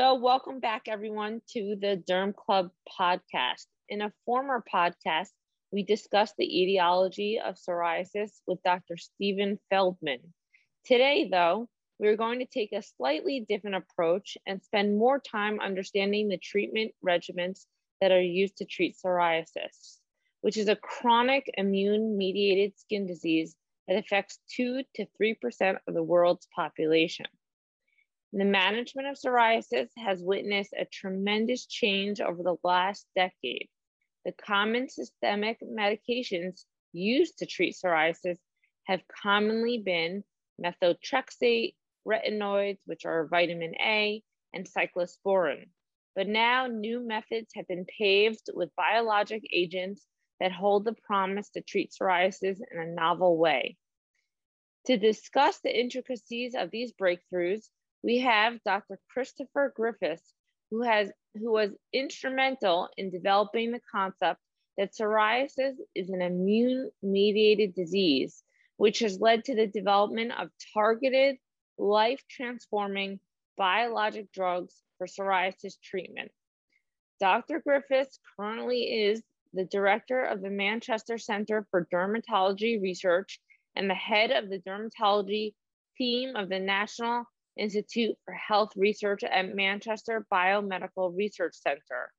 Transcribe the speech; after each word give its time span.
So, 0.00 0.14
welcome 0.14 0.60
back, 0.60 0.84
everyone, 0.88 1.42
to 1.50 1.76
the 1.78 2.02
Derm 2.08 2.34
Club 2.34 2.70
podcast. 2.98 3.66
In 3.90 4.00
a 4.00 4.10
former 4.24 4.64
podcast, 4.74 5.28
we 5.72 5.82
discussed 5.82 6.36
the 6.38 6.62
etiology 6.62 7.38
of 7.38 7.56
psoriasis 7.56 8.30
with 8.46 8.62
Dr. 8.62 8.96
Stephen 8.96 9.58
Feldman. 9.68 10.20
Today, 10.86 11.28
though, 11.30 11.68
we're 11.98 12.16
going 12.16 12.38
to 12.38 12.46
take 12.46 12.72
a 12.72 12.80
slightly 12.80 13.44
different 13.46 13.76
approach 13.76 14.38
and 14.46 14.62
spend 14.62 14.96
more 14.96 15.20
time 15.20 15.60
understanding 15.60 16.28
the 16.28 16.38
treatment 16.38 16.92
regimens 17.04 17.66
that 18.00 18.10
are 18.10 18.22
used 18.22 18.56
to 18.56 18.64
treat 18.64 18.96
psoriasis, 18.96 19.98
which 20.40 20.56
is 20.56 20.68
a 20.68 20.76
chronic 20.76 21.44
immune 21.58 22.16
mediated 22.16 22.72
skin 22.78 23.06
disease 23.06 23.54
that 23.86 23.98
affects 23.98 24.38
2 24.56 24.82
to 24.94 25.06
3% 25.20 25.76
of 25.86 25.92
the 25.92 26.02
world's 26.02 26.48
population. 26.56 27.26
The 28.32 28.44
management 28.44 29.08
of 29.08 29.16
psoriasis 29.16 29.88
has 29.96 30.22
witnessed 30.22 30.72
a 30.78 30.84
tremendous 30.84 31.66
change 31.66 32.20
over 32.20 32.44
the 32.44 32.56
last 32.62 33.08
decade. 33.16 33.68
The 34.24 34.32
common 34.32 34.88
systemic 34.88 35.58
medications 35.60 36.64
used 36.92 37.38
to 37.38 37.46
treat 37.46 37.74
psoriasis 37.74 38.38
have 38.84 39.02
commonly 39.08 39.78
been 39.78 40.22
methotrexate, 40.62 41.74
retinoids, 42.06 42.78
which 42.86 43.04
are 43.04 43.26
vitamin 43.26 43.74
A, 43.80 44.22
and 44.52 44.64
cyclosporin. 44.64 45.68
But 46.14 46.28
now 46.28 46.68
new 46.68 47.04
methods 47.04 47.50
have 47.56 47.66
been 47.66 47.86
paved 47.98 48.48
with 48.54 48.74
biologic 48.76 49.42
agents 49.52 50.06
that 50.38 50.52
hold 50.52 50.84
the 50.84 50.94
promise 51.04 51.50
to 51.50 51.62
treat 51.62 51.92
psoriasis 51.92 52.60
in 52.70 52.80
a 52.80 52.94
novel 52.94 53.36
way. 53.36 53.76
To 54.86 54.96
discuss 54.96 55.60
the 55.60 55.78
intricacies 55.78 56.54
of 56.54 56.70
these 56.70 56.92
breakthroughs, 56.92 57.68
we 58.02 58.18
have 58.18 58.62
Dr. 58.64 58.98
Christopher 59.12 59.72
Griffiths, 59.74 60.32
who 60.70 60.82
has 60.82 61.10
who 61.34 61.52
was 61.52 61.70
instrumental 61.92 62.88
in 62.96 63.10
developing 63.10 63.70
the 63.70 63.80
concept 63.90 64.40
that 64.76 64.94
psoriasis 64.94 65.74
is 65.94 66.10
an 66.10 66.22
immune-mediated 66.22 67.74
disease, 67.74 68.42
which 68.76 69.00
has 69.00 69.20
led 69.20 69.44
to 69.44 69.54
the 69.54 69.66
development 69.66 70.32
of 70.38 70.48
targeted, 70.74 71.36
life-transforming 71.78 73.20
biologic 73.56 74.32
drugs 74.32 74.74
for 74.96 75.06
psoriasis 75.06 75.74
treatment. 75.82 76.30
Dr. 77.20 77.60
Griffiths 77.60 78.18
currently 78.36 79.08
is 79.08 79.22
the 79.52 79.66
director 79.66 80.22
of 80.24 80.40
the 80.40 80.50
Manchester 80.50 81.18
Center 81.18 81.66
for 81.70 81.86
Dermatology 81.92 82.80
Research 82.80 83.40
and 83.76 83.88
the 83.88 83.94
head 83.94 84.30
of 84.30 84.48
the 84.48 84.60
dermatology 84.60 85.54
team 85.98 86.36
of 86.36 86.48
the 86.48 86.58
National 86.58 87.24
Institute 87.56 88.16
for 88.24 88.34
Health 88.34 88.70
Research 88.76 89.24
at 89.24 89.54
Manchester 89.54 90.26
Biomedical 90.32 91.16
Research 91.16 91.54
Centre. 91.54 92.12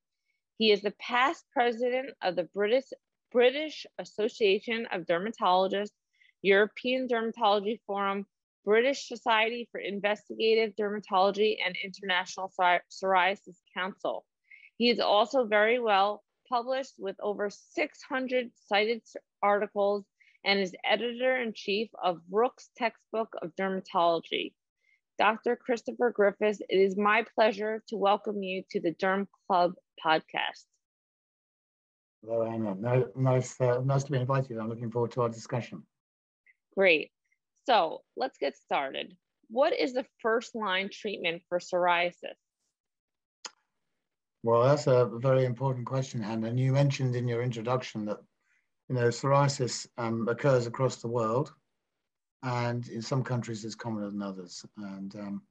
He 0.58 0.70
is 0.70 0.82
the 0.82 0.94
past 1.00 1.44
president 1.52 2.10
of 2.22 2.36
the 2.36 2.44
British, 2.44 2.92
British 3.30 3.86
Association 3.98 4.86
of 4.92 5.06
Dermatologists, 5.06 5.96
European 6.42 7.08
Dermatology 7.08 7.80
Forum, 7.86 8.26
British 8.64 9.08
Society 9.08 9.68
for 9.72 9.80
Investigative 9.80 10.76
Dermatology, 10.76 11.56
and 11.64 11.76
International 11.82 12.52
Psoriasis 12.58 13.56
Council. 13.74 14.24
He 14.76 14.90
is 14.90 15.00
also 15.00 15.44
very 15.44 15.78
well 15.78 16.22
published 16.48 16.94
with 16.98 17.16
over 17.20 17.50
600 17.50 18.50
cited 18.66 19.02
articles 19.42 20.04
and 20.44 20.60
is 20.60 20.74
editor 20.84 21.36
in 21.36 21.52
chief 21.54 21.88
of 22.02 22.20
Rook's 22.30 22.68
Textbook 22.76 23.34
of 23.40 23.54
Dermatology. 23.56 24.52
Dr. 25.18 25.56
Christopher 25.56 26.10
Griffiths, 26.10 26.60
it 26.68 26.76
is 26.76 26.96
my 26.96 27.24
pleasure 27.34 27.82
to 27.88 27.96
welcome 27.96 28.42
you 28.42 28.62
to 28.70 28.80
the 28.80 28.94
Derm 28.94 29.26
Club 29.46 29.74
podcast. 30.04 30.64
Hello, 32.24 32.48
Hannah. 32.48 32.74
No, 32.74 33.08
nice, 33.16 33.60
uh, 33.60 33.80
nice 33.84 34.04
to 34.04 34.12
be 34.12 34.18
invited. 34.18 34.58
I'm 34.58 34.68
looking 34.68 34.90
forward 34.90 35.12
to 35.12 35.22
our 35.22 35.28
discussion. 35.28 35.82
Great. 36.76 37.10
So 37.66 38.02
let's 38.16 38.38
get 38.38 38.56
started. 38.56 39.16
What 39.48 39.78
is 39.78 39.92
the 39.92 40.06
first 40.20 40.54
line 40.54 40.88
treatment 40.90 41.42
for 41.48 41.58
psoriasis? 41.58 42.36
Well, 44.42 44.62
that's 44.62 44.86
a 44.86 45.10
very 45.14 45.44
important 45.44 45.86
question, 45.86 46.22
Hannah. 46.22 46.48
And 46.48 46.58
you 46.58 46.72
mentioned 46.72 47.14
in 47.14 47.28
your 47.28 47.42
introduction 47.42 48.06
that 48.06 48.18
you 48.88 48.96
know 48.96 49.08
psoriasis 49.08 49.86
um, 49.98 50.26
occurs 50.28 50.66
across 50.66 50.96
the 50.96 51.08
world 51.08 51.52
and 52.42 52.88
in 52.88 53.02
some 53.02 53.22
countries 53.22 53.64
it's 53.64 53.74
commoner 53.74 54.10
than 54.10 54.22
others. 54.22 54.64
And 54.76 55.14
um, 55.16 55.42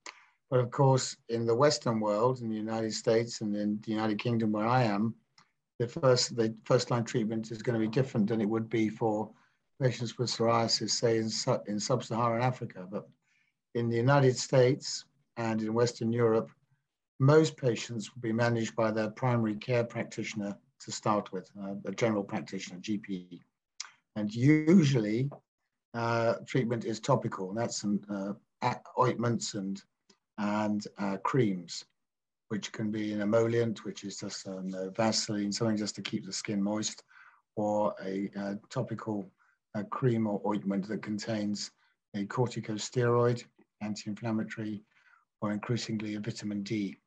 but 0.50 0.60
of 0.60 0.70
course, 0.70 1.16
in 1.30 1.46
the 1.46 1.56
Western 1.56 2.02
world, 2.02 2.42
in 2.42 2.50
the 2.50 2.58
United 2.58 2.94
States 2.94 3.40
and 3.40 3.56
in 3.56 3.80
the 3.86 3.92
United 3.92 4.20
Kingdom, 4.20 4.52
where 4.52 4.68
I 4.68 4.84
am, 4.84 5.16
the 5.80 5.88
first 5.88 6.36
the 6.36 6.54
first 6.66 6.92
line 6.92 7.06
treatment 7.06 7.52
is 7.52 7.62
going 7.62 7.80
to 7.80 7.88
be 7.88 7.92
different 7.92 8.28
than 8.28 8.42
it 8.42 8.50
would 8.50 8.70
be 8.70 8.90
for 8.90 9.32
patients 9.82 10.18
with 10.18 10.30
psoriasis, 10.30 10.92
say 10.92 11.18
in, 11.18 11.30
in 11.68 11.80
sub-Saharan 11.80 12.44
Africa. 12.44 12.86
But 12.90 13.08
in 13.74 13.90
the 13.90 13.98
United 13.98 14.38
States 14.38 15.06
and 15.38 15.62
in 15.62 15.74
Western 15.74 16.12
Europe, 16.12 16.52
most 17.20 17.58
patients 17.58 18.14
will 18.14 18.22
be 18.22 18.34
managed 18.34 18.76
by 18.76 18.92
their 18.92 19.10
primary 19.10 19.56
care 19.56 19.84
practitioner 19.84 20.56
to 20.82 20.92
start 20.92 21.32
with, 21.32 21.50
uh, 21.64 21.76
a 21.86 21.92
general 21.92 22.24
practitioner, 22.24 22.80
GP. 22.80 23.40
And 24.16 24.34
usually 24.34 25.30
uh, 25.94 26.36
treatment 26.48 26.86
is 26.86 27.00
topical, 27.00 27.50
and 27.50 27.58
that's 27.58 27.82
some 27.82 28.00
uh, 28.10 28.74
ointments 28.98 29.56
and 29.56 29.82
and 30.38 30.88
uh, 30.98 31.18
creams, 31.18 31.86
which 32.50 32.72
can 32.72 32.90
be 32.92 33.14
an 33.14 33.22
emollient, 33.22 33.86
which 33.86 34.04
is 34.04 34.18
just 34.18 34.48
um, 34.48 34.72
Vaseline, 34.96 35.52
something 35.52 35.78
just 35.78 35.96
to 35.96 36.02
keep 36.02 36.26
the 36.26 36.34
skin 36.34 36.62
moist, 36.64 37.04
or 37.56 37.94
a, 38.04 38.32
a 38.36 38.58
topical 38.70 39.30
cream 39.90 40.28
or 40.28 40.42
ointment 40.48 40.88
that 40.88 41.04
contains 41.04 41.72
a 42.16 42.26
corticosteroid, 42.26 43.44
anti-inflammatory, 43.82 44.84
or 45.42 45.52
increasingly 45.52 46.16
a 46.16 46.20
vitamin 46.20 46.64
D, 46.64 46.98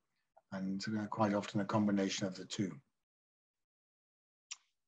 and 0.53 0.85
uh, 0.99 1.07
quite 1.07 1.35
often 1.35 1.61
a 1.61 1.65
combination 1.65 2.27
of 2.27 2.35
the 2.35 2.45
two. 2.45 2.73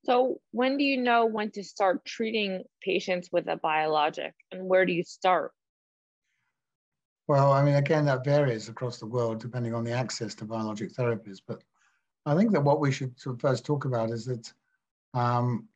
So, 0.06 0.40
when 0.52 0.78
do 0.78 0.84
you 0.84 0.98
know 0.98 1.26
when 1.26 1.50
to 1.50 1.64
start 1.64 2.04
treating 2.04 2.62
patients 2.80 3.28
with 3.32 3.48
a 3.48 3.56
biologic 3.56 4.34
and 4.52 4.68
where 4.68 4.86
do 4.86 4.92
you 4.92 5.02
start? 5.02 5.50
Well, 7.26 7.52
I 7.52 7.64
mean, 7.64 7.74
again, 7.74 8.04
that 8.04 8.24
varies 8.24 8.68
across 8.68 8.98
the 9.00 9.06
world 9.06 9.40
depending 9.40 9.74
on 9.74 9.82
the 9.82 9.90
access 9.90 10.32
to 10.36 10.44
biologic 10.44 10.92
therapies. 10.92 11.40
But 11.44 11.64
I 12.24 12.36
think 12.36 12.52
that 12.52 12.62
what 12.62 12.78
we 12.78 12.92
should 12.92 13.18
sort 13.18 13.34
of 13.34 13.40
first 13.40 13.66
talk 13.66 13.84
about 13.84 14.10
is 14.10 14.24
that 14.26 14.52
um, 15.12 15.66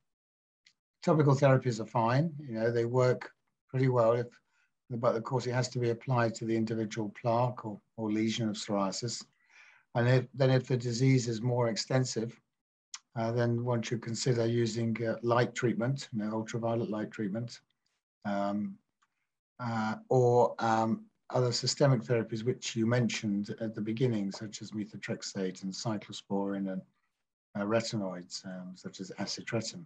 topical 1.02 1.34
therapies 1.34 1.80
are 1.80 1.86
fine. 1.86 2.32
You 2.38 2.54
know, 2.54 2.70
they 2.70 2.84
work 2.84 3.32
pretty 3.68 3.88
well, 3.88 4.12
if, 4.12 4.28
but 4.91 5.16
of 5.16 5.24
course, 5.24 5.48
it 5.48 5.54
has 5.54 5.68
to 5.70 5.80
be 5.80 5.91
applied 5.91 6.36
to 6.36 6.44
the 6.44 6.56
individual 6.56 7.12
plaque 7.20 7.64
or, 7.64 7.80
or 7.97 8.12
lesion 8.12 8.48
of 8.48 8.54
psoriasis. 8.54 9.24
And 9.97 10.08
if, 10.08 10.28
then, 10.34 10.50
if 10.50 10.68
the 10.68 10.76
disease 10.76 11.26
is 11.26 11.42
more 11.42 11.66
extensive, 11.66 12.41
uh, 13.16 13.32
then 13.32 13.65
one 13.65 13.82
should 13.82 14.03
consider 14.03 14.47
using 14.47 14.97
uh, 15.06 15.16
light 15.22 15.54
treatment, 15.54 16.09
you 16.12 16.21
know, 16.21 16.32
ultraviolet 16.32 16.91
light 16.91 17.10
treatment, 17.10 17.60
um, 18.25 18.76
uh, 19.59 19.97
or 20.09 20.54
um, 20.59 21.04
other 21.31 21.53
systemic 21.53 22.03
therapies 22.03 22.44
which 22.44 22.76
you 22.76 22.87
mentioned 22.87 23.54
at 23.60 23.75
the 23.75 23.81
beginning, 23.81 24.31
such 24.31 24.62
as 24.62 24.71
methotrexate 24.72 25.62
and 25.62 25.72
cyclosporin 25.72 26.72
and 26.72 26.82
uh, 27.56 27.62
retinoids, 27.62 28.44
um, 28.47 28.72
such 28.75 29.00
as 29.00 29.10
acitretin. 29.19 29.84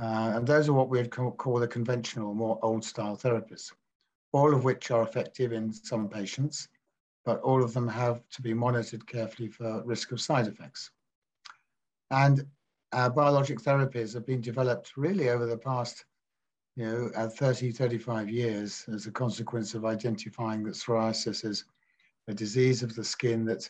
Uh, 0.00 0.32
and 0.34 0.46
those 0.46 0.68
are 0.68 0.72
what 0.72 0.88
we'd 0.88 1.10
call 1.10 1.58
the 1.58 1.68
conventional, 1.68 2.34
more 2.34 2.58
old-style 2.62 3.16
therapies, 3.16 3.72
all 4.32 4.54
of 4.54 4.64
which 4.64 4.90
are 4.90 5.02
effective 5.02 5.52
in 5.52 5.72
some 5.72 6.08
patients, 6.08 6.68
but 7.24 7.40
all 7.40 7.62
of 7.62 7.72
them 7.72 7.88
have 7.88 8.22
to 8.30 8.42
be 8.42 8.52
monitored 8.52 9.06
carefully 9.06 9.48
for 9.48 9.82
risk 9.84 10.10
of 10.10 10.20
side 10.20 10.46
effects. 10.46 10.90
And 12.14 12.46
uh, 12.92 13.08
biologic 13.08 13.58
therapies 13.58 14.14
have 14.14 14.24
been 14.24 14.40
developed 14.40 14.92
really 14.96 15.30
over 15.30 15.46
the 15.46 15.58
past, 15.58 16.04
you 16.76 16.86
know, 16.86 17.10
uh, 17.16 17.28
30, 17.28 17.72
35 17.72 18.30
years 18.30 18.84
as 18.94 19.06
a 19.06 19.10
consequence 19.10 19.74
of 19.74 19.84
identifying 19.84 20.62
that 20.62 20.74
psoriasis 20.74 21.44
is 21.44 21.64
a 22.28 22.34
disease 22.34 22.84
of 22.84 22.94
the 22.94 23.02
skin 23.02 23.44
that 23.46 23.68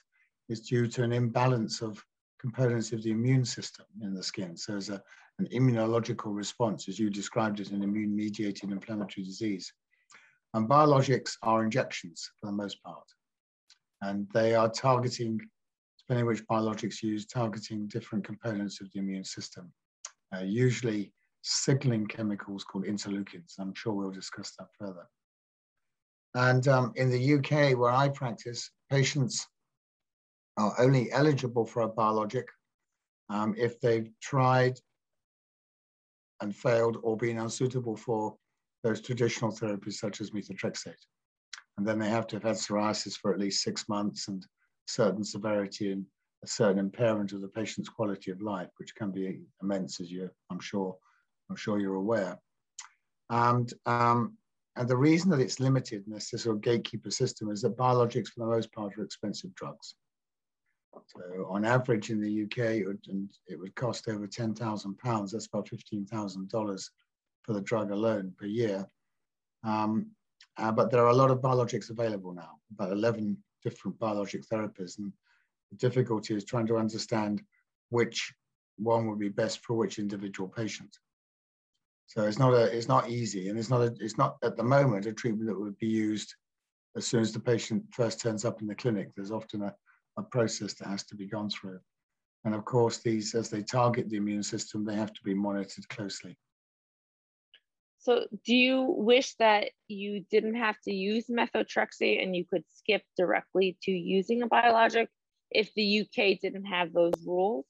is 0.51 0.61
due 0.61 0.87
to 0.89 1.03
an 1.03 1.13
imbalance 1.13 1.81
of 1.81 2.05
components 2.39 2.93
of 2.93 3.03
the 3.03 3.13
immune 3.13 3.47
system 3.47 3.87
in 4.03 4.13
the 4.13 4.23
skin. 4.23 4.59
So 4.59 4.77
as 4.77 4.91
a, 4.91 5.03
an 5.39 5.49
immunological 5.51 6.37
response, 6.37 6.87
as 6.87 6.99
you 6.99 7.09
described 7.09 7.61
it, 7.61 7.71
an 7.71 7.83
immune-mediated 7.83 8.71
inflammatory 8.71 9.25
disease. 9.25 9.73
And 10.53 10.69
biologics 10.69 11.39
are 11.43 11.65
injections 11.65 12.31
for 12.39 12.49
the 12.49 12.53
most 12.53 12.83
part. 12.83 13.07
And 14.03 14.29
they 14.35 14.55
are 14.55 14.69
targeting 14.69 15.41
depending 16.07 16.27
which 16.27 16.47
biologics 16.47 17.03
use, 17.03 17.27
targeting 17.27 17.89
different 17.89 18.25
components 18.25 18.81
of 18.81 18.91
the 18.93 18.99
immune 18.99 19.25
system, 19.25 19.73
uh, 20.37 20.41
usually 20.41 21.13
signaling 21.43 22.07
chemicals 22.07 22.65
called 22.65 22.85
interleukins. 22.85 23.55
I'm 23.59 23.75
sure 23.75 23.93
we'll 23.93 24.11
discuss 24.11 24.53
that 24.59 24.69
further. 24.79 25.07
And 26.35 26.67
um, 26.69 26.93
in 26.97 27.11
the 27.11 27.35
UK, 27.35 27.79
where 27.79 27.93
I 27.93 28.09
practice, 28.09 28.71
patients 28.91 29.47
are 30.57 30.75
only 30.79 31.11
eligible 31.13 31.65
for 31.65 31.83
a 31.83 31.89
biologic 31.89 32.49
um, 33.31 33.55
if 33.57 33.81
they've 33.81 34.11
tried 34.21 34.79
and 36.41 36.55
failed 36.55 36.99
or 37.03 37.17
been 37.17 37.39
unsuitable 37.39 37.97
for 37.97 38.37
those 38.83 39.01
traditional 39.01 39.53
therapies 39.53 39.95
such 39.95 40.21
as 40.21 40.31
methotrexate. 40.33 40.95
And 41.79 41.87
then 41.87 41.99
they 41.99 42.09
have 42.09 42.27
to 42.29 42.37
have 42.37 42.43
had 42.43 42.57
psoriasis 42.57 43.17
for 43.17 43.33
at 43.33 43.41
least 43.41 43.63
six 43.63 43.89
months 43.89 44.29
and 44.29 44.45
certain 44.87 45.25
severity 45.25 45.93
and 45.93 46.05
a 46.43 46.47
certain 46.47 46.79
impairment 46.79 47.33
of 47.33 47.41
the 47.41 47.49
patient's 47.49 47.89
quality 47.89 48.31
of 48.31 48.43
life, 48.43 48.69
which 48.79 48.95
can 48.95 49.11
be 49.11 49.41
immense, 49.63 50.01
as 50.01 50.11
you, 50.11 50.31
I'm 50.51 50.61
sure, 50.61 50.97
I'm 51.51 51.57
sure 51.57 51.81
you're 51.81 51.95
aware. 51.95 52.39
And 53.31 53.73
um, 53.87 54.37
and 54.77 54.89
the 54.89 54.97
reason 54.97 55.31
that 55.31 55.41
it's 55.41 55.61
limited 55.61 56.05
in 56.07 56.13
this, 56.13 56.31
sort 56.31 56.57
of 56.57 56.61
gatekeeper 56.61 57.11
system 57.11 57.51
is 57.51 57.63
that 57.63 57.77
biologics, 57.77 58.29
for 58.29 58.41
the 58.41 58.47
most 58.47 58.73
part, 58.73 58.99
are 58.99 59.05
expensive 59.05 59.55
drugs. 59.55 59.95
So 61.07 61.47
on 61.49 61.65
average 61.65 62.11
in 62.11 62.21
the 62.21 62.43
UK, 62.45 62.77
it 62.77 62.87
would, 62.87 63.05
it 63.47 63.59
would 63.59 63.75
cost 63.77 64.09
over 64.09 64.27
£10,000. 64.27 65.31
That's 65.31 65.47
about 65.47 65.69
$15,000 65.69 66.91
for 67.43 67.53
the 67.53 67.61
drug 67.61 67.91
alone 67.91 68.33
per 68.39 68.47
year. 68.47 68.87
Um, 69.63 70.11
uh, 70.57 70.73
but 70.73 70.91
there 70.91 71.05
are 71.05 71.11
a 71.11 71.17
lot 71.17 71.31
of 71.31 71.41
biologics 71.41 71.91
available 71.91 72.33
now, 72.33 72.59
about 72.73 72.93
11 72.93 73.37
different 73.65 73.99
biologic 73.99 74.43
therapies. 74.47 74.99
And 74.99 75.13
the 75.71 75.77
difficulty 75.79 76.35
is 76.35 76.45
trying 76.45 76.67
to 76.69 76.77
understand 76.77 77.43
which 77.91 78.33
one 78.77 79.09
would 79.09 79.19
be 79.19 79.29
best 79.29 79.65
for 79.65 79.75
which 79.75 79.99
individual 79.99 80.49
patient. 80.49 80.97
So 82.07 82.23
it's 82.25 82.39
not 82.39 82.53
a, 82.53 82.65
it's 82.65 82.89
not 82.89 83.09
easy, 83.09 83.49
and 83.49 83.59
it's 83.59 83.71
not 83.71 83.81
a, 83.81 83.95
it's 83.99 84.19
not 84.19 84.37
at 84.43 84.57
the 84.57 84.63
moment 84.63 85.07
a 85.07 85.13
treatment 85.13 85.49
that 85.49 85.59
would 85.59 85.79
be 85.79 85.87
used 85.87 86.35
as 86.97 87.07
soon 87.07 87.23
as 87.23 87.33
the 87.33 87.41
patient 87.41 87.83
first 87.93 88.21
turns 88.21 88.45
up 88.45 88.61
in 88.61 88.67
the 88.67 88.75
clinic. 88.75 89.09
There's 89.17 89.31
often 89.31 89.63
a, 89.63 89.75
a 90.19 90.23
process 90.23 90.75
that 90.75 90.89
has 90.89 91.05
to 91.05 91.17
be 91.17 91.27
gone 91.27 91.49
through, 91.49 91.81
and 92.45 92.55
of 92.55 92.65
course 92.65 92.99
these, 92.99 93.35
as 93.35 93.49
they 93.49 93.63
target 93.63 94.11
the 94.11 94.19
immune 94.19 94.43
system, 94.43 94.85
they 94.85 94.97
have 94.97 95.13
to 95.15 95.23
be 95.25 95.35
monitored 95.35 95.89
closely. 95.89 96.37
So, 98.05 98.27
do 98.45 98.55
you 98.55 98.83
wish 98.83 99.35
that 99.37 99.71
you 99.89 100.27
didn't 100.31 100.57
have 100.57 100.79
to 100.83 100.93
use 100.93 101.25
methotrexate 101.29 102.23
and 102.23 102.37
you 102.37 102.45
could 102.45 102.65
skip 102.75 103.01
directly 103.17 103.79
to 103.85 103.91
using 103.91 104.43
a 104.43 104.47
biologic 104.47 105.09
if 105.51 105.73
the 105.73 106.03
UK 106.03 106.39
didn't 106.39 106.67
have 106.67 106.93
those 106.93 107.15
rules? 107.27 107.65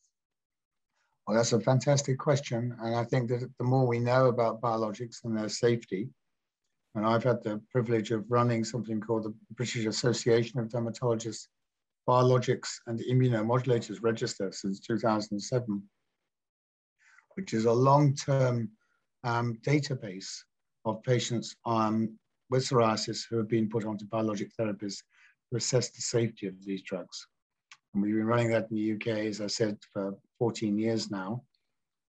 Well, 1.24 1.36
that's 1.36 1.52
a 1.52 1.60
fantastic 1.60 2.18
question. 2.18 2.76
And 2.82 2.96
I 2.96 3.04
think 3.04 3.28
that 3.28 3.48
the 3.58 3.64
more 3.64 3.86
we 3.86 4.00
know 4.00 4.26
about 4.26 4.60
biologics 4.60 5.22
and 5.22 5.38
their 5.38 5.48
safety, 5.48 6.08
and 6.96 7.06
I've 7.06 7.22
had 7.22 7.44
the 7.44 7.62
privilege 7.70 8.10
of 8.10 8.24
running 8.28 8.64
something 8.64 9.00
called 9.00 9.22
the 9.22 9.34
British 9.52 9.86
Association 9.86 10.58
of 10.58 10.68
Dermatologists 10.68 11.46
Biologics 12.08 12.70
and 12.88 12.98
Immunomodulators 12.98 13.98
Register 14.02 14.50
since 14.50 14.80
2007, 14.80 15.80
which 17.36 17.54
is 17.54 17.66
a 17.66 17.72
long-term 17.72 18.68
um, 19.24 19.58
database 19.66 20.30
of 20.84 21.02
patients 21.02 21.56
um, 21.66 22.16
with 22.50 22.64
psoriasis 22.64 23.24
who 23.28 23.38
have 23.38 23.48
been 23.48 23.68
put 23.68 23.84
onto 23.84 24.04
biologic 24.06 24.50
therapies 24.58 25.02
to 25.50 25.56
assess 25.56 25.90
the 25.90 26.02
safety 26.02 26.46
of 26.46 26.54
these 26.64 26.82
drugs. 26.82 27.26
And 27.94 28.02
we've 28.02 28.14
been 28.14 28.26
running 28.26 28.50
that 28.50 28.70
in 28.70 28.76
the 28.76 28.92
UK, 28.92 29.18
as 29.26 29.40
I 29.40 29.46
said, 29.46 29.78
for 29.92 30.14
14 30.38 30.78
years 30.78 31.10
now. 31.10 31.42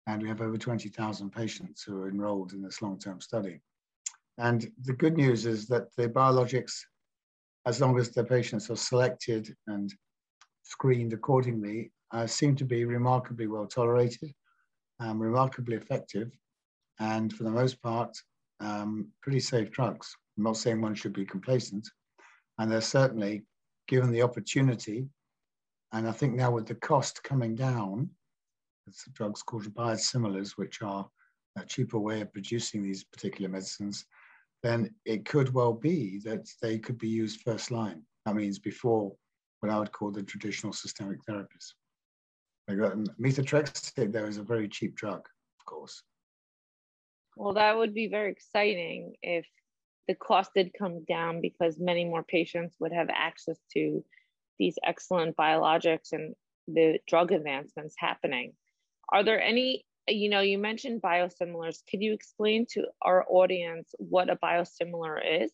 And 0.07 0.21
we 0.21 0.27
have 0.27 0.41
over 0.41 0.57
20,000 0.57 1.31
patients 1.31 1.83
who 1.83 2.01
are 2.01 2.09
enrolled 2.09 2.53
in 2.53 2.61
this 2.61 2.81
long-term 2.81 3.21
study. 3.21 3.61
And 4.37 4.69
the 4.83 4.93
good 4.93 5.15
news 5.15 5.45
is 5.45 5.67
that 5.67 5.95
the 5.95 6.09
biologics, 6.09 6.73
as 7.65 7.79
long 7.79 7.97
as 7.97 8.09
the 8.09 8.23
patients 8.23 8.69
are 8.69 8.75
selected 8.75 9.55
and 9.67 9.93
screened 10.63 11.13
accordingly, 11.13 11.91
uh, 12.11 12.27
seem 12.27 12.55
to 12.57 12.65
be 12.65 12.85
remarkably 12.85 13.47
well 13.47 13.65
tolerated, 13.65 14.31
um, 14.99 15.19
remarkably 15.21 15.75
effective, 15.75 16.31
and 16.99 17.33
for 17.33 17.43
the 17.43 17.51
most 17.51 17.81
part, 17.81 18.15
um, 18.59 19.07
pretty 19.21 19.39
safe 19.39 19.71
drugs. 19.71 20.15
I'm 20.37 20.43
not 20.43 20.57
saying 20.57 20.81
one 20.81 20.95
should 20.95 21.13
be 21.13 21.25
complacent, 21.25 21.87
and 22.57 22.71
they're 22.71 22.81
certainly 22.81 23.43
given 23.87 24.11
the 24.11 24.21
opportunity 24.21 25.07
and 25.95 26.09
I 26.09 26.11
think 26.11 26.33
now 26.33 26.51
with 26.51 26.67
the 26.67 26.75
cost 26.75 27.23
coming 27.23 27.55
down, 27.55 28.09
it's 28.85 29.05
drugs 29.13 29.41
called 29.41 29.73
biosimilars, 29.73 30.57
which 30.57 30.81
are 30.81 31.07
a 31.57 31.65
cheaper 31.65 31.97
way 31.97 32.19
of 32.19 32.33
producing 32.33 32.83
these 32.83 33.05
particular 33.05 33.49
medicines, 33.49 34.05
then 34.61 34.93
it 35.05 35.23
could 35.23 35.53
well 35.53 35.71
be 35.71 36.19
that 36.25 36.49
they 36.61 36.79
could 36.79 36.97
be 36.97 37.07
used 37.07 37.39
first 37.39 37.71
line. 37.71 38.01
That 38.25 38.35
means 38.35 38.59
before 38.59 39.15
what 39.61 39.71
I 39.71 39.79
would 39.79 39.93
call 39.93 40.11
the 40.11 40.21
traditional 40.23 40.73
systemic 40.73 41.19
therapies. 41.23 41.71
Methotrexate, 42.69 44.11
though, 44.11 44.25
is 44.25 44.37
a 44.37 44.43
very 44.43 44.67
cheap 44.67 44.95
drug, 44.95 45.21
of 45.59 45.65
course. 45.65 46.03
Well, 47.35 47.53
that 47.53 47.77
would 47.77 47.93
be 47.93 48.07
very 48.07 48.31
exciting 48.31 49.15
if 49.21 49.45
the 50.07 50.15
cost 50.15 50.51
did 50.55 50.71
come 50.77 51.03
down 51.05 51.41
because 51.41 51.79
many 51.79 52.05
more 52.05 52.23
patients 52.23 52.75
would 52.79 52.93
have 52.93 53.09
access 53.09 53.57
to 53.73 54.03
these 54.59 54.77
excellent 54.83 55.35
biologics 55.35 56.13
and 56.13 56.35
the 56.67 56.99
drug 57.07 57.31
advancements 57.31 57.95
happening. 57.97 58.53
Are 59.09 59.23
there 59.23 59.41
any, 59.41 59.85
you 60.07 60.29
know, 60.29 60.41
you 60.41 60.57
mentioned 60.57 61.01
biosimilars. 61.01 61.79
Could 61.89 62.01
you 62.01 62.13
explain 62.13 62.65
to 62.71 62.85
our 63.01 63.25
audience 63.29 63.93
what 63.97 64.29
a 64.29 64.35
biosimilar 64.35 65.43
is? 65.43 65.51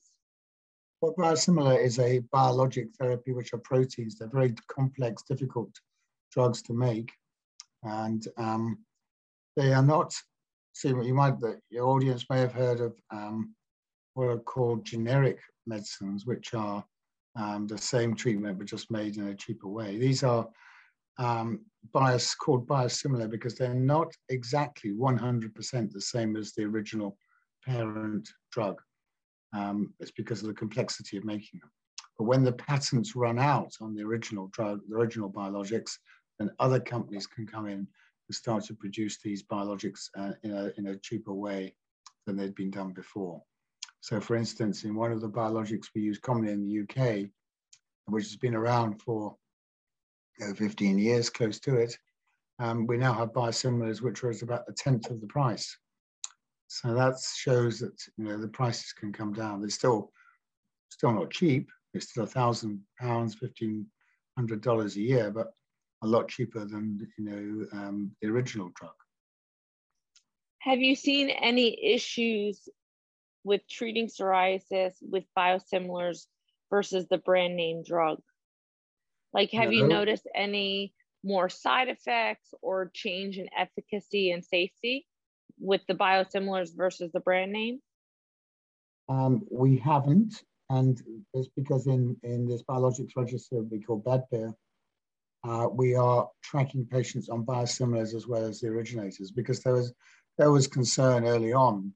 Well, 1.02 1.16
biosimilar 1.18 1.84
is 1.84 1.98
a 1.98 2.20
biologic 2.32 2.90
therapy, 3.00 3.32
which 3.32 3.54
are 3.54 3.58
proteins. 3.58 4.16
They're 4.16 4.30
very 4.30 4.54
complex, 4.68 5.24
difficult 5.24 5.72
drugs 6.32 6.62
to 6.64 6.74
make. 6.74 7.12
And 7.84 8.26
um, 8.38 8.78
they 9.56 9.74
are 9.74 9.82
not, 9.82 10.14
see, 10.74 10.94
what 10.94 11.06
you 11.06 11.14
might, 11.14 11.40
the, 11.40 11.60
your 11.70 11.88
audience 11.88 12.26
may 12.30 12.40
have 12.40 12.54
heard 12.54 12.80
of 12.80 12.96
um, 13.12 13.54
what 14.14 14.28
are 14.28 14.40
called 14.40 14.86
generic 14.86 15.40
medicines, 15.66 16.26
which 16.26 16.54
are 16.54 16.84
um, 17.36 17.68
the 17.68 17.78
same 17.78 18.16
treatment 18.16 18.58
but 18.58 18.68
just 18.68 18.92
made 18.92 19.18
in 19.18 19.28
a 19.28 19.36
cheaper 19.36 19.68
way. 19.68 19.98
These 19.98 20.24
are 20.24 20.48
um, 21.18 21.62
bias 21.94 22.36
called 22.36 22.68
biosimilar 22.68 23.30
because 23.30 23.56
they're 23.56 23.74
not 23.74 24.12
exactly 24.30 24.92
100% 24.92 25.92
the 25.92 26.02
same 26.02 26.36
as 26.36 26.54
the 26.54 26.64
original 26.64 27.18
parent 27.66 28.30
drug. 28.52 28.82
Um, 29.54 29.94
it's 30.00 30.12
because 30.12 30.42
of 30.42 30.48
the 30.48 30.54
complexity 30.54 31.18
of 31.18 31.26
making 31.26 31.60
them. 31.60 31.72
But 32.18 32.26
when 32.26 32.44
the 32.44 32.54
patents 32.54 33.16
run 33.16 33.40
out 33.40 33.74
on 33.82 33.96
the 33.96 34.04
original 34.04 34.48
drug, 34.48 34.82
the 34.88 34.96
original 34.96 35.30
biologics, 35.30 35.92
then 36.40 36.52
other 36.60 36.80
companies 36.80 37.28
can 37.28 37.46
come 37.46 37.68
in 37.68 37.88
start 38.32 38.64
to 38.66 38.74
produce 38.74 39.20
these 39.20 39.44
biologics 39.44 40.10
uh, 40.18 40.32
in, 40.44 40.52
a, 40.52 40.72
in 40.78 40.88
a 40.88 40.98
cheaper 40.98 41.34
way 41.34 41.76
than 42.26 42.38
they'd 42.38 42.56
been 42.56 42.72
done 42.72 42.94
before. 42.94 43.42
So 44.02 44.20
for 44.20 44.36
instance, 44.36 44.84
in 44.84 44.96
one 44.96 45.12
of 45.12 45.22
the 45.22 45.30
biologics 45.30 45.88
we 45.94 46.02
use 46.02 46.18
commonly 46.18 46.52
in 46.52 46.64
the 46.64 46.82
UK, 46.82 47.30
which 48.06 48.26
has 48.26 48.36
been 48.36 48.56
around 48.56 49.02
for 49.02 49.36
you 50.40 50.48
know, 50.48 50.54
15 50.54 50.98
years, 50.98 51.30
close 51.30 51.60
to 51.60 51.76
it, 51.76 51.96
um, 52.60 52.86
we 52.88 52.98
now 52.98 53.14
have 53.14 53.34
biosimilars 53.34 54.02
which 54.02 54.24
are 54.24 54.32
about 54.44 54.66
a 54.68 54.74
tenth 54.74 55.10
of 55.10 55.22
the 55.22 55.28
price. 55.28 55.78
So 56.68 56.94
that 56.94 57.16
shows 57.36 57.80
that 57.80 58.00
you 58.18 58.26
know 58.26 58.38
the 58.38 58.48
prices 58.48 58.94
can 58.94 59.12
come 59.12 59.34
down. 59.34 59.60
They're 59.60 59.70
still 59.70 60.12
still 60.90 61.12
not 61.12 61.32
cheap. 61.32 61.70
It's 61.94 62.10
still 62.10 62.24
a 62.24 62.28
thousand 62.28 62.82
pounds, 63.00 63.36
fifteen 63.36 63.88
hundred 64.38 64.62
dollars 64.62 64.96
a 64.96 65.02
year, 65.02 65.32
but 65.32 65.48
a 66.04 66.08
lot 66.08 66.28
cheaper 66.28 66.66
than 66.66 67.08
you 67.18 67.26
know 67.26 67.68
um, 67.74 68.12
the 68.22 68.28
original 68.28 68.72
drug. 68.76 68.94
Have 70.60 70.80
you 70.80 70.96
seen 70.96 71.30
any 71.30 71.94
issues 71.94 72.70
with 73.44 73.62
treating 73.68 74.08
psoriasis 74.08 74.94
with 75.02 75.24
biosimilars 75.38 76.28
versus 76.70 77.08
the 77.10 77.18
brand 77.18 77.56
name 77.56 77.84
drug? 77.84 78.20
Like, 79.34 79.52
have 79.52 79.70
no. 79.70 79.72
you 79.72 79.88
noticed 79.88 80.28
any 80.36 80.94
more 81.24 81.50
side 81.50 81.88
effects 81.88 82.54
or 82.62 82.92
change 82.94 83.38
in 83.38 83.48
efficacy 83.58 84.32
and 84.32 84.44
safety 84.44 85.06
with 85.60 85.82
the 85.88 85.94
biosimilars 85.94 86.76
versus 86.76 87.12
the 87.14 87.20
brand 87.20 87.52
name? 87.52 87.80
Um, 89.10 89.44
we 89.50 89.78
haven't, 89.78 90.44
and 90.70 91.02
it's 91.34 91.50
because 91.56 91.88
in, 91.88 92.16
in 92.24 92.48
this 92.48 92.64
biologics 92.64 93.12
register 93.16 93.62
we 93.62 93.80
call 93.82 94.02
BADBIR, 94.02 94.54
uh, 95.44 95.68
we 95.72 95.96
are 95.96 96.30
tracking 96.44 96.86
patients 96.86 97.30
on 97.30 97.46
biosimilars 97.46 98.14
as 98.14 98.28
well 98.28 98.46
as 98.46 98.60
the 98.60 98.68
originators 98.68 99.32
because 99.32 99.62
there 99.62 99.74
was 99.74 99.94
there 100.38 100.52
was 100.52 100.68
concern 100.68 101.26
early 101.26 101.54
on 101.54 101.94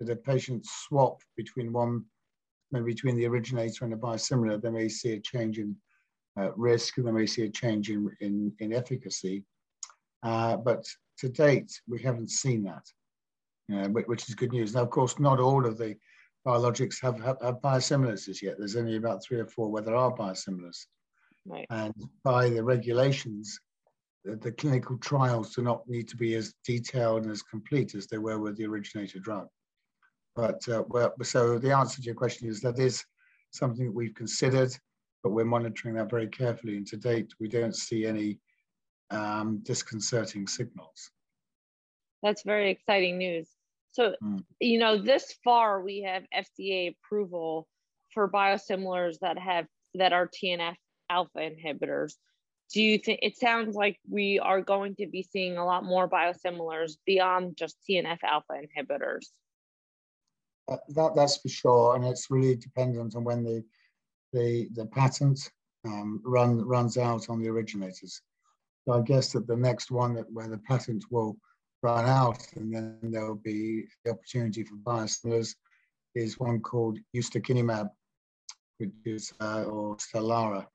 that 0.00 0.10
if 0.10 0.22
patients 0.24 0.70
swap 0.86 1.20
between 1.36 1.72
one, 1.72 2.04
maybe 2.72 2.92
between 2.92 3.16
the 3.16 3.26
originator 3.26 3.84
and 3.84 3.94
a 3.94 3.96
biosimilar, 3.96 4.60
they 4.60 4.70
may 4.70 4.88
see 4.88 5.12
a 5.12 5.20
change 5.20 5.58
in 5.58 5.74
uh, 6.38 6.52
risk 6.56 6.98
and 6.98 7.06
they 7.06 7.12
may 7.12 7.26
see 7.26 7.44
a 7.44 7.50
change 7.50 7.90
in, 7.90 8.10
in, 8.20 8.52
in 8.58 8.72
efficacy. 8.72 9.44
Uh, 10.22 10.56
but 10.56 10.84
to 11.18 11.28
date, 11.28 11.80
we 11.88 12.00
haven't 12.02 12.30
seen 12.30 12.64
that, 12.64 12.84
you 13.68 13.76
know, 13.76 13.88
which 13.88 14.28
is 14.28 14.34
good 14.34 14.52
news. 14.52 14.74
Now, 14.74 14.82
of 14.82 14.90
course, 14.90 15.18
not 15.18 15.40
all 15.40 15.64
of 15.64 15.78
the 15.78 15.96
biologics 16.46 17.00
have, 17.00 17.18
have, 17.20 17.40
have 17.40 17.62
biosimilars 17.62 18.28
as 18.28 18.42
yet. 18.42 18.56
There's 18.58 18.76
only 18.76 18.96
about 18.96 19.22
three 19.22 19.38
or 19.38 19.46
four 19.46 19.70
where 19.70 19.82
there 19.82 19.96
are 19.96 20.14
biosimilars. 20.14 20.86
Right. 21.46 21.66
And 21.70 21.94
by 22.24 22.50
the 22.50 22.62
regulations, 22.62 23.58
the, 24.24 24.36
the, 24.36 24.52
clinical 24.52 24.98
trials 24.98 25.54
do 25.54 25.62
not 25.62 25.88
need 25.88 26.08
to 26.08 26.16
be 26.16 26.34
as 26.34 26.54
detailed 26.64 27.22
and 27.22 27.30
as 27.30 27.42
complete 27.42 27.94
as 27.94 28.08
they 28.08 28.18
were 28.18 28.40
with 28.40 28.56
the 28.56 28.66
originator 28.66 29.20
drug. 29.20 29.46
But 30.34 30.68
uh, 30.68 30.82
well, 30.88 31.14
so 31.22 31.58
the 31.58 31.72
answer 31.72 32.02
to 32.02 32.06
your 32.06 32.14
question 32.14 32.48
is 32.48 32.60
that 32.60 32.78
is 32.78 33.04
something 33.52 33.86
that 33.86 33.94
we've 33.94 34.14
considered, 34.14 34.76
but 35.22 35.30
we're 35.30 35.44
monitoring 35.44 35.94
that 35.94 36.10
very 36.10 36.26
carefully. 36.26 36.76
And 36.76 36.86
to 36.88 36.96
date, 36.96 37.32
we 37.38 37.48
don't 37.48 37.76
see 37.76 38.06
any 38.06 38.40
um, 39.10 39.60
disconcerting 39.62 40.46
signals. 40.46 41.10
That's 42.22 42.42
very 42.42 42.70
exciting 42.70 43.18
news. 43.18 43.48
So, 43.92 44.14
mm. 44.22 44.42
you 44.60 44.78
know, 44.78 44.98
this 44.98 45.36
far 45.44 45.80
we 45.80 46.02
have 46.02 46.24
FDA 46.36 46.94
approval 46.94 47.68
for 48.12 48.28
biosimilars 48.28 49.18
that 49.20 49.38
have 49.38 49.66
that 49.94 50.12
are 50.12 50.28
TNF 50.28 50.76
alpha 51.08 51.38
inhibitors. 51.38 52.14
Do 52.72 52.82
you 52.82 52.98
think 52.98 53.20
it 53.22 53.36
sounds 53.36 53.76
like 53.76 53.98
we 54.08 54.38
are 54.40 54.60
going 54.60 54.96
to 54.96 55.06
be 55.06 55.22
seeing 55.22 55.56
a 55.56 55.64
lot 55.64 55.84
more 55.84 56.08
biosimilars 56.08 56.96
beyond 57.06 57.56
just 57.56 57.76
TNF 57.88 58.18
alpha 58.24 58.54
inhibitors? 58.54 59.26
Uh, 60.68 60.78
that 60.88 61.14
that's 61.14 61.36
for 61.36 61.48
sure, 61.48 61.94
and 61.94 62.04
it's 62.04 62.28
really 62.30 62.56
dependent 62.56 63.14
on 63.14 63.22
when 63.22 63.44
the 63.44 63.64
the 64.32 64.68
the 64.74 64.86
patent 64.86 65.50
um, 65.86 66.20
run 66.24 66.58
runs 66.66 66.98
out 66.98 67.30
on 67.30 67.40
the 67.40 67.48
originators. 67.48 68.20
So 68.84 68.94
I 68.94 69.02
guess 69.02 69.32
that 69.32 69.46
the 69.46 69.56
next 69.56 69.90
one 69.90 70.14
that 70.14 70.30
where 70.32 70.48
the 70.48 70.58
patent 70.58 71.04
will 71.10 71.36
run 71.82 72.06
out, 72.06 72.44
and 72.56 72.74
then 72.74 72.98
there'll 73.02 73.36
be 73.36 73.84
the 74.04 74.10
opportunity 74.10 74.64
for 74.64 74.74
biosimilars, 74.76 75.54
is 76.16 76.40
one 76.40 76.60
called 76.60 76.98
ustekinumab, 77.14 77.90
which 78.78 78.90
is 79.04 79.32
uh, 79.40 79.64
or 79.64 79.96
Stelara, 79.98 80.66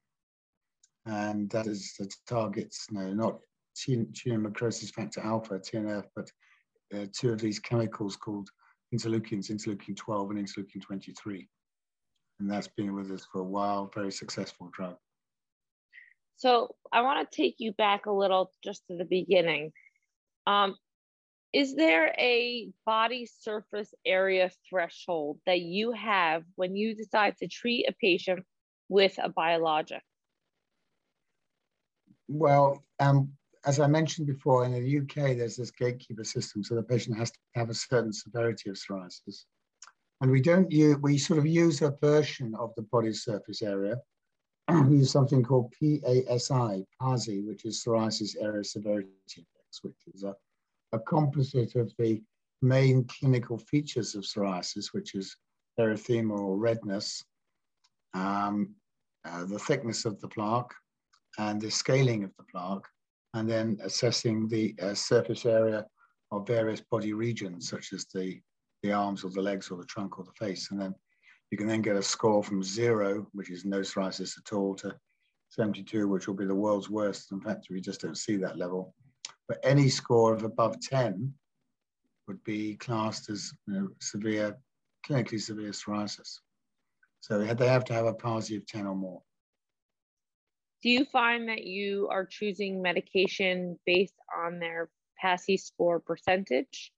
and 1.05 1.50
that 1.50 1.67
is 1.67 1.93
the 1.98 2.10
targets 2.27 2.88
no 2.91 3.13
not 3.13 3.39
tumor 3.75 4.50
necrosis 4.50 4.91
factor 4.91 5.22
alpha 5.22 5.60
TNF, 5.60 6.05
but 6.15 6.29
uh, 6.93 7.05
two 7.17 7.31
of 7.31 7.39
these 7.39 7.60
chemicals 7.60 8.15
called 8.15 8.50
interleukins, 8.93 9.50
interleukin 9.50 9.96
12 9.96 10.31
and 10.31 10.39
interleukin 10.39 10.81
23, 10.81 11.48
and 12.39 12.51
that's 12.51 12.67
been 12.67 12.93
with 12.93 13.12
us 13.12 13.25
for 13.31 13.39
a 13.39 13.46
while. 13.46 13.89
Very 13.93 14.12
successful 14.12 14.70
drug. 14.74 14.96
So 16.36 16.75
I 16.91 17.01
want 17.01 17.29
to 17.29 17.36
take 17.36 17.55
you 17.60 17.72
back 17.72 18.08
a 18.08 18.12
little 18.12 18.51
just 18.63 18.86
to 18.88 18.98
the 18.98 19.05
beginning. 19.05 19.72
Um, 20.48 20.75
is 21.53 21.75
there 21.75 22.15
a 22.17 22.70
body 22.86 23.29
surface 23.41 23.93
area 24.05 24.50
threshold 24.70 25.39
that 25.46 25.60
you 25.60 25.91
have 25.91 26.43
when 26.55 26.75
you 26.75 26.96
decide 26.96 27.38
to 27.38 27.48
treat 27.48 27.88
a 27.88 27.93
patient 27.93 28.43
with 28.89 29.17
a 29.22 29.29
biologic? 29.29 30.01
Well, 32.32 32.84
um, 33.00 33.32
as 33.66 33.80
I 33.80 33.88
mentioned 33.88 34.28
before, 34.28 34.66
in 34.66 34.72
the 34.72 34.98
UK, 35.00 35.38
there's 35.38 35.58
this 35.58 35.72
gatekeeper 35.72 36.24
system, 36.24 36.64
so 36.64 36.76
the 36.76 36.84
patient 36.84 37.18
has 37.18 37.32
to 37.32 37.38
have 37.56 37.70
a 37.70 37.74
certain 37.74 38.14
severity 38.14 38.70
of 38.70 38.78
psoriasis. 38.78 39.46
And 40.22 40.32
we 40.32 40.42
don't 40.42 40.72
use, 40.72 40.98
we 41.02 41.18
sort 41.18 41.40
of 41.40 41.46
use 41.46 41.82
a 41.82 41.96
version 42.02 42.56
of 42.56 42.74
the 42.76 42.84
body 42.84 43.14
surface 43.14 43.62
area 43.62 43.98
we 44.88 44.98
use 44.98 45.12
something 45.12 45.44
called 45.44 45.74
PASI, 45.80 46.86
PASI, 47.02 47.42
which 47.42 47.66
is 47.66 47.84
Psoriasis 47.84 48.36
Area 48.42 48.64
Severity 48.64 49.10
Index, 49.36 49.82
which 49.82 49.98
is 50.14 50.24
a, 50.24 50.36
a 50.94 51.00
composite 51.00 51.76
of 51.76 51.92
the 51.98 52.22
main 52.62 53.04
clinical 53.06 53.58
features 53.58 54.16
of 54.16 54.24
psoriasis, 54.24 54.94
which 54.94 55.16
is 55.16 55.36
erythema 55.80 56.40
or 56.40 56.58
redness, 56.58 57.24
um, 58.14 58.76
uh, 59.26 59.46
the 59.46 59.60
thickness 59.60 60.06
of 60.06 60.20
the 60.22 60.28
plaque, 60.28 60.74
and 61.38 61.62
the 61.62 61.72
scaling 61.72 62.24
of 62.24 62.32
the 62.38 62.44
plaque, 62.44 62.88
and 63.34 63.50
then 63.50 63.78
assessing 63.84 64.48
the 64.48 64.76
uh, 64.82 64.94
surface 64.94 65.46
area 65.46 65.86
of 66.32 66.48
various 66.48 66.82
body 66.82 67.14
regions, 67.14 67.70
such 67.70 67.94
as 67.94 68.06
the, 68.14 68.40
the 68.84 68.92
arms 68.92 69.24
or 69.24 69.32
the 69.32 69.42
legs 69.42 69.70
or 69.70 69.78
the 69.78 69.86
trunk 69.86 70.18
or 70.18 70.26
the 70.26 70.46
face. 70.46 70.72
And 70.72 70.80
then 70.80 70.96
you 71.50 71.58
can 71.58 71.68
then 71.68 71.82
get 71.82 71.96
a 71.96 72.04
score 72.04 72.44
from 72.44 72.64
zero, 72.64 73.28
which 73.34 73.50
is 73.50 73.66
no 73.66 73.80
psoriasis 73.80 74.38
at 74.38 74.54
all, 74.54 74.76
to 74.76 74.96
72, 75.50 76.08
which 76.08 76.28
will 76.28 76.36
be 76.36 76.46
the 76.46 76.56
world's 76.56 76.90
worst. 76.90 77.32
In 77.32 77.42
fact, 77.42 77.68
we 77.70 77.82
just 77.82 78.02
don't 78.02 78.18
see 78.18 78.38
that 78.38 78.58
level. 78.58 78.94
But 79.48 79.60
any 79.64 79.90
score 79.90 80.34
of 80.34 80.44
above 80.44 80.80
10 80.80 81.34
would 82.28 82.42
be 82.46 82.76
classed 82.76 83.30
as 83.30 83.52
you 83.68 83.74
know, 83.74 83.88
severe, 84.00 84.58
clinically 85.06 85.42
severe 85.42 85.72
psoriasis. 85.72 86.40
So 87.20 87.38
they 87.38 87.68
have 87.68 87.86
to 87.86 87.94
have 87.94 88.06
a 88.06 88.14
PASI 88.14 88.56
of 88.56 88.66
10 88.66 88.88
or 88.88 88.96
more. 88.96 89.22
Do 90.84 90.90
you 90.90 91.06
find 91.06 91.50
that 91.50 91.64
you 91.64 92.08
are 92.12 92.26
choosing 92.26 92.82
medication 92.82 93.78
based 93.86 94.16
on 94.36 94.60
their 94.60 94.90
PASI 95.20 95.58
score 95.58 96.00
percentage? 96.00 96.92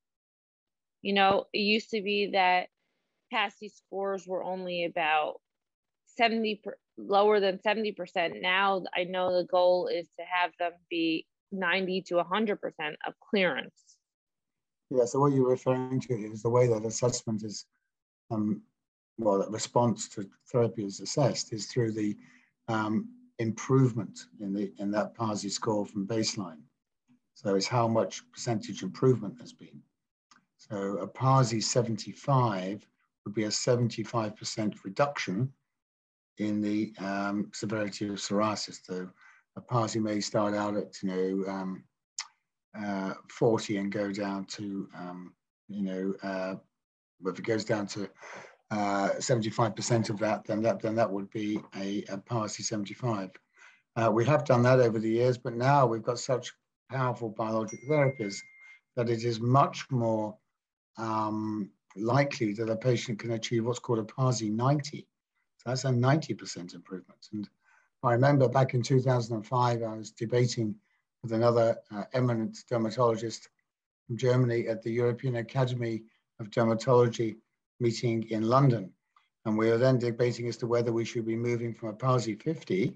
You 1.01 1.13
know, 1.13 1.45
it 1.51 1.59
used 1.59 1.89
to 1.89 2.01
be 2.01 2.31
that 2.31 2.67
PASI 3.31 3.69
scores 3.69 4.25
were 4.25 4.43
only 4.43 4.85
about 4.85 5.41
70 6.15 6.61
per, 6.63 6.77
lower 6.97 7.39
than 7.39 7.57
70%. 7.57 8.41
Now 8.41 8.83
I 8.95 9.03
know 9.03 9.35
the 9.35 9.47
goal 9.47 9.87
is 9.87 10.07
to 10.19 10.25
have 10.25 10.51
them 10.59 10.73
be 10.89 11.25
90 11.51 12.03
to 12.03 12.15
100% 12.15 12.57
of 13.05 13.13
clearance. 13.19 13.97
Yeah, 14.89 15.05
so 15.05 15.19
what 15.19 15.33
you're 15.33 15.49
referring 15.49 15.99
to 16.01 16.13
is 16.13 16.41
the 16.41 16.49
way 16.49 16.67
that 16.67 16.85
assessment 16.85 17.43
is, 17.43 17.65
um, 18.31 18.61
well, 19.17 19.39
that 19.39 19.51
response 19.51 20.07
to 20.09 20.29
therapy 20.51 20.85
is 20.85 20.99
assessed 20.99 21.51
is 21.51 21.65
through 21.65 21.93
the 21.93 22.15
um, 22.67 23.09
improvement 23.39 24.27
in 24.39 24.53
the 24.53 24.71
in 24.79 24.91
that 24.91 25.15
PASI 25.15 25.49
score 25.49 25.85
from 25.85 26.07
baseline. 26.07 26.61
So 27.33 27.55
it's 27.55 27.67
how 27.67 27.87
much 27.87 28.21
percentage 28.31 28.83
improvement 28.83 29.39
has 29.41 29.53
been. 29.53 29.81
So 30.57 30.97
a 30.99 31.07
PASI 31.07 31.61
75 31.61 32.87
would 33.25 33.33
be 33.33 33.43
a 33.43 33.49
75% 33.49 34.83
reduction 34.83 35.51
in 36.37 36.61
the 36.61 36.93
um, 36.99 37.49
severity 37.53 38.07
of 38.07 38.15
psoriasis. 38.15 38.79
So 38.83 39.09
a 39.55 39.61
PASI 39.61 39.99
may 39.99 40.19
start 40.19 40.53
out 40.53 40.75
at, 40.75 41.01
you 41.01 41.09
know, 41.09 41.51
um, 41.51 41.83
uh, 42.79 43.13
40 43.29 43.77
and 43.77 43.91
go 43.91 44.11
down 44.11 44.45
to, 44.45 44.87
um, 44.95 45.33
you 45.67 45.83
know, 45.83 46.13
uh, 46.23 46.55
if 47.25 47.39
it 47.39 47.45
goes 47.45 47.65
down 47.65 47.87
to 47.87 48.09
75% 48.73 50.09
uh, 50.09 50.13
of 50.13 50.19
that, 50.19 50.45
then 50.45 50.61
that 50.61 50.81
then 50.81 50.95
that 50.95 51.11
would 51.11 51.29
be 51.29 51.59
a, 51.75 52.03
a 52.09 52.17
PASI 52.17 52.63
75. 52.63 53.29
Uh, 53.95 54.09
we 54.11 54.25
have 54.25 54.45
done 54.45 54.63
that 54.63 54.79
over 54.79 54.99
the 54.99 55.09
years, 55.09 55.37
but 55.37 55.53
now 55.53 55.85
we've 55.85 56.03
got 56.03 56.19
such 56.19 56.51
powerful 56.89 57.29
biologic 57.29 57.79
therapies 57.87 58.35
that 58.95 59.09
it 59.09 59.23
is 59.23 59.39
much 59.39 59.85
more 59.91 60.35
um, 60.97 61.69
likely 61.95 62.53
that 62.53 62.69
a 62.69 62.75
patient 62.75 63.19
can 63.19 63.31
achieve 63.31 63.65
what's 63.65 63.79
called 63.79 63.99
a 63.99 64.03
PASI 64.03 64.49
90. 64.49 65.07
So 65.57 65.69
that's 65.69 65.85
a 65.85 65.89
90% 65.89 66.73
improvement. 66.73 67.27
And 67.31 67.49
I 68.03 68.11
remember 68.13 68.49
back 68.49 68.73
in 68.73 68.81
2005, 68.81 69.83
I 69.83 69.95
was 69.95 70.11
debating 70.11 70.75
with 71.21 71.31
another 71.31 71.77
uh, 71.91 72.03
eminent 72.13 72.57
dermatologist 72.69 73.49
from 74.05 74.17
Germany 74.17 74.67
at 74.67 74.83
the 74.83 74.91
European 74.91 75.37
Academy 75.37 76.03
of 76.39 76.49
Dermatology 76.49 77.37
meeting 77.83 78.23
in 78.29 78.43
London. 78.43 78.91
And 79.45 79.57
we 79.57 79.69
were 79.69 79.77
then 79.77 79.99
debating 79.99 80.47
as 80.47 80.57
to 80.57 80.67
whether 80.67 80.91
we 80.91 81.05
should 81.05 81.25
be 81.25 81.35
moving 81.35 81.73
from 81.73 81.89
a 81.89 81.93
PASI 81.93 82.35
50 82.35 82.95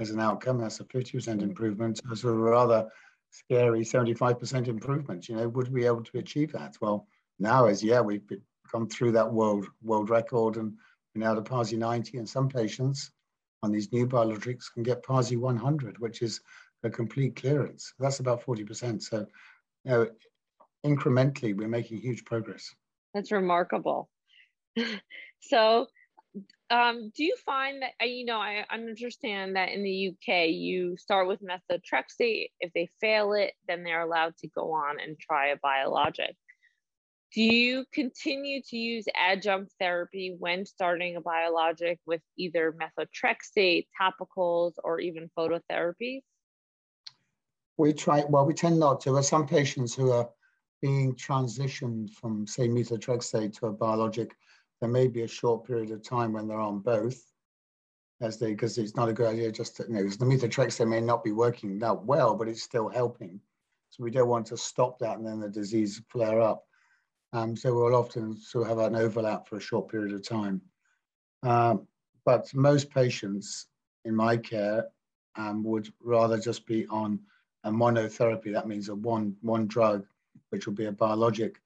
as 0.00 0.10
an 0.10 0.20
outcome, 0.20 0.58
that's 0.58 0.80
a 0.80 0.84
50% 0.84 1.12
mm. 1.12 1.42
improvement, 1.42 1.96
to 1.98 2.12
a 2.12 2.16
sort 2.16 2.34
of 2.34 2.40
rather 2.40 2.88
scary 3.30 3.82
75% 3.82 4.68
improvement. 4.68 5.28
You 5.28 5.36
know, 5.36 5.48
would 5.48 5.68
we 5.72 5.80
be 5.80 5.86
able 5.86 6.04
to 6.04 6.18
achieve 6.18 6.50
that? 6.52 6.76
Well, 6.80 7.06
now 7.42 7.66
is 7.66 7.82
yeah 7.82 8.00
we've 8.00 8.22
gone 8.70 8.88
through 8.88 9.12
that 9.12 9.30
world 9.30 9.66
world 9.82 10.08
record 10.08 10.56
and 10.56 10.72
we're 11.14 11.24
now 11.24 11.34
to 11.34 11.42
PASI 11.42 11.76
90 11.76 12.18
and 12.18 12.28
some 12.28 12.48
patients 12.48 13.10
on 13.62 13.72
these 13.72 13.92
new 13.92 14.06
biologics 14.06 14.72
can 14.72 14.82
get 14.82 15.02
PASI 15.02 15.36
100 15.36 15.98
which 15.98 16.22
is 16.22 16.40
a 16.84 16.90
complete 16.90 17.36
clearance 17.36 17.92
that's 17.98 18.20
about 18.20 18.44
40% 18.44 19.02
so 19.02 19.26
you 19.84 19.90
know 19.90 20.06
incrementally 20.86 21.54
we're 21.56 21.68
making 21.68 21.98
huge 21.98 22.24
progress 22.24 22.74
that's 23.12 23.32
remarkable 23.32 24.08
so 25.40 25.86
um, 26.70 27.12
do 27.14 27.24
you 27.24 27.36
find 27.44 27.82
that 27.82 28.08
you 28.08 28.24
know 28.24 28.38
I 28.38 28.64
understand 28.70 29.56
that 29.56 29.70
in 29.70 29.82
the 29.82 30.08
UK 30.08 30.48
you 30.48 30.96
start 30.96 31.28
with 31.28 31.40
methotrexate 31.42 32.50
if 32.60 32.72
they 32.74 32.88
fail 33.00 33.34
it 33.34 33.52
then 33.68 33.82
they're 33.82 34.02
allowed 34.02 34.36
to 34.38 34.48
go 34.48 34.72
on 34.72 35.00
and 35.00 35.18
try 35.18 35.48
a 35.48 35.56
biologic 35.56 36.36
do 37.34 37.42
you 37.42 37.86
continue 37.94 38.60
to 38.68 38.76
use 38.76 39.06
adjunct 39.16 39.72
therapy 39.80 40.36
when 40.38 40.66
starting 40.66 41.16
a 41.16 41.20
biologic 41.20 41.98
with 42.04 42.20
either 42.36 42.74
methotrexate, 42.74 43.86
topicals, 43.98 44.72
or 44.84 45.00
even 45.00 45.30
phototherapies? 45.38 46.20
We 47.78 47.94
try, 47.94 48.24
well, 48.28 48.44
we 48.44 48.52
tend 48.52 48.78
not 48.78 49.00
to. 49.02 49.10
There 49.10 49.20
are 49.20 49.22
some 49.22 49.46
patients 49.46 49.94
who 49.94 50.10
are 50.10 50.28
being 50.82 51.14
transitioned 51.14 52.10
from, 52.10 52.46
say, 52.46 52.68
methotrexate 52.68 53.58
to 53.60 53.66
a 53.66 53.72
biologic. 53.72 54.34
There 54.82 54.90
may 54.90 55.06
be 55.06 55.22
a 55.22 55.28
short 55.28 55.64
period 55.64 55.92
of 55.92 56.02
time 56.02 56.32
when 56.32 56.48
they're 56.48 56.58
on 56.58 56.80
both. 56.80 57.32
as 58.20 58.36
they 58.36 58.50
because 58.50 58.78
it's 58.78 58.96
not 58.96 59.08
a 59.08 59.12
good 59.12 59.28
idea 59.28 59.52
just 59.52 59.76
to, 59.76 59.84
you 59.84 59.94
know, 59.94 60.08
the 60.08 60.24
methotrexate 60.24 60.88
may 60.88 61.00
not 61.00 61.22
be 61.22 61.30
working 61.30 61.78
that 61.78 62.04
well, 62.04 62.34
but 62.34 62.48
it's 62.48 62.64
still 62.64 62.88
helping. 62.88 63.40
So 63.90 64.02
we 64.02 64.10
don't 64.10 64.28
want 64.28 64.46
to 64.46 64.56
stop 64.56 64.98
that 64.98 65.18
and 65.18 65.26
then 65.26 65.38
the 65.38 65.48
disease 65.48 66.02
flare 66.08 66.40
up. 66.40 66.64
Um, 67.32 67.54
so 67.54 67.72
we'll 67.72 67.94
often 67.94 68.36
sort 68.36 68.64
of 68.64 68.70
have 68.70 68.78
an 68.92 68.96
overlap 68.96 69.46
for 69.46 69.56
a 69.56 69.60
short 69.60 69.88
period 69.88 70.14
of 70.14 70.26
time. 70.26 70.60
Um, 71.44 71.86
but 72.24 72.52
most 72.52 72.90
patients 72.90 73.66
in 74.04 74.16
my 74.16 74.36
care 74.36 74.86
um, 75.36 75.62
would 75.62 75.92
rather 76.02 76.40
just 76.40 76.66
be 76.66 76.88
on 76.88 77.20
a 77.62 77.70
monotherapy. 77.70 78.52
That 78.52 78.66
means 78.66 78.88
a 78.88 78.96
one, 78.96 79.36
one 79.42 79.68
drug, 79.68 80.06
which 80.50 80.66
will 80.66 80.74
be 80.74 80.86
a 80.86 80.92
biologic, 80.92 81.60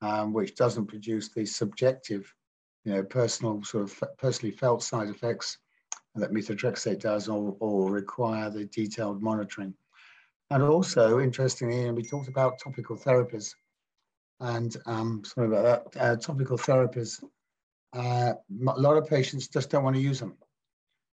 um, 0.00 0.32
which 0.32 0.54
doesn't 0.54 0.86
produce 0.86 1.28
the 1.28 1.44
subjective, 1.44 2.34
you 2.84 2.92
know, 2.92 3.02
personal 3.02 3.62
sort 3.62 3.84
of 3.84 4.16
personally 4.18 4.54
felt 4.54 4.82
side 4.82 5.08
effects 5.08 5.58
that 6.14 6.32
methotrexate 6.32 7.00
does 7.00 7.28
or, 7.28 7.56
or 7.60 7.90
require 7.90 8.50
the 8.50 8.66
detailed 8.66 9.22
monitoring. 9.22 9.74
And 10.50 10.62
also, 10.62 11.20
interestingly, 11.20 11.86
and 11.86 11.96
we 11.96 12.04
talked 12.04 12.28
about 12.28 12.60
topical 12.62 12.96
therapies, 12.96 13.54
and 14.40 14.76
um, 14.86 15.22
sorry 15.24 15.48
about 15.48 15.92
that, 15.92 16.00
uh, 16.00 16.16
topical 16.16 16.58
therapies, 16.58 17.22
uh, 17.94 18.34
a 18.68 18.80
lot 18.80 18.96
of 18.96 19.08
patients 19.08 19.48
just 19.48 19.70
don't 19.70 19.84
want 19.84 19.96
to 19.96 20.02
use 20.02 20.20
them 20.20 20.36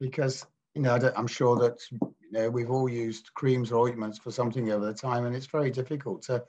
because, 0.01 0.47
you 0.75 0.83
know, 0.83 0.99
I'm 1.17 1.27
sure 1.27 1.57
that, 1.57 1.81
you 1.91 2.33
know, 2.33 2.51
we've 2.51 2.71
all 2.71 2.89
used 2.89 3.33
creams 3.35 3.73
or 3.73 3.89
ointments 3.89 4.19
for 4.19 4.31
something 4.31 4.71
over 4.71 4.85
the 4.85 4.95
time, 4.95 5.25
and 5.25 5.35
it's 5.35 5.47
very 5.47 5.71
difficult 5.71 6.23
to 6.23 6.45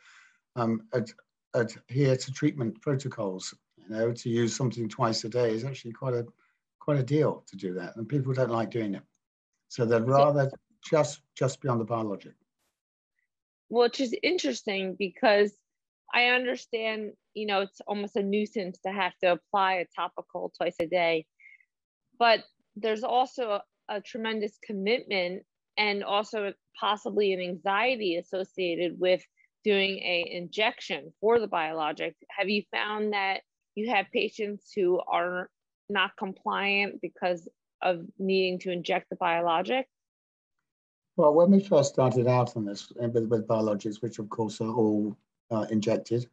um, 0.55 0.81
ad 0.93 1.09
adhere 1.53 2.17
to 2.17 2.31
treatment 2.33 2.81
protocols. 2.81 3.53
You 3.87 3.95
know, 3.95 4.11
to 4.11 4.29
use 4.29 4.55
something 4.55 4.89
twice 4.89 5.23
a 5.23 5.29
day 5.29 5.51
is 5.51 5.63
actually 5.63 5.93
quite 5.93 6.13
a 6.13 6.25
quite 6.79 6.97
a 6.97 7.03
deal 7.03 7.43
to 7.47 7.55
do 7.55 7.73
that, 7.73 7.95
and 7.95 8.07
people 8.07 8.33
don't 8.33 8.51
like 8.51 8.71
doing 8.71 8.95
it. 8.95 9.03
So 9.69 9.85
they'd 9.85 10.01
rather 10.01 10.51
just 10.89 11.21
just 11.35 11.61
be 11.61 11.67
on 11.67 11.79
the 11.79 11.85
biologic. 11.85 12.33
Which 13.69 13.99
is 13.99 14.15
interesting 14.21 14.95
because 14.97 15.53
I 16.13 16.27
understand, 16.27 17.13
you 17.33 17.47
know, 17.47 17.61
it's 17.61 17.81
almost 17.87 18.15
a 18.15 18.23
nuisance 18.23 18.79
to 18.85 18.91
have 18.91 19.13
to 19.23 19.33
apply 19.33 19.73
a 19.75 19.85
topical 19.95 20.53
twice 20.55 20.75
a 20.79 20.87
day, 20.87 21.25
but 22.19 22.43
there's 22.75 23.03
also 23.03 23.49
a, 23.51 23.61
a 23.89 24.01
tremendous 24.01 24.57
commitment 24.63 25.43
and 25.77 26.03
also 26.03 26.53
possibly 26.79 27.33
an 27.33 27.41
anxiety 27.41 28.17
associated 28.17 28.99
with 28.99 29.21
doing 29.63 29.97
a 29.97 30.29
injection 30.31 31.11
for 31.19 31.39
the 31.39 31.47
biologic. 31.47 32.15
Have 32.29 32.49
you 32.49 32.63
found 32.71 33.13
that 33.13 33.41
you 33.75 33.89
have 33.89 34.05
patients 34.11 34.71
who 34.73 35.01
are 35.07 35.49
not 35.89 36.15
compliant 36.17 37.01
because 37.01 37.47
of 37.81 38.01
needing 38.17 38.57
to 38.59 38.71
inject 38.71 39.09
the 39.09 39.15
biologic? 39.15 39.87
Well, 41.17 41.33
when 41.33 41.51
we 41.51 41.61
first 41.61 41.93
started 41.93 42.27
out 42.27 42.57
on 42.57 42.65
this 42.65 42.91
uh, 43.01 43.07
with, 43.09 43.27
with 43.27 43.47
biologics, 43.47 44.01
which 44.01 44.19
of 44.19 44.29
course 44.29 44.59
are 44.59 44.73
all 44.73 45.15
uh, 45.51 45.65
injected, 45.69 46.27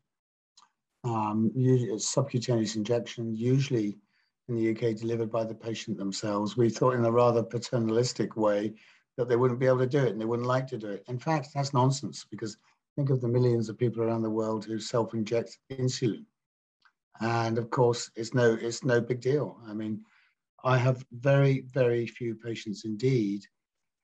um, 1.05 1.53
subcutaneous 1.99 2.77
injections, 2.77 3.39
usually 3.41 3.99
in 4.49 4.57
the 4.57 4.71
UK 4.71 4.97
delivered 4.97 5.31
by 5.31 5.45
the 5.45 5.55
patient 5.55 5.99
themselves, 5.99 6.57
we 6.57 6.69
thought 6.69 6.95
in 6.95 7.05
a 7.05 7.11
rather 7.11 7.43
paternalistic 7.43 8.37
way 8.37 8.73
that 9.17 9.29
they 9.29 9.37
wouldn't 9.37 9.61
be 9.61 9.67
able 9.67 9.79
to 9.79 9.87
do 9.87 9.99
it 9.99 10.11
and 10.11 10.21
they 10.21 10.25
wouldn't 10.25 10.49
like 10.49 10.67
to 10.67 10.79
do 10.79 10.89
it. 10.89 11.05
In 11.07 11.19
fact, 11.19 11.49
that's 11.55 11.75
nonsense 11.75 12.27
because 12.29 12.57
think 12.97 13.11
of 13.11 13.21
the 13.21 13.29
millions 13.29 13.69
of 13.69 13.79
people 13.79 14.03
around 14.03 14.23
the 14.23 14.31
world 14.31 14.65
who 14.65 14.79
self-inject 14.79 15.59
insulin 15.71 16.25
and 17.21 17.59
of 17.59 17.71
course 17.71 18.11
it's 18.17 18.35
no 18.35 18.57
it's 18.61 18.85
no 18.85 19.01
big 19.01 19.21
deal. 19.21 19.59
I 19.69 19.75
mean 19.75 20.05
i 20.65 20.77
have 20.79 21.05
very 21.11 21.65
very 21.73 22.07
few 22.07 22.37
patients 22.37 22.85
indeed 22.85 23.43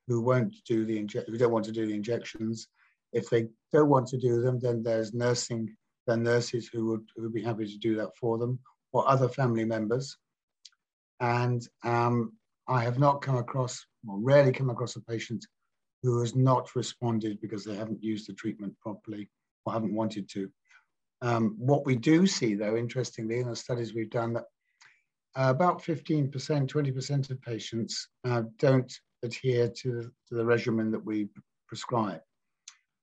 who 0.08 0.20
won't 0.20 0.54
do 0.66 0.84
the 0.84 0.98
inject 0.98 1.28
who 1.28 1.38
don't 1.38 1.52
want 1.52 1.64
to 1.66 1.72
do 1.72 1.86
the 1.86 1.94
injections. 1.94 2.68
If 3.12 3.30
they 3.30 3.46
don't 3.72 3.88
want 3.88 4.08
to 4.08 4.18
do 4.18 4.40
them 4.40 4.58
then 4.58 4.82
there's 4.82 5.14
nursing 5.14 5.74
there 6.06 6.16
nurses 6.16 6.68
who 6.72 6.86
would 6.86 7.06
who 7.16 7.22
would 7.22 7.34
be 7.34 7.42
happy 7.42 7.66
to 7.66 7.78
do 7.78 7.96
that 7.96 8.16
for 8.16 8.38
them 8.38 8.58
or 8.92 9.08
other 9.08 9.28
family 9.28 9.64
members. 9.64 10.16
And 11.20 11.66
um, 11.84 12.32
i 12.68 12.82
have 12.82 12.98
not 12.98 13.22
come 13.22 13.36
across 13.36 13.84
or 14.06 14.18
rarely 14.18 14.52
come 14.52 14.70
across 14.70 14.96
a 14.96 15.00
patient 15.00 15.44
who 16.02 16.20
has 16.20 16.34
not 16.36 16.74
responded 16.76 17.40
because 17.40 17.64
they 17.64 17.74
haven't 17.74 18.02
used 18.02 18.28
the 18.28 18.34
treatment 18.34 18.74
properly 18.80 19.28
or 19.64 19.72
haven't 19.72 19.94
wanted 19.94 20.28
to 20.30 20.50
um, 21.22 21.56
what 21.58 21.84
we 21.84 21.96
do 21.96 22.26
see, 22.26 22.54
though, 22.54 22.76
interestingly, 22.76 23.40
in 23.40 23.48
the 23.48 23.56
studies 23.56 23.94
we've 23.94 24.10
done, 24.10 24.34
that 24.34 24.44
uh, 25.36 25.50
about 25.50 25.82
15%, 25.82 26.30
20% 26.30 27.30
of 27.30 27.42
patients 27.42 28.08
uh, 28.24 28.42
don't 28.58 28.92
adhere 29.22 29.68
to, 29.68 30.10
to 30.28 30.34
the 30.34 30.44
regimen 30.44 30.90
that 30.90 31.04
we 31.04 31.28
prescribe. 31.66 32.20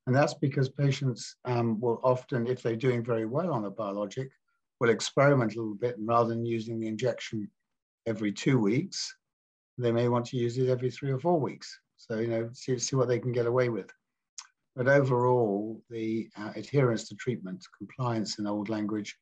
And 0.08 0.16
that's 0.16 0.36
because 0.36 0.70
patients 0.70 1.36
um, 1.46 1.80
will 1.80 2.00
often, 2.04 2.48
if 2.48 2.62
they're 2.62 2.76
doing 2.76 3.04
very 3.04 3.26
well 3.26 3.52
on 3.52 3.66
a 3.66 3.72
biologic, 3.72 4.30
will 4.80 4.90
experiment 4.90 5.56
a 5.56 5.60
little 5.60 5.76
bit 5.76 5.98
and 5.98 6.08
rather 6.08 6.30
than 6.30 6.46
using 6.46 6.80
the 6.80 6.88
injection 6.88 7.50
every 8.06 8.32
two 8.32 8.60
weeks, 8.60 9.16
they 9.78 9.92
may 9.92 10.08
want 10.08 10.26
to 10.28 10.38
use 10.38 10.58
it 10.58 10.70
every 10.70 10.92
three 10.92 11.12
or 11.12 11.20
four 11.20 11.40
weeks. 11.40 11.80
So, 11.98 12.20
you 12.20 12.28
know, 12.28 12.50
see, 12.54 12.78
see 12.78 12.96
what 12.96 13.08
they 13.08 13.20
can 13.20 13.32
get 13.32 13.48
away 13.48 13.70
with. 13.70 13.92
But 14.76 14.88
overall, 14.88 15.82
the 15.90 16.30
uh, 16.38 16.52
adherence 16.56 17.08
to 17.08 17.16
treatment, 17.16 17.64
compliance 17.78 18.40
in 18.40 18.48
old 18.48 18.70
language, 18.70 19.16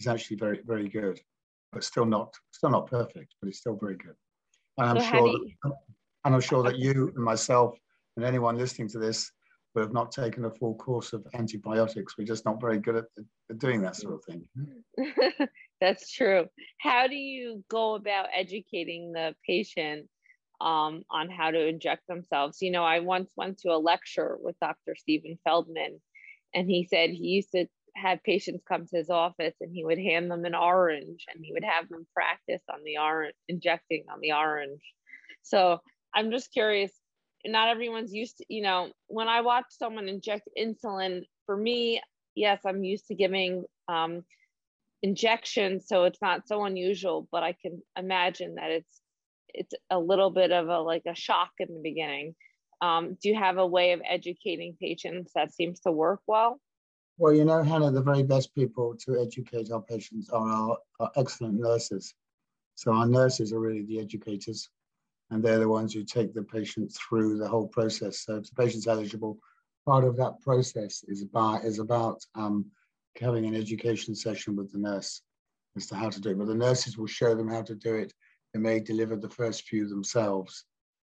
is 0.00 0.06
actually 0.06 0.36
very, 0.36 0.60
very 0.66 0.88
good, 0.88 1.18
but 1.72 1.82
still 1.82 2.04
not, 2.04 2.34
still 2.50 2.70
not 2.70 2.88
perfect, 2.88 3.34
but 3.40 3.48
it's 3.48 3.58
still 3.58 3.78
very 3.80 3.96
good. 3.96 4.14
And 4.78 4.90
I'm 4.90 5.10
sure, 5.10 5.32
that, 5.32 5.72
and 6.24 6.34
I'm 6.34 6.40
sure 6.40 6.62
that 6.62 6.78
you 6.78 7.12
and 7.14 7.24
myself 7.24 7.74
and 8.16 8.24
anyone 8.24 8.58
listening 8.58 8.88
to 8.88 8.98
this 8.98 9.30
would 9.74 9.82
have 9.82 9.92
not 9.92 10.12
taken 10.12 10.44
a 10.44 10.50
full 10.50 10.74
course 10.74 11.12
of 11.12 11.26
antibiotics. 11.34 12.18
We're 12.18 12.26
just 12.26 12.44
not 12.44 12.60
very 12.60 12.78
good 12.78 12.96
at, 12.96 13.04
at 13.50 13.58
doing 13.58 13.80
that 13.82 13.96
sort 13.96 14.14
of 14.14 14.24
thing. 14.24 15.48
That's 15.80 16.12
true. 16.12 16.46
How 16.78 17.08
do 17.08 17.14
you 17.14 17.64
go 17.68 17.94
about 17.94 18.26
educating 18.34 19.12
the 19.12 19.34
patient 19.46 20.08
um, 20.62 21.02
on 21.10 21.28
how 21.28 21.50
to 21.50 21.66
inject 21.66 22.06
themselves. 22.06 22.62
You 22.62 22.70
know, 22.70 22.84
I 22.84 23.00
once 23.00 23.32
went 23.36 23.58
to 23.58 23.70
a 23.70 23.78
lecture 23.78 24.38
with 24.40 24.58
Dr. 24.60 24.94
Stephen 24.96 25.38
Feldman, 25.44 26.00
and 26.54 26.70
he 26.70 26.86
said 26.88 27.10
he 27.10 27.26
used 27.28 27.50
to 27.52 27.66
have 27.96 28.22
patients 28.22 28.64
come 28.66 28.86
to 28.86 28.96
his 28.96 29.10
office 29.10 29.54
and 29.60 29.70
he 29.74 29.84
would 29.84 29.98
hand 29.98 30.30
them 30.30 30.44
an 30.46 30.54
orange 30.54 31.26
and 31.32 31.44
he 31.44 31.52
would 31.52 31.64
have 31.64 31.88
them 31.90 32.06
practice 32.14 32.62
on 32.72 32.82
the 32.84 32.96
orange, 32.96 33.34
injecting 33.48 34.04
on 34.10 34.18
the 34.20 34.32
orange. 34.32 34.80
So 35.42 35.80
I'm 36.14 36.30
just 36.30 36.52
curious, 36.52 36.90
not 37.44 37.68
everyone's 37.68 38.14
used 38.14 38.38
to, 38.38 38.46
you 38.48 38.62
know, 38.62 38.90
when 39.08 39.28
I 39.28 39.42
watch 39.42 39.66
someone 39.70 40.08
inject 40.08 40.48
insulin, 40.58 41.22
for 41.44 41.56
me, 41.56 42.00
yes, 42.34 42.60
I'm 42.64 42.82
used 42.82 43.08
to 43.08 43.14
giving 43.14 43.64
um, 43.88 44.22
injections, 45.02 45.86
so 45.86 46.04
it's 46.04 46.22
not 46.22 46.48
so 46.48 46.64
unusual, 46.64 47.28
but 47.30 47.42
I 47.42 47.54
can 47.60 47.82
imagine 47.98 48.54
that 48.54 48.70
it's 48.70 49.01
it's 49.54 49.74
a 49.90 49.98
little 49.98 50.30
bit 50.30 50.52
of 50.52 50.68
a 50.68 50.80
like 50.80 51.02
a 51.06 51.14
shock 51.14 51.50
in 51.58 51.68
the 51.68 51.80
beginning. 51.82 52.34
Um, 52.80 53.16
do 53.22 53.28
you 53.28 53.36
have 53.36 53.58
a 53.58 53.66
way 53.66 53.92
of 53.92 54.00
educating 54.08 54.76
patients 54.80 55.32
that 55.34 55.54
seems 55.54 55.80
to 55.80 55.92
work 55.92 56.20
well? 56.26 56.60
Well, 57.18 57.32
you 57.32 57.44
know, 57.44 57.62
Hannah, 57.62 57.90
the 57.92 58.02
very 58.02 58.22
best 58.22 58.54
people 58.54 58.96
to 59.04 59.20
educate 59.20 59.70
our 59.70 59.82
patients 59.82 60.30
are 60.30 60.48
our, 60.48 60.78
our 60.98 61.10
excellent 61.16 61.60
nurses. 61.60 62.14
So 62.74 62.92
our 62.92 63.06
nurses 63.06 63.52
are 63.52 63.60
really 63.60 63.82
the 63.82 64.00
educators, 64.00 64.68
and 65.30 65.42
they're 65.42 65.58
the 65.58 65.68
ones 65.68 65.92
who 65.92 66.04
take 66.04 66.34
the 66.34 66.42
patient 66.42 66.92
through 66.92 67.38
the 67.38 67.46
whole 67.46 67.68
process. 67.68 68.24
So 68.24 68.36
if 68.36 68.48
the 68.48 68.60
patient's 68.60 68.86
eligible, 68.88 69.38
part 69.86 70.04
of 70.04 70.16
that 70.16 70.40
process 70.40 71.04
is 71.06 71.22
about 71.22 71.64
is 71.64 71.78
about 71.78 72.24
um, 72.34 72.66
having 73.20 73.46
an 73.46 73.54
education 73.54 74.14
session 74.14 74.56
with 74.56 74.72
the 74.72 74.78
nurse 74.78 75.22
as 75.76 75.86
to 75.86 75.94
how 75.94 76.08
to 76.10 76.20
do 76.20 76.30
it. 76.30 76.38
But 76.38 76.48
the 76.48 76.54
nurses 76.54 76.98
will 76.98 77.06
show 77.06 77.34
them 77.34 77.48
how 77.48 77.62
to 77.62 77.74
do 77.74 77.94
it 77.94 78.12
they 78.52 78.60
may 78.60 78.80
deliver 78.80 79.16
the 79.16 79.30
first 79.30 79.64
few 79.64 79.88
themselves, 79.88 80.64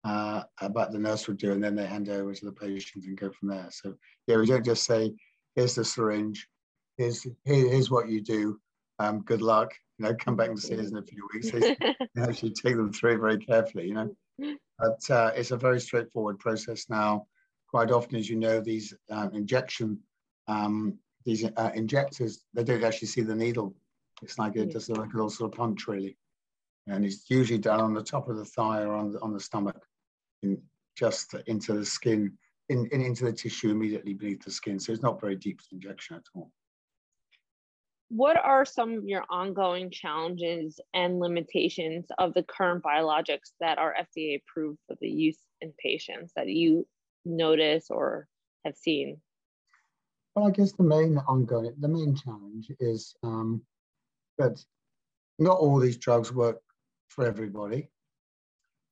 uh, 0.05 0.43
but 0.71 0.93
the 0.93 0.99
nurse 0.99 1.27
would 1.29 1.39
do, 1.39 1.53
and 1.53 1.63
then 1.63 1.75
they 1.75 1.87
hand 1.87 2.09
over 2.09 2.35
to 2.35 2.45
the 2.45 2.53
patient 2.53 3.05
and 3.05 3.17
go 3.17 3.31
from 3.31 3.49
there. 3.49 3.69
So 3.71 3.95
yeah, 4.27 4.37
we 4.37 4.47
don't 4.47 4.65
just 4.65 4.85
say, 4.85 5.15
"Here's 5.55 5.75
the 5.75 5.85
syringe, 5.85 6.49
here's 6.97 7.23
here, 7.23 7.35
here's 7.45 7.91
what 7.91 8.09
you 8.09 8.21
do. 8.21 8.61
Um, 8.99 9.23
good 9.23 9.43
luck. 9.43 9.73
You 9.99 10.07
know, 10.07 10.15
come 10.15 10.37
back 10.37 10.49
and 10.49 10.59
see 10.59 10.79
us 10.79 10.91
in 10.91 10.97
a 10.97 11.03
few 11.03 11.29
weeks." 11.33 11.51
Actually 12.19 12.53
take 12.53 12.77
them 12.77 12.93
through 12.93 13.19
very 13.19 13.39
carefully. 13.39 13.89
You 13.89 13.95
know, 13.95 14.57
but 14.79 15.11
uh, 15.11 15.33
it's 15.35 15.53
a 15.53 15.57
very 15.57 15.81
straightforward 15.81 16.39
process 16.39 16.87
now. 16.89 17.27
Quite 17.69 17.91
often, 17.91 18.17
as 18.17 18.29
you 18.29 18.37
know, 18.37 18.61
these 18.61 18.93
uh, 19.11 19.29
injection 19.33 19.99
um, 20.49 20.99
these 21.25 21.45
uh, 21.45 21.71
injectors 21.75 22.45
they 22.53 22.65
don't 22.65 22.85
actually 22.85 23.09
see 23.09 23.23
the 23.23 23.35
needle. 23.35 23.75
It's 24.23 24.39
like 24.39 24.57
it 24.57 24.71
just 24.71 24.89
like 24.91 25.13
a 25.13 25.17
little 25.17 25.31
sort 25.31 25.53
of 25.53 25.59
punch, 25.59 25.87
really 25.89 26.17
and 26.87 27.05
it's 27.05 27.31
usually 27.31 27.59
done 27.59 27.81
on 27.81 27.95
the 27.95 28.03
top 28.03 28.29
of 28.29 28.37
the 28.37 28.45
thigh 28.45 28.83
or 28.83 28.95
on 28.95 29.13
the, 29.13 29.21
on 29.21 29.33
the 29.33 29.41
stomach, 29.41 29.81
in, 30.43 30.61
just 30.97 31.35
into 31.47 31.73
the 31.75 31.85
skin, 31.85 32.33
in, 32.69 32.87
in, 32.93 33.01
into 33.01 33.25
the 33.25 33.33
tissue 33.33 33.71
immediately 33.71 34.15
beneath 34.15 34.43
the 34.43 34.51
skin. 34.51 34.79
So 34.79 34.93
it's 34.93 35.03
not 35.03 35.21
very 35.21 35.37
deep 35.37 35.61
injection 35.73 36.17
at 36.17 36.25
all. 36.35 36.51
what 38.09 38.37
are 38.37 38.65
some 38.67 38.93
of 38.99 39.05
your 39.07 39.25
ongoing 39.31 39.91
challenges 39.91 40.79
and 40.93 41.19
limitations 41.19 42.07
of 42.19 42.35
the 42.35 42.43
current 42.43 42.83
biologics 42.83 43.53
that 43.59 43.79
are 43.79 43.95
FDA 43.99 44.41
approved 44.41 44.79
for 44.87 44.97
the 45.01 45.09
use 45.09 45.39
in 45.63 45.73
patients 45.83 46.33
that 46.37 46.49
you 46.49 46.87
notice 47.25 47.87
or 47.91 48.29
have 48.67 48.77
seen? 48.77 49.19
Well, 50.35 50.47
I 50.47 50.51
guess 50.51 50.73
the 50.73 50.83
main 50.83 51.19
ongoing, 51.27 51.75
the 51.79 51.89
main 51.89 52.15
challenge 52.15 52.71
is 52.81 53.15
um, 53.23 53.63
that 54.37 54.63
not 55.39 55.59
all 55.59 55.79
these 55.79 55.97
drugs 55.97 56.33
work 56.33 56.61
for 57.15 57.27
everybody, 57.27 57.89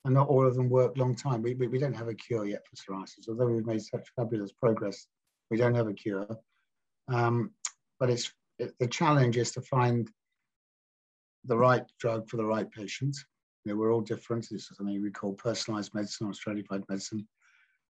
and 0.05 0.13
not 0.13 0.27
all 0.27 0.45
of 0.45 0.55
them 0.55 0.69
work 0.69 0.97
long 0.97 1.15
time. 1.15 1.41
We, 1.41 1.55
we, 1.55 1.67
we 1.67 1.79
don't 1.79 1.95
have 1.95 2.07
a 2.07 2.13
cure 2.13 2.45
yet 2.45 2.63
for 2.67 2.75
psoriasis, 2.75 3.27
although 3.27 3.47
we've 3.47 3.65
made 3.65 3.81
such 3.81 4.07
fabulous 4.15 4.51
progress. 4.51 5.07
We 5.49 5.57
don't 5.57 5.75
have 5.75 5.87
a 5.87 5.93
cure, 5.93 6.27
um, 7.09 7.51
but 7.99 8.09
it's 8.09 8.31
it, 8.59 8.73
the 8.79 8.87
challenge 8.87 9.37
is 9.37 9.51
to 9.51 9.61
find 9.61 10.09
the 11.45 11.57
right 11.57 11.83
drug 11.99 12.29
for 12.29 12.37
the 12.37 12.45
right 12.45 12.69
patient. 12.71 13.17
You 13.65 13.71
know, 13.71 13.79
we're 13.79 13.93
all 13.93 14.01
different. 14.01 14.47
This 14.49 14.69
is 14.69 14.77
something 14.77 15.01
we 15.01 15.11
call 15.11 15.33
personalized 15.33 15.93
medicine 15.93 16.27
or 16.27 16.33
stratified 16.33 16.83
medicine. 16.89 17.27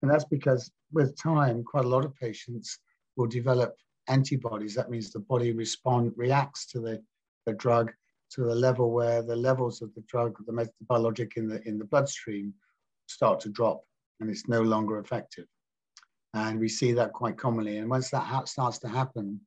And 0.02 0.12
that's 0.12 0.26
because 0.26 0.72
with 0.92 1.18
time, 1.18 1.64
quite 1.64 1.86
a 1.86 1.90
lot 1.90 2.06
of 2.06 2.16
patients 2.16 2.80
will 3.16 3.28
develop 3.28 3.76
antibodies. 4.08 4.76
That 4.76 4.90
means 4.90 5.12
the 5.12 5.20
body 5.20 5.52
respond 5.52 6.14
reacts 6.16 6.66
to 6.68 6.80
the, 6.80 7.02
the 7.46 7.54
drug 7.54 7.92
to 8.32 8.44
the 8.44 8.56
level 8.56 8.92
where 8.92 9.22
the 9.22 9.36
levels 9.36 9.82
of 9.82 9.94
the 9.96 10.04
drug, 10.08 10.36
the 10.46 10.70
biologic 10.88 11.38
in 11.38 11.48
the 11.48 11.62
in 11.68 11.78
the 11.78 11.86
bloodstream, 11.86 12.54
start 13.08 13.40
to 13.42 13.50
drop, 13.50 13.84
and 14.20 14.30
it's 14.30 14.48
no 14.48 14.62
longer 14.62 15.00
effective. 15.00 15.46
And 16.34 16.60
we 16.60 16.68
see 16.68 16.92
that 16.94 17.14
quite 17.14 17.38
commonly. 17.38 17.78
And 17.78 17.90
once 17.90 18.10
that 18.10 18.48
starts 18.50 18.80
to 18.80 18.90
happen, 18.90 19.40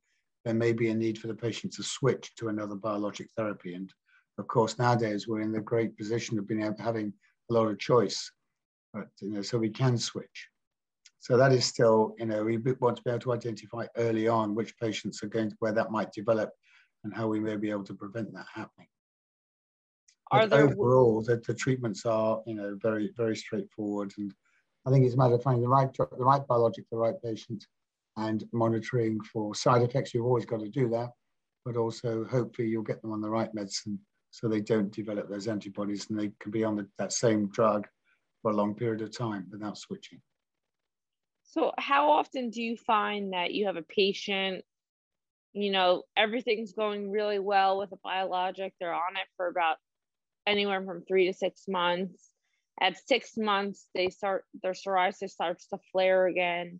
there 0.43 0.53
may 0.53 0.73
be 0.73 0.89
a 0.89 0.95
need 0.95 1.19
for 1.19 1.27
the 1.27 1.35
patient 1.35 1.73
to 1.73 1.83
switch 1.83 2.33
to 2.37 2.47
another 2.47 2.75
biologic 2.75 3.27
therapy. 3.37 3.75
And 3.75 3.93
of 4.39 4.47
course, 4.47 4.79
nowadays 4.79 5.27
we're 5.27 5.41
in 5.41 5.51
the 5.51 5.61
great 5.61 5.97
position 5.97 6.39
of 6.39 6.47
being 6.47 6.63
able, 6.63 6.81
having 6.81 7.13
a 7.49 7.53
lot 7.53 7.67
of 7.67 7.77
choice, 7.77 8.31
but 8.93 9.07
you 9.21 9.31
know, 9.31 9.41
so 9.41 9.57
we 9.57 9.69
can 9.69 9.97
switch. 9.97 10.47
So 11.19 11.37
that 11.37 11.51
is 11.51 11.65
still, 11.65 12.15
you 12.17 12.25
know, 12.25 12.43
we 12.43 12.57
want 12.79 12.97
to 12.97 13.03
be 13.03 13.11
able 13.11 13.19
to 13.19 13.33
identify 13.33 13.85
early 13.97 14.27
on 14.27 14.55
which 14.55 14.77
patients 14.77 15.21
are 15.21 15.27
going 15.27 15.49
to, 15.49 15.55
where 15.59 15.73
that 15.73 15.91
might 15.91 16.13
develop 16.13 16.51
and 17.03 17.13
how 17.13 17.27
we 17.27 17.39
may 17.39 17.55
be 17.55 17.69
able 17.69 17.83
to 17.85 17.93
prevent 17.93 18.33
that 18.33 18.45
happening. 18.53 18.87
Are 20.31 20.41
but 20.41 20.49
there 20.49 20.65
overall, 20.65 21.21
the, 21.21 21.37
the 21.37 21.53
treatments 21.53 22.05
are, 22.05 22.41
you 22.45 22.53
know, 22.53 22.77
very, 22.81 23.11
very 23.17 23.35
straightforward. 23.35 24.13
And 24.17 24.33
I 24.85 24.91
think 24.91 25.05
it's 25.05 25.15
a 25.15 25.17
matter 25.17 25.35
of 25.35 25.43
finding 25.43 25.63
the 25.63 25.69
right, 25.69 25.89
the 25.93 26.07
right 26.17 26.45
biologic, 26.47 26.85
the 26.91 26.97
right 26.97 27.15
patient, 27.23 27.65
and 28.17 28.43
monitoring 28.51 29.19
for 29.21 29.55
side 29.55 29.81
effects. 29.81 30.13
You've 30.13 30.25
always 30.25 30.45
got 30.45 30.59
to 30.59 30.69
do 30.69 30.87
that, 30.89 31.09
but 31.65 31.77
also 31.77 32.25
hopefully 32.25 32.67
you'll 32.67 32.83
get 32.83 33.01
them 33.01 33.11
on 33.11 33.21
the 33.21 33.29
right 33.29 33.53
medicine 33.53 33.99
so 34.31 34.47
they 34.47 34.61
don't 34.61 34.91
develop 34.91 35.29
those 35.29 35.47
antibodies 35.47 36.07
and 36.09 36.19
they 36.19 36.31
can 36.39 36.51
be 36.51 36.63
on 36.63 36.75
the, 36.75 36.87
that 36.99 37.11
same 37.11 37.47
drug 37.47 37.87
for 38.41 38.51
a 38.51 38.55
long 38.55 38.75
period 38.75 39.01
of 39.01 39.15
time 39.15 39.47
without 39.51 39.77
switching. 39.77 40.21
So, 41.43 41.71
how 41.79 42.11
often 42.11 42.51
do 42.51 42.61
you 42.61 42.77
find 42.77 43.33
that 43.33 43.53
you 43.53 43.65
have 43.65 43.75
a 43.75 43.81
patient, 43.81 44.63
you 45.53 45.71
know, 45.71 46.03
everything's 46.15 46.73
going 46.73 47.11
really 47.11 47.39
well 47.39 47.77
with 47.79 47.91
a 47.91 47.97
biologic, 48.03 48.73
they're 48.79 48.93
on 48.93 49.15
it 49.15 49.27
for 49.37 49.47
about 49.47 49.77
anywhere 50.47 50.83
from 50.83 51.03
three 51.07 51.27
to 51.27 51.33
six 51.33 51.63
months. 51.67 52.29
At 52.81 52.95
six 53.07 53.37
months, 53.37 53.87
they 53.93 54.09
start 54.09 54.45
their 54.63 54.73
psoriasis 54.73 55.31
starts 55.31 55.67
to 55.67 55.79
flare 55.91 56.27
again 56.27 56.79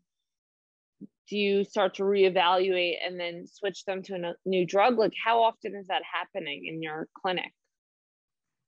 do 1.29 1.37
you 1.37 1.63
start 1.63 1.95
to 1.95 2.03
reevaluate 2.03 2.95
and 3.05 3.19
then 3.19 3.45
switch 3.47 3.85
them 3.85 4.01
to 4.03 4.15
a 4.15 4.33
new 4.45 4.65
drug? 4.65 4.97
Like, 4.97 5.13
how 5.23 5.43
often 5.43 5.75
is 5.75 5.87
that 5.87 6.01
happening 6.11 6.65
in 6.65 6.81
your 6.81 7.07
clinic? 7.21 7.53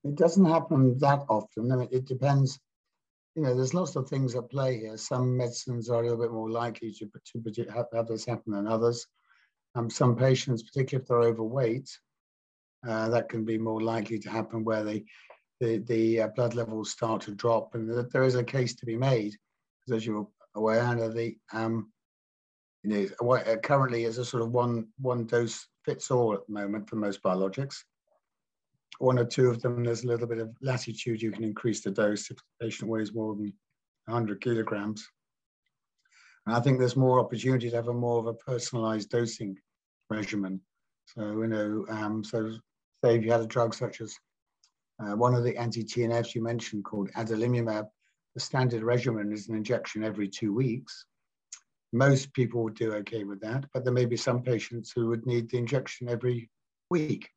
It 0.04 0.16
doesn't 0.16 0.46
happen 0.46 0.98
that 1.00 1.26
often. 1.28 1.72
I 1.72 1.76
mean, 1.76 1.90
it 1.92 2.06
depends. 2.06 2.60
You 3.36 3.44
know, 3.44 3.56
there's 3.56 3.74
lots 3.74 3.96
of 3.96 4.08
things 4.08 4.36
at 4.36 4.50
play 4.50 4.80
here. 4.80 4.98
Some 4.98 5.38
medicines 5.38 5.90
are 5.90 6.02
a 6.02 6.04
little 6.04 6.18
bit 6.18 6.32
more 6.32 6.52
likely 6.52 6.92
to, 6.94 7.10
to 7.34 7.64
have, 7.72 7.88
have 7.94 8.08
this 8.08 8.26
happen 8.26 8.54
than 8.54 8.68
others. 8.68 9.08
Um, 9.76 9.90
some 9.90 10.16
patients, 10.16 10.64
particularly 10.64 11.04
if 11.04 11.08
they're 11.08 11.22
overweight, 11.22 11.90
uh, 12.88 13.10
that 13.10 13.30
can 13.30 13.46
be 13.46 13.58
more 13.58 13.82
likely 13.82 14.20
to 14.20 14.30
happen 14.30 14.64
where 14.64 14.84
they, 14.84 15.06
the, 15.60 15.78
the 15.88 16.22
uh, 16.22 16.28
blood 16.36 16.56
levels 16.56 16.92
start 16.92 17.22
to 17.22 17.36
drop. 17.36 17.76
And 17.76 17.90
there 18.12 18.24
is 18.24 18.36
a 18.36 18.44
case 18.44 18.76
to 18.76 18.86
be 18.86 18.98
made, 18.98 19.34
because 19.80 20.02
as 20.02 20.06
you're 20.06 20.28
aware, 20.56 20.84
Hannah, 20.84 21.10
the 21.10 21.38
um, 21.54 21.92
you 22.84 23.10
know, 23.22 23.34
uh, 23.36 23.58
currently 23.58 24.06
is 24.06 24.18
a 24.18 24.26
sort 24.26 24.44
of 24.44 24.52
one 24.52 24.88
one 25.00 25.26
dose 25.26 25.68
fits 25.86 26.10
all 26.12 26.34
at 26.34 26.46
the 26.48 26.54
moment 26.54 26.90
for 26.90 26.96
most 26.96 27.22
biologics. 27.22 27.76
One 29.00 29.20
or 29.20 29.26
two 29.26 29.50
of 29.50 29.62
them, 29.62 29.84
there's 29.84 30.04
a 30.04 30.08
little 30.08 30.28
bit 30.28 30.40
of 30.40 30.56
latitude. 30.62 31.22
You 31.22 31.32
can 31.32 31.44
increase 31.44 31.82
the 31.82 31.92
dose 31.92 32.30
if 32.30 32.38
the 32.38 32.66
patient 32.66 32.90
weighs 32.90 33.14
more 33.14 33.36
than 33.36 33.54
100 34.06 34.42
kilograms. 34.42 35.08
And 36.46 36.56
I 36.56 36.60
think 36.60 36.80
there's 36.80 36.96
more 36.96 37.20
opportunity 37.20 37.70
to 37.70 37.76
have 37.76 37.88
a 37.88 37.94
more 37.94 38.20
of 38.20 38.28
a 38.28 38.34
personalized 38.34 39.10
dosing 39.10 39.58
regimen. 40.10 40.62
So, 41.06 41.22
you 41.22 41.48
know, 41.48 41.86
um, 41.90 42.24
so 42.24 42.52
say 43.04 43.18
if 43.18 43.24
you 43.24 43.32
had 43.32 43.42
a 43.42 43.48
drug 43.48 43.74
such 43.74 44.02
as 44.02 44.16
uh, 45.02 45.16
one 45.16 45.36
of 45.36 45.44
the 45.44 45.58
anti-TNFs 45.58 46.36
you 46.36 46.44
mentioned 46.44 46.84
called 46.84 47.12
adalimumab, 47.12 47.88
the 48.34 48.40
standard 48.40 48.84
regimen 48.84 49.32
is 49.32 49.50
an 49.50 49.56
injection 49.56 50.04
every 50.04 50.28
two 50.28 50.54
weeks. 50.54 51.06
Most 51.94 52.34
people 52.34 52.64
would 52.64 52.76
do 52.76 52.94
okay 52.94 53.24
with 53.26 53.42
that, 53.42 53.66
but 53.74 53.84
there 53.84 53.94
may 53.94 54.06
be 54.06 54.16
some 54.16 54.42
patients 54.42 54.94
who 54.96 55.08
would 55.08 55.26
need 55.26 55.50
the 55.50 55.58
injection 55.58 56.08
every 56.08 56.50
week. 56.90 57.30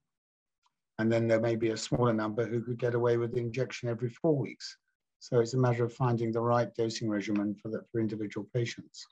And 0.99 1.11
then 1.11 1.27
there 1.27 1.41
may 1.41 1.57
be 1.57 1.71
a 1.71 1.77
smaller 1.77 2.13
number 2.13 2.47
who 2.47 2.63
could 2.63 2.79
get 2.79 2.95
away 2.95 3.17
with 3.17 3.33
the 3.33 3.41
injection 3.41 3.89
every 3.89 4.11
four 4.11 4.37
weeks. 4.37 4.77
So 5.21 5.41
it's 5.41 5.55
a 5.55 5.59
matter 5.59 5.85
of 5.85 5.93
finding 5.93 6.33
the 6.33 6.41
right 6.41 6.75
dosing 6.75 7.09
regimen 7.09 7.55
for 7.55 7.71
that 7.71 7.91
for 7.91 8.01
individual 8.01 8.47
patients. 8.53 9.07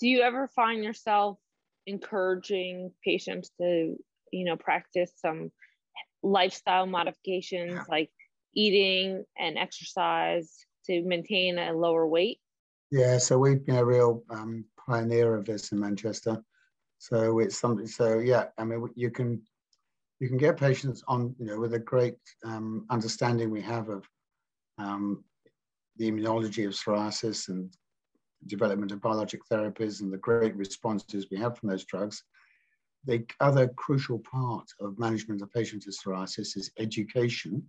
Do 0.00 0.06
you 0.08 0.22
ever 0.22 0.46
find 0.48 0.84
yourself 0.84 1.38
encouraging 1.86 2.92
patients 3.04 3.50
to, 3.60 3.96
you 4.32 4.44
know, 4.44 4.56
practice 4.56 5.12
some 5.16 5.50
lifestyle 6.22 6.86
modifications 6.86 7.72
yeah. 7.72 7.82
like 7.88 8.10
eating 8.54 9.24
and 9.38 9.58
exercise 9.58 10.66
to 10.86 11.02
maintain 11.02 11.58
a 11.58 11.72
lower 11.72 12.06
weight? 12.06 12.38
Yeah, 12.90 13.18
so 13.18 13.38
we've 13.38 13.64
been 13.64 13.76
a 13.76 13.84
real 13.84 14.22
um, 14.30 14.64
pioneer 14.86 15.34
of 15.34 15.44
this 15.44 15.72
in 15.72 15.80
Manchester. 15.80 16.42
So 16.98 17.38
it's 17.38 17.58
something. 17.58 17.86
So 17.86 18.18
yeah, 18.18 18.46
I 18.56 18.64
mean, 18.64 18.88
you 18.94 19.10
can 19.10 19.42
you 20.20 20.28
can 20.28 20.36
get 20.36 20.56
patients 20.56 21.04
on, 21.06 21.34
you 21.38 21.46
know, 21.46 21.60
with 21.60 21.74
a 21.74 21.78
great 21.78 22.16
um, 22.44 22.86
understanding 22.90 23.50
we 23.50 23.60
have 23.62 23.88
of 23.88 24.04
um, 24.78 25.24
the 25.96 26.10
immunology 26.10 26.66
of 26.66 26.72
psoriasis 26.72 27.48
and 27.48 27.72
development 28.46 28.92
of 28.92 29.00
biologic 29.00 29.40
therapies 29.50 30.00
and 30.00 30.12
the 30.12 30.18
great 30.18 30.54
responses 30.54 31.26
we 31.30 31.36
have 31.36 31.58
from 31.58 31.68
those 31.68 31.84
drugs. 31.84 32.22
The 33.04 33.24
other 33.40 33.68
crucial 33.68 34.18
part 34.18 34.66
of 34.80 34.98
management 34.98 35.42
of 35.42 35.52
patients 35.52 35.86
with 35.86 35.98
psoriasis 35.98 36.56
is 36.56 36.70
education 36.78 37.62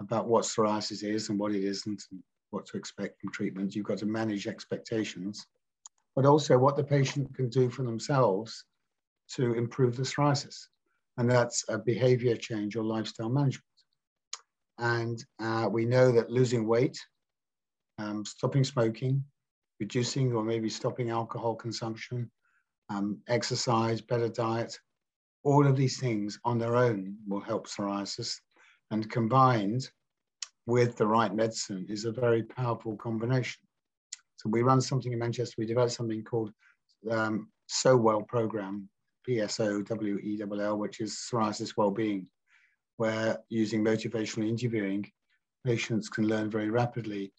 about 0.00 0.26
what 0.26 0.44
psoriasis 0.44 1.02
is 1.02 1.28
and 1.28 1.38
what 1.38 1.52
it 1.52 1.64
isn't, 1.64 2.02
and 2.10 2.22
what 2.50 2.66
to 2.66 2.76
expect 2.76 3.20
from 3.20 3.32
treatment. 3.32 3.74
You've 3.74 3.86
got 3.86 3.98
to 3.98 4.06
manage 4.06 4.46
expectations, 4.46 5.46
but 6.16 6.26
also 6.26 6.58
what 6.58 6.76
the 6.76 6.84
patient 6.84 7.34
can 7.34 7.48
do 7.48 7.70
for 7.70 7.82
themselves 7.82 8.64
to 9.34 9.54
improve 9.54 9.96
the 9.96 10.02
psoriasis. 10.02 10.56
And 11.18 11.30
that's 11.30 11.64
a 11.68 11.78
behavior 11.78 12.36
change 12.36 12.76
or 12.76 12.82
lifestyle 12.82 13.28
management. 13.28 13.64
And 14.80 15.22
uh, 15.40 15.68
we 15.70 15.84
know 15.84 16.10
that 16.10 16.30
losing 16.30 16.66
weight, 16.66 16.98
um, 17.98 18.24
stopping 18.24 18.64
smoking, 18.64 19.22
reducing 19.78 20.32
or 20.32 20.42
maybe 20.42 20.68
stopping 20.68 21.10
alcohol 21.10 21.54
consumption, 21.54 22.30
um, 22.88 23.18
exercise, 23.28 24.00
better 24.00 24.28
diet, 24.28 24.76
all 25.44 25.66
of 25.66 25.76
these 25.76 26.00
things 26.00 26.38
on 26.44 26.58
their 26.58 26.76
own 26.76 27.16
will 27.28 27.40
help 27.40 27.68
psoriasis. 27.68 28.36
And 28.90 29.08
combined, 29.10 29.88
with 30.66 30.96
the 30.96 31.06
right 31.06 31.34
medicine 31.34 31.86
is 31.88 32.04
a 32.04 32.12
very 32.12 32.42
powerful 32.42 32.96
combination. 32.96 33.62
So 34.36 34.48
we 34.48 34.62
run 34.62 34.80
something 34.80 35.12
in 35.12 35.18
Manchester, 35.18 35.54
we 35.58 35.66
developed 35.66 35.92
something 35.92 36.24
called 36.24 36.52
um, 37.10 37.48
So 37.66 37.96
Well 37.96 38.22
Program, 38.22 38.88
PSO-W-E-L-L, 39.28 40.78
which 40.78 41.00
is 41.00 41.12
psoriasis 41.16 41.76
well-being, 41.76 42.26
where 43.00 43.38
using 43.48 43.84
motivational 43.84 44.48
interviewing, 44.48 45.10
patients 45.64 46.08
can 46.08 46.26
learn 46.26 46.50
very 46.50 46.70
rapidly 46.70 47.32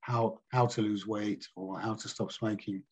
how, 0.00 0.38
how 0.52 0.66
to 0.66 0.82
lose 0.82 1.06
weight 1.06 1.46
or 1.56 1.80
how 1.80 1.94
to 1.94 2.08
stop 2.08 2.30
smoking. 2.30 2.82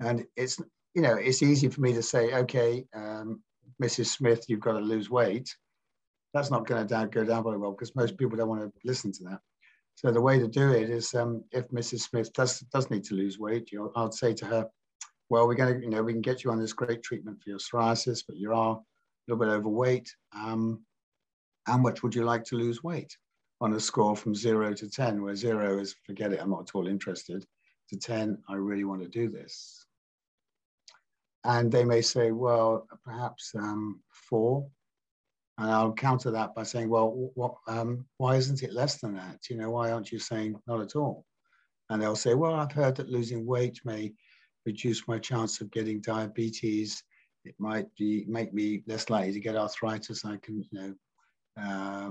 And 0.00 0.24
it's, 0.36 0.58
you 0.94 1.02
know, 1.02 1.14
it's 1.14 1.42
easy 1.42 1.68
for 1.68 1.80
me 1.80 1.92
to 1.92 2.02
say, 2.02 2.34
okay, 2.34 2.84
um, 2.94 3.42
Mrs. 3.82 4.06
Smith, 4.06 4.44
you've 4.48 4.60
got 4.60 4.78
to 4.78 4.80
lose 4.80 5.10
weight 5.10 5.48
that's 6.36 6.50
not 6.50 6.66
going 6.66 6.86
to 6.86 7.08
go 7.10 7.24
down 7.24 7.42
very 7.42 7.56
well 7.56 7.70
because 7.70 7.96
most 7.96 8.18
people 8.18 8.36
don't 8.36 8.48
want 8.48 8.60
to 8.60 8.72
listen 8.84 9.10
to 9.10 9.24
that. 9.24 9.40
So 9.94 10.12
the 10.12 10.20
way 10.20 10.38
to 10.38 10.46
do 10.46 10.72
it 10.72 10.90
is, 10.90 11.14
um, 11.14 11.42
if 11.52 11.68
Mrs. 11.70 12.00
Smith 12.00 12.30
does 12.34 12.60
does 12.72 12.90
need 12.90 13.04
to 13.04 13.14
lose 13.14 13.38
weight, 13.38 13.72
you 13.72 13.90
I'd 13.96 14.12
say 14.12 14.34
to 14.34 14.46
her, 14.46 14.66
well, 15.30 15.48
we're 15.48 15.54
going 15.54 15.74
to, 15.74 15.80
you 15.80 15.90
know, 15.90 16.02
we 16.02 16.12
can 16.12 16.20
get 16.20 16.44
you 16.44 16.50
on 16.50 16.60
this 16.60 16.74
great 16.74 17.02
treatment 17.02 17.42
for 17.42 17.48
your 17.48 17.58
psoriasis, 17.58 18.22
but 18.28 18.36
you 18.36 18.52
are 18.52 18.76
a 18.76 18.80
little 19.26 19.42
bit 19.44 19.52
overweight. 19.52 20.14
Um, 20.34 20.84
how 21.66 21.76
much 21.76 22.02
would 22.02 22.14
you 22.14 22.24
like 22.24 22.44
to 22.44 22.56
lose 22.56 22.82
weight? 22.82 23.16
On 23.60 23.72
a 23.72 23.80
score 23.80 24.14
from 24.14 24.34
zero 24.34 24.72
to 24.74 24.88
10, 24.88 25.22
where 25.22 25.34
zero 25.34 25.78
is 25.78 25.94
forget 26.04 26.32
it, 26.32 26.40
I'm 26.40 26.50
not 26.50 26.68
at 26.68 26.74
all 26.74 26.86
interested, 26.86 27.44
to 27.90 27.98
10, 27.98 28.38
I 28.48 28.54
really 28.54 28.84
want 28.84 29.02
to 29.02 29.08
do 29.08 29.28
this. 29.28 29.84
And 31.44 31.70
they 31.70 31.84
may 31.84 32.02
say, 32.02 32.32
well, 32.32 32.86
perhaps 33.04 33.52
um, 33.54 34.00
four. 34.10 34.68
And 35.58 35.70
I'll 35.70 35.92
counter 35.92 36.30
that 36.32 36.54
by 36.54 36.64
saying, 36.64 36.88
well, 36.88 37.30
what, 37.34 37.54
um, 37.66 38.04
why 38.18 38.36
isn't 38.36 38.62
it 38.62 38.74
less 38.74 38.98
than 39.00 39.14
that? 39.14 39.38
You 39.48 39.56
know, 39.56 39.70
why 39.70 39.90
aren't 39.90 40.12
you 40.12 40.18
saying 40.18 40.56
not 40.66 40.80
at 40.80 40.96
all? 40.96 41.24
And 41.88 42.02
they'll 42.02 42.16
say, 42.16 42.34
well, 42.34 42.54
I've 42.54 42.72
heard 42.72 42.96
that 42.96 43.08
losing 43.08 43.46
weight 43.46 43.80
may 43.84 44.12
reduce 44.66 45.06
my 45.06 45.18
chance 45.18 45.60
of 45.60 45.70
getting 45.70 46.00
diabetes. 46.00 47.02
It 47.44 47.54
might 47.58 47.86
be 47.96 48.24
make 48.28 48.52
me 48.52 48.82
less 48.86 49.08
likely 49.08 49.32
to 49.32 49.40
get 49.40 49.56
arthritis. 49.56 50.24
I 50.24 50.36
can, 50.38 50.64
you 50.70 50.80
know, 50.80 50.94
uh, 51.60 52.10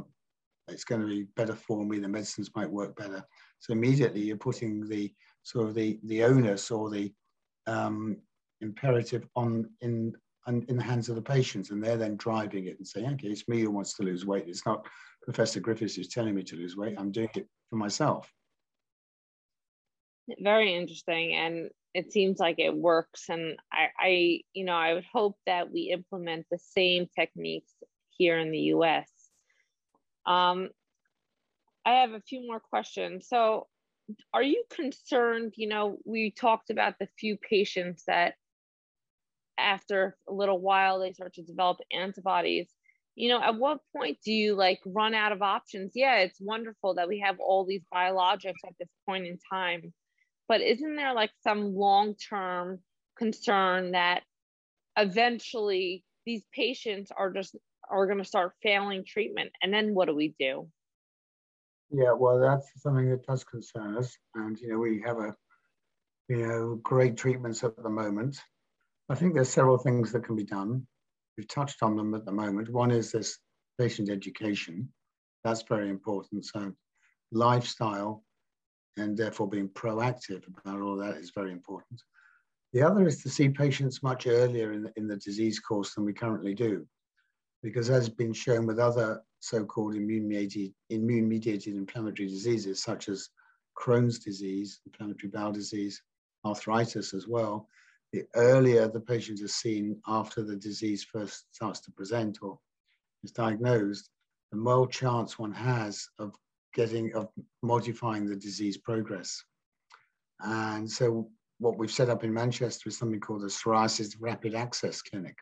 it's 0.67 0.83
going 0.83 1.01
to 1.01 1.07
be 1.07 1.23
better 1.35 1.55
for 1.55 1.85
me. 1.85 1.99
The 1.99 2.07
medicines 2.07 2.49
might 2.55 2.69
work 2.69 2.95
better. 2.95 3.23
So 3.59 3.73
immediately 3.73 4.21
you're 4.21 4.37
putting 4.37 4.87
the 4.87 5.13
sort 5.43 5.67
of 5.67 5.75
the 5.75 5.99
the 6.03 6.23
onus 6.23 6.71
or 6.71 6.89
the 6.89 7.13
um, 7.67 8.17
imperative 8.61 9.27
on 9.35 9.69
in 9.81 10.13
in 10.47 10.77
the 10.77 10.83
hands 10.83 11.09
of 11.09 11.15
the 11.15 11.21
patients, 11.21 11.71
and 11.71 11.83
they're 11.83 11.97
then 11.97 12.17
driving 12.17 12.65
it 12.65 12.77
and 12.77 12.87
saying, 12.87 13.13
"Okay, 13.13 13.29
it's 13.29 13.47
me 13.47 13.61
who 13.61 13.71
wants 13.71 13.93
to 13.95 14.03
lose 14.03 14.25
weight. 14.25 14.45
It's 14.47 14.65
not 14.65 14.87
Professor 15.23 15.59
Griffiths 15.59 15.95
who's 15.95 16.09
telling 16.09 16.35
me 16.35 16.43
to 16.43 16.55
lose 16.55 16.75
weight. 16.77 16.95
I'm 16.97 17.11
doing 17.11 17.29
it 17.35 17.47
for 17.69 17.77
myself." 17.77 18.31
Very 20.39 20.75
interesting, 20.75 21.33
and 21.33 21.69
it 21.93 22.11
seems 22.11 22.39
like 22.39 22.59
it 22.59 22.75
works. 22.75 23.25
And 23.29 23.57
I, 23.71 23.87
I, 23.99 24.41
you 24.53 24.65
know, 24.65 24.75
I 24.75 24.93
would 24.93 25.05
hope 25.11 25.37
that 25.45 25.71
we 25.71 25.91
implement 25.91 26.45
the 26.51 26.59
same 26.59 27.07
techniques 27.17 27.71
here 28.09 28.39
in 28.39 28.51
the 28.51 28.59
U.S. 28.75 29.09
Um, 30.25 30.69
I 31.85 32.01
have 32.01 32.11
a 32.11 32.21
few 32.21 32.45
more 32.45 32.59
questions. 32.59 33.27
So, 33.27 33.67
are 34.33 34.43
you 34.43 34.63
concerned? 34.71 35.53
You 35.57 35.67
know, 35.69 35.97
we 36.05 36.31
talked 36.31 36.69
about 36.69 36.95
the 36.99 37.07
few 37.19 37.37
patients 37.37 38.03
that 38.07 38.35
after 39.57 40.17
a 40.27 40.33
little 40.33 40.59
while 40.59 40.99
they 40.99 41.13
start 41.13 41.33
to 41.35 41.41
develop 41.41 41.77
antibodies 41.91 42.67
you 43.15 43.29
know 43.29 43.41
at 43.41 43.55
what 43.55 43.79
point 43.95 44.17
do 44.23 44.31
you 44.31 44.55
like 44.55 44.79
run 44.85 45.13
out 45.13 45.31
of 45.31 45.41
options 45.41 45.93
yeah 45.95 46.17
it's 46.17 46.39
wonderful 46.39 46.95
that 46.95 47.07
we 47.07 47.19
have 47.19 47.39
all 47.39 47.65
these 47.65 47.83
biologics 47.93 48.63
at 48.67 48.73
this 48.79 48.89
point 49.07 49.25
in 49.25 49.37
time 49.51 49.93
but 50.47 50.61
isn't 50.61 50.95
there 50.95 51.13
like 51.13 51.31
some 51.43 51.75
long 51.75 52.15
term 52.15 52.79
concern 53.17 53.91
that 53.91 54.21
eventually 54.97 56.03
these 56.25 56.43
patients 56.53 57.11
are 57.15 57.31
just 57.31 57.55
are 57.89 58.05
going 58.05 58.17
to 58.17 58.25
start 58.25 58.53
failing 58.61 59.03
treatment 59.05 59.51
and 59.61 59.73
then 59.73 59.93
what 59.93 60.07
do 60.07 60.15
we 60.15 60.33
do 60.39 60.67
yeah 61.91 62.11
well 62.11 62.39
that's 62.39 62.69
something 62.77 63.09
that 63.09 63.25
does 63.25 63.43
concern 63.43 63.97
us 63.97 64.17
and 64.35 64.59
you 64.59 64.69
know 64.69 64.77
we 64.77 65.01
have 65.05 65.17
a 65.17 65.35
you 66.29 66.37
know 66.37 66.79
great 66.83 67.15
treatments 67.15 67.63
at 67.63 67.75
the 67.81 67.89
moment 67.89 68.37
I 69.09 69.15
think 69.15 69.33
there's 69.33 69.49
several 69.49 69.77
things 69.77 70.11
that 70.11 70.23
can 70.23 70.35
be 70.35 70.43
done. 70.43 70.85
We've 71.37 71.47
touched 71.47 71.83
on 71.83 71.95
them 71.95 72.13
at 72.15 72.25
the 72.25 72.31
moment. 72.31 72.69
One 72.69 72.91
is 72.91 73.11
this 73.11 73.37
patient 73.79 74.09
education. 74.09 74.91
That's 75.43 75.61
very 75.61 75.89
important. 75.89 76.45
So 76.45 76.71
lifestyle 77.31 78.23
and 78.97 79.15
therefore 79.15 79.49
being 79.49 79.69
proactive 79.69 80.43
about 80.47 80.81
all 80.81 80.95
that 80.97 81.17
is 81.17 81.31
very 81.35 81.51
important. 81.51 82.01
The 82.73 82.81
other 82.81 83.05
is 83.05 83.21
to 83.23 83.29
see 83.29 83.49
patients 83.49 84.01
much 84.01 84.25
earlier 84.25 84.71
in 84.71 84.83
the, 84.83 84.93
in 84.95 85.07
the 85.07 85.17
disease 85.17 85.59
course 85.59 85.93
than 85.93 86.05
we 86.05 86.13
currently 86.13 86.55
do. 86.55 86.87
Because 87.65 87.89
as 87.89 88.05
has 88.05 88.09
been 88.09 88.31
shown 88.31 88.67
with 88.67 88.77
other 88.77 89.23
so-called 89.39 89.95
immune-mediated, 89.95 90.71
immune-mediated 90.91 91.73
inflammatory 91.73 92.29
diseases, 92.29 92.83
such 92.83 93.09
as 93.09 93.29
Crohn's 93.75 94.19
disease, 94.19 94.81
inflammatory 94.85 95.31
bowel 95.31 95.51
disease, 95.51 95.99
arthritis 96.45 97.15
as 97.15 97.27
well, 97.27 97.67
the 98.13 98.21
earlier 98.35 98.87
the 98.87 98.99
patient 98.99 99.41
is 99.41 99.55
seen 99.55 99.99
after 100.07 100.43
the 100.43 100.55
disease 100.55 101.03
first 101.03 101.45
starts 101.53 101.79
to 101.81 101.91
present 101.93 102.37
or 102.43 102.59
is 103.23 103.31
diagnosed, 103.31 104.11
the 104.51 104.57
more 104.59 104.87
chance 104.87 105.39
one 105.39 105.51
has 105.51 106.07
of 106.19 106.35
getting, 106.75 107.15
of 107.15 107.29
modifying 107.63 108.27
the 108.27 108.35
disease 108.35 108.77
progress. 108.77 109.43
And 110.39 110.87
so 110.87 111.31
what 111.57 111.79
we've 111.79 111.89
set 111.89 112.11
up 112.11 112.23
in 112.23 112.31
Manchester 112.31 112.89
is 112.89 112.97
something 112.99 113.19
called 113.19 113.41
the 113.41 113.47
psoriasis 113.47 114.17
rapid 114.19 114.53
access 114.53 115.01
clinic. 115.01 115.35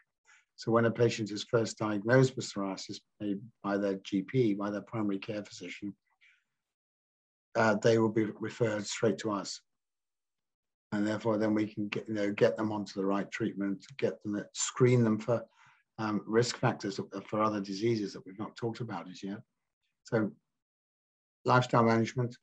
So 0.56 0.72
when 0.72 0.86
a 0.86 0.92
patient 0.92 1.32
is 1.32 1.44
first 1.44 1.78
diagnosed 1.78 2.36
with 2.36 2.46
psoriasis 2.46 3.00
by 3.63 3.78
their 3.78 3.96
GP, 3.96 4.58
by 4.58 4.70
their 4.70 4.82
primary 4.82 5.18
care 5.18 5.44
physician, 5.44 5.94
uh, 7.56 7.76
they 7.76 7.98
will 7.98 8.10
be 8.10 8.26
referred 8.39 8.86
straight 8.86 9.18
to 9.20 9.32
us 9.32 9.60
and 10.94 11.06
therefore 11.06 11.38
then 11.38 11.54
we 11.54 11.66
can 11.66 11.88
get 11.89 12.08
you 12.08 12.13
know 12.13 12.32
get 12.32 12.56
them 12.56 12.72
onto 12.72 12.94
the 12.94 13.06
right 13.06 13.30
treatment, 13.32 13.86
get 13.98 14.22
them 14.24 14.42
screen 14.54 15.04
them 15.04 15.20
for 15.20 15.44
um, 15.98 16.22
risk 16.26 16.58
factors 16.58 17.00
for 17.28 17.42
other 17.42 17.60
diseases 17.60 18.13
that 18.13 18.26
we've 18.26 18.39
not 18.39 18.56
talked 18.56 18.80
about 18.80 19.10
as 19.10 19.24
yet. 19.24 19.39
So 20.04 20.32
lifestyle 21.46 21.84
management, 21.84 22.36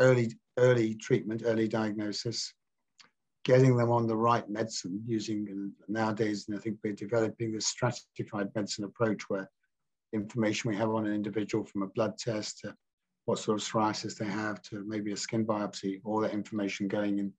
early 0.00 0.32
early 0.58 0.94
treatment, 0.94 1.42
early 1.44 1.68
diagnosis, 1.68 2.54
getting 3.44 3.76
them 3.76 3.90
on 3.90 4.06
the 4.06 4.16
right 4.16 4.48
medicine 4.48 5.02
using 5.06 5.72
nowadays, 5.88 6.46
and 6.48 6.56
I 6.56 6.60
think 6.60 6.78
we're 6.82 6.92
developing 6.92 7.52
this 7.52 7.68
stratified 7.68 8.50
medicine 8.54 8.84
approach 8.84 9.22
where 9.28 9.50
information 10.12 10.70
we 10.70 10.76
have 10.76 10.90
on 10.90 11.06
an 11.06 11.14
individual 11.14 11.64
from 11.64 11.82
a 11.82 11.88
blood 11.88 12.18
test 12.18 12.60
to 12.60 12.74
what 13.24 13.38
sort 13.38 13.60
of 13.60 13.66
psoriasis 13.66 14.16
they 14.16 14.26
have 14.26 14.60
to 14.62 14.84
maybe 14.86 15.12
a 15.12 15.16
skin 15.16 15.46
biopsy, 15.46 16.00
all 16.04 16.20
that 16.20 16.32
information 16.32 16.88
going 16.88 17.18
in 17.18 17.32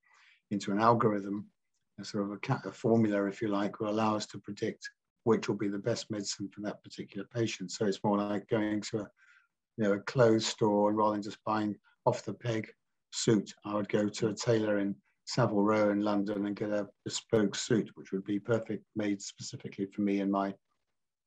into 0.52 0.72
an 0.72 0.80
algorithm, 0.80 1.48
a 2.00 2.06
sort 2.06 2.24
of 2.24 2.32
a, 2.32 2.70
a 2.70 2.72
formula, 2.72 3.26
if 3.26 3.42
you 3.42 3.48
like, 3.48 3.80
will 3.80 3.90
allow 3.90 4.16
us 4.16 4.26
to 4.26 4.40
predict 4.40 4.90
which 5.24 5.48
will 5.48 5.56
be 5.56 5.68
the 5.68 5.78
best 5.78 6.10
medicine 6.10 6.50
for 6.54 6.62
that 6.62 6.84
particular 6.84 7.28
patient. 7.34 7.72
So 7.72 7.86
it's 7.86 8.04
more 8.04 8.18
like 8.18 8.48
going 8.50 8.82
to 8.82 9.00
a, 9.00 9.08
you 9.78 9.84
know, 9.84 9.94
a 9.94 10.00
clothes 10.00 10.48
store 10.48 10.90
and 10.90 10.98
rather 10.98 11.14
than 11.14 11.22
just 11.22 11.44
buying 11.46 11.76
off 12.06 12.26
the 12.26 12.34
peg 12.34 12.72
suit. 13.12 13.54
I 13.66 13.76
would 13.76 13.90
go 13.90 14.08
to 14.08 14.30
a 14.30 14.34
tailor 14.34 14.80
in 14.80 14.96
Savile 15.34 15.64
Row 15.64 15.92
in 15.92 16.02
London 16.02 16.46
and 16.46 16.56
get 16.58 16.72
a 16.72 16.90
bespoke 17.06 17.56
suit, 17.56 17.90
which 17.96 18.12
would 18.12 18.26
be 18.26 18.38
perfect, 18.38 18.84
made 18.98 19.22
specifically 19.22 19.86
for 19.86 20.02
me 20.02 20.20
and 20.20 20.30
my 20.30 20.54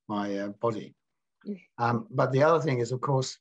my 0.09 0.37
uh, 0.41 0.49
body. 0.61 0.95
Mm. 1.49 1.61
Um, 1.79 2.07
but 2.11 2.31
the 2.31 2.43
other 2.43 2.61
thing 2.61 2.81
is, 2.81 2.93
of 2.93 3.01
course, 3.01 3.39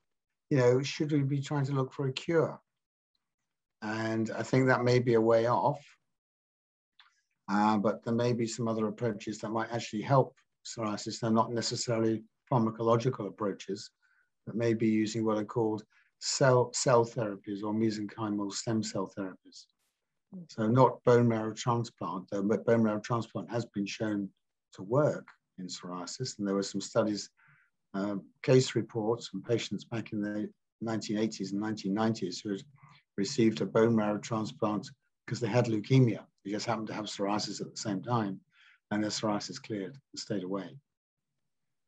you 0.49 0.58
know, 0.58 0.82
should 0.82 1.12
we 1.12 1.21
be 1.23 1.41
trying 1.41 1.65
to 1.65 1.73
look 1.73 1.91
for 1.91 2.08
a 2.08 2.13
cure? 2.13 2.62
And 3.82 4.32
I 4.32 4.43
think 4.43 4.67
that 4.67 4.86
may 4.86 4.99
be 4.99 5.15
a 5.15 5.21
way 5.21 5.47
off, 5.47 5.82
uh, 7.52 7.78
but 7.78 8.02
there 8.06 8.13
may 8.13 8.32
be 8.32 8.47
some 8.47 8.69
other 8.69 8.88
approaches 8.88 9.39
that 9.39 9.49
might 9.49 9.73
actually 9.73 10.04
help 10.04 10.34
psoriasis. 10.65 11.19
They're 11.19 11.32
not 11.41 11.52
necessarily 11.52 12.23
pharmacological 12.49 13.28
approaches, 13.28 13.89
but 14.45 14.56
maybe 14.56 14.88
using 14.88 15.26
what 15.26 15.38
are 15.38 15.43
called 15.43 15.84
cell, 16.19 16.71
cell 16.73 17.04
therapies 17.04 17.63
or 17.63 17.73
mesenchymal 17.73 18.54
stem 18.54 18.82
cell 18.82 19.12
therapies. 19.17 19.65
So 20.48 20.67
not 20.67 21.04
bone 21.04 21.28
marrow 21.28 21.54
transplant, 21.54 22.30
though, 22.32 22.43
but 22.43 22.65
bone 22.65 22.84
marrow 22.84 23.00
transplant 23.00 23.50
has 23.52 23.65
been 23.65 23.86
shown 23.86 24.30
to 24.74 24.84
work 24.84 25.28
in 25.60 25.67
psoriasis. 25.67 26.38
And 26.38 26.48
there 26.48 26.56
were 26.56 26.63
some 26.63 26.82
studies, 26.82 27.30
uh, 27.93 28.15
case 28.41 28.76
reports 28.76 29.28
from 29.28 29.43
patients 29.43 29.86
back 29.86 30.12
in 30.12 30.22
the 30.22 30.50
1980s 30.84 31.52
and 31.52 31.62
1990s 31.62 32.43
who 32.43 32.52
had 32.52 32.63
received 33.17 33.62
a 33.62 33.65
bone 33.65 33.96
marrow 33.96 34.17
transplant 34.17 34.89
because 35.26 35.39
they 35.39 35.48
had 35.48 35.65
leukemia. 35.65 36.26
They 36.43 36.52
just 36.52 36.65
happened 36.65 36.88
to 36.88 36.93
have 36.93 37.06
psoriasis 37.06 37.62
at 37.62 37.72
the 37.72 37.78
same 37.78 38.02
time, 38.02 38.39
and 38.91 39.04
their 39.04 39.12
psoriasis 39.12 39.62
cleared 39.62 39.93
and 39.93 40.19
stayed 40.19 40.43
away. 40.43 40.76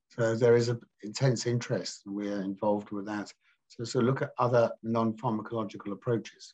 So 0.10 0.36
there 0.36 0.56
is 0.56 0.70
an 0.70 0.80
intense 1.04 1.46
interest, 1.46 2.04
and 2.06 2.16
we're 2.16 2.42
involved 2.42 2.92
with 2.92 3.06
that. 3.08 3.34
So, 3.68 3.84
so 3.84 4.00
look 4.00 4.22
at 4.22 4.32
other 4.38 4.72
non-pharmacological 4.84 5.92
approaches. 5.92 6.54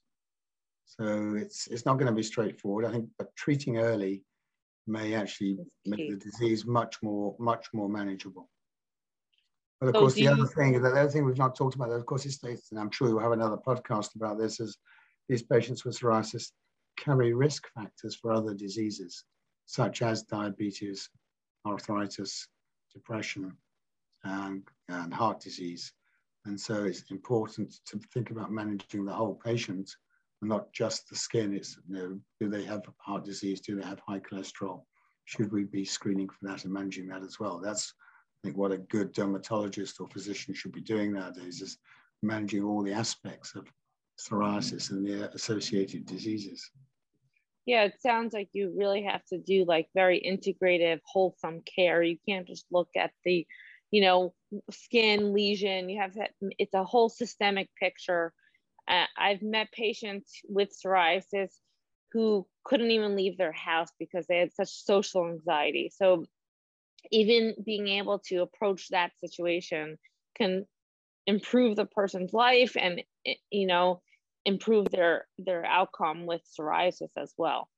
So 0.85 1.35
it's 1.35 1.67
it's 1.67 1.85
not 1.85 1.95
going 1.95 2.07
to 2.07 2.15
be 2.15 2.23
straightforward, 2.23 2.85
I 2.85 2.91
think, 2.91 3.09
but 3.17 3.35
treating 3.35 3.77
early 3.77 4.23
may 4.87 5.13
actually 5.13 5.57
make 5.85 6.09
the 6.09 6.17
disease 6.17 6.65
much 6.65 6.97
more 7.01 7.35
much 7.39 7.67
more 7.73 7.89
manageable. 7.89 8.49
But 9.79 9.89
of 9.89 9.95
so 9.95 9.99
course, 10.01 10.13
the 10.13 10.27
other 10.27 10.45
thing, 10.45 10.79
the 10.79 10.89
other 10.89 11.09
thing 11.09 11.25
we've 11.25 11.37
not 11.37 11.55
talked 11.55 11.75
about, 11.75 11.89
of 11.89 12.05
course, 12.05 12.25
is 12.25 12.35
states, 12.35 12.71
and 12.71 12.79
I'm 12.79 12.91
sure 12.91 13.09
we'll 13.09 13.19
have 13.19 13.31
another 13.31 13.57
podcast 13.57 14.15
about 14.15 14.37
this, 14.37 14.59
is 14.59 14.77
these 15.27 15.41
patients 15.41 15.83
with 15.83 15.99
psoriasis 15.99 16.51
carry 16.97 17.33
risk 17.33 17.67
factors 17.73 18.15
for 18.15 18.31
other 18.31 18.53
diseases, 18.53 19.23
such 19.65 20.03
as 20.03 20.23
diabetes, 20.23 21.09
arthritis, 21.65 22.47
depression, 22.93 23.57
and, 24.23 24.63
and 24.89 25.13
heart 25.13 25.39
disease. 25.39 25.91
And 26.45 26.59
so 26.59 26.83
it's 26.83 27.03
important 27.09 27.73
to 27.87 27.99
think 28.13 28.29
about 28.29 28.51
managing 28.51 29.05
the 29.05 29.13
whole 29.13 29.35
patient 29.35 29.89
not 30.41 30.71
just 30.73 31.09
the 31.09 31.15
skin. 31.15 31.53
It's 31.53 31.77
you 31.87 31.95
know, 31.95 32.19
do 32.39 32.49
they 32.49 32.63
have 32.63 32.81
heart 32.97 33.25
disease? 33.25 33.61
Do 33.61 33.79
they 33.79 33.85
have 33.85 34.01
high 34.07 34.19
cholesterol? 34.19 34.83
Should 35.25 35.51
we 35.51 35.63
be 35.63 35.85
screening 35.85 36.29
for 36.29 36.39
that 36.43 36.63
and 36.65 36.73
managing 36.73 37.07
that 37.07 37.23
as 37.23 37.39
well? 37.39 37.59
That's 37.59 37.93
I 38.43 38.47
think 38.47 38.57
what 38.57 38.71
a 38.71 38.77
good 38.77 39.13
dermatologist 39.13 39.99
or 39.99 40.09
physician 40.09 40.53
should 40.53 40.71
be 40.71 40.81
doing 40.81 41.13
nowadays 41.13 41.61
is 41.61 41.77
managing 42.23 42.63
all 42.63 42.81
the 42.81 42.93
aspects 42.93 43.55
of 43.55 43.67
psoriasis 44.19 44.89
and 44.89 45.05
the 45.05 45.31
associated 45.33 46.05
diseases. 46.05 46.69
Yeah, 47.65 47.83
it 47.83 48.01
sounds 48.01 48.33
like 48.33 48.49
you 48.53 48.73
really 48.75 49.03
have 49.03 49.23
to 49.25 49.37
do 49.37 49.65
like 49.65 49.87
very 49.93 50.19
integrative, 50.19 50.99
wholesome 51.05 51.61
care. 51.61 52.01
You 52.01 52.17
can't 52.27 52.47
just 52.47 52.65
look 52.71 52.89
at 52.97 53.11
the, 53.23 53.45
you 53.91 54.01
know, 54.01 54.33
skin 54.71 55.33
lesion. 55.33 55.87
You 55.87 56.01
have 56.01 56.13
to, 56.13 56.27
it's 56.57 56.73
a 56.73 56.83
whole 56.83 57.09
systemic 57.09 57.69
picture. 57.79 58.33
Uh, 58.91 59.05
I've 59.17 59.41
met 59.41 59.71
patients 59.71 60.41
with 60.47 60.69
psoriasis 60.69 61.49
who 62.11 62.45
couldn't 62.65 62.91
even 62.91 63.15
leave 63.15 63.37
their 63.37 63.53
house 63.53 63.89
because 63.97 64.27
they 64.27 64.39
had 64.39 64.53
such 64.53 64.69
social 64.69 65.27
anxiety. 65.27 65.91
So 65.95 66.25
even 67.11 67.55
being 67.65 67.87
able 67.87 68.19
to 68.27 68.41
approach 68.41 68.89
that 68.89 69.11
situation 69.19 69.97
can 70.35 70.65
improve 71.25 71.75
the 71.75 71.85
person's 71.85 72.33
life 72.33 72.75
and 72.77 73.01
eh, 73.25 73.35
you 73.49 73.67
know 73.67 74.01
improve 74.45 74.89
their 74.89 75.27
their 75.37 75.65
outcome 75.65 76.25
with 76.25 76.41
psoriasis 76.59 77.11
as 77.17 77.33
well. 77.37 77.69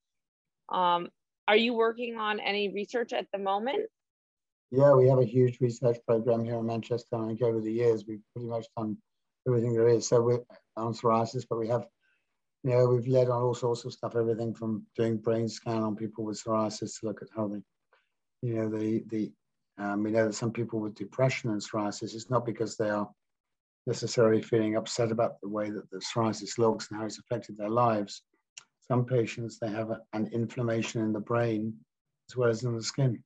Um, 0.70 1.10
are 1.48 1.58
you 1.58 1.74
working 1.74 2.18
on 2.18 2.40
any 2.40 2.74
research 2.74 3.14
at 3.14 3.28
the 3.32 3.40
moment? 3.40 3.90
Yeah 4.72 4.94
we 4.94 5.08
have 5.10 5.20
a 5.20 5.26
huge 5.26 5.60
research 5.62 5.98
program 6.08 6.44
here 6.44 6.58
in 6.58 6.66
manchester 6.66 7.16
and 7.16 7.42
over 7.42 7.62
the 7.62 7.72
years. 7.72 8.06
We've 8.08 8.24
pretty 8.34 8.50
much 8.50 8.66
done 8.76 8.98
everything 9.48 9.74
there 9.74 9.88
is. 9.88 10.08
So 10.08 10.22
we're 10.22 10.40
on 10.78 10.94
psoriasis 10.94 11.46
but 11.50 11.60
we 11.60 11.68
have 11.68 11.86
you 12.64 12.72
know 12.72 12.86
we've 12.88 13.08
led 13.08 13.30
on 13.30 13.42
all 13.42 13.54
sorts 13.54 13.86
of 13.86 13.94
stuff 13.94 14.16
everything 14.16 14.54
from 14.54 14.86
doing 14.96 15.18
brain 15.18 15.48
scan 15.48 15.84
on 15.84 15.96
people 15.96 16.24
with 16.24 16.42
psoriasis 16.42 17.00
to 17.00 17.06
look 17.08 17.22
at 17.22 17.30
how 17.36 17.48
they 17.48 17.62
you 18.42 18.56
know 18.56 18.70
the 18.70 19.04
the 19.08 19.32
um, 19.80 20.04
we 20.04 20.12
know 20.12 20.28
that 20.28 20.34
some 20.34 20.52
people 20.52 20.80
with 20.80 20.94
depression 20.96 21.50
and 21.50 21.62
psoriasis 21.62 22.14
it's 22.16 22.30
not 22.30 22.46
because 22.46 22.78
they 22.78 22.90
are 22.90 23.10
necessarily 23.86 24.42
feeling 24.42 24.76
upset 24.76 25.12
about 25.12 25.40
the 25.42 25.50
way 25.50 25.70
that 25.70 25.90
the 25.92 26.00
psoriasis 26.00 26.58
looks 26.58 26.90
and 26.90 27.00
how 27.00 27.06
it's 27.06 27.20
affected 27.20 27.58
their 27.58 27.70
lives. 27.70 28.22
Some 28.88 29.06
patients, 29.06 29.60
they 29.60 29.70
have 29.70 29.92
a, 29.92 30.00
an 30.14 30.30
inflammation 30.34 31.02
in 31.02 31.14
the 31.14 31.20
brain 31.20 31.74
as 32.30 32.38
well 32.38 32.50
as 32.50 32.64
in 32.64 32.76
the 32.76 32.84
skin. 32.84 33.24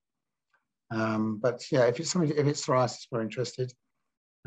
Um, 0.90 1.40
but 1.42 1.64
yeah, 1.72 1.86
if 1.86 2.00
it's 2.00 2.12
something, 2.12 2.32
if 2.32 2.48
it's 2.48 2.66
psoriasis, 2.66 3.08
we're 3.12 3.22
interested. 3.22 3.72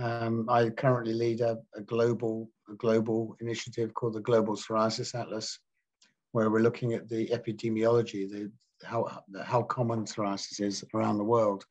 Um, 0.01 0.49
I 0.49 0.71
currently 0.71 1.13
lead 1.13 1.43
a, 1.43 1.59
a, 1.77 1.83
global 1.83 2.49
a 2.71 2.75
global 2.75 3.37
initiative 3.41 3.93
called 3.93 4.15
the 4.15 4.21
Global 4.21 4.55
Psoriasis 4.55 5.15
Atlas, 5.15 5.59
where 6.33 6.49
we're 6.49 6.63
looking 6.63 6.95
at 6.95 7.07
the 7.07 7.29
epidemiology, 7.29 8.31
the 8.31 8.51
how 8.83 9.23
how 9.45 9.63
common 9.63 10.07
psoriasis 10.07 10.61
is 10.61 10.85
around 10.95 11.19
the 11.19 11.25
world. 11.25 11.65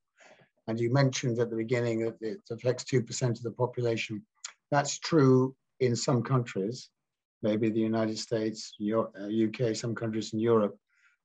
And 0.68 0.80
you 0.80 0.94
mentioned 0.94 1.39
at 1.39 1.50
the 1.50 1.56
beginning 1.56 2.02
that 2.02 2.18
it 2.22 2.42
affects 2.52 2.84
2% 2.84 3.30
of 3.30 3.42
the 3.42 3.52
population. 3.52 4.24
That's 4.70 5.00
true 5.00 5.56
in 5.80 5.96
some 5.96 6.22
countries, 6.22 6.89
maybe 7.42 7.72
the 7.72 7.80
United 7.80 8.20
States, 8.20 8.74
UK, 8.80 9.62
uh, 9.62 9.74
some 9.74 9.96
countries 9.96 10.34
in 10.34 10.39
Europe, 10.39 10.78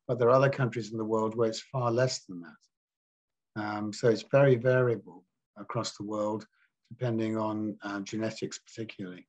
but 0.08 0.18
there 0.18 0.28
are 0.28 0.36
other 0.36 0.48
countries 0.48 0.92
in 0.92 0.96
the 0.96 1.04
world 1.04 1.36
where 1.36 1.50
it's 1.50 1.60
far 1.60 1.90
less 1.90 2.24
than 2.24 2.40
that. 2.40 3.62
Um, 3.62 3.92
so 3.92 4.08
it's 4.08 4.24
very 4.32 4.56
variable 4.56 5.24
across 5.58 5.98
the 5.98 6.04
world, 6.04 6.46
depending 6.98 7.36
on 7.36 7.76
uh, 7.82 8.00
genetics 8.00 8.58
particularly. 8.58 9.26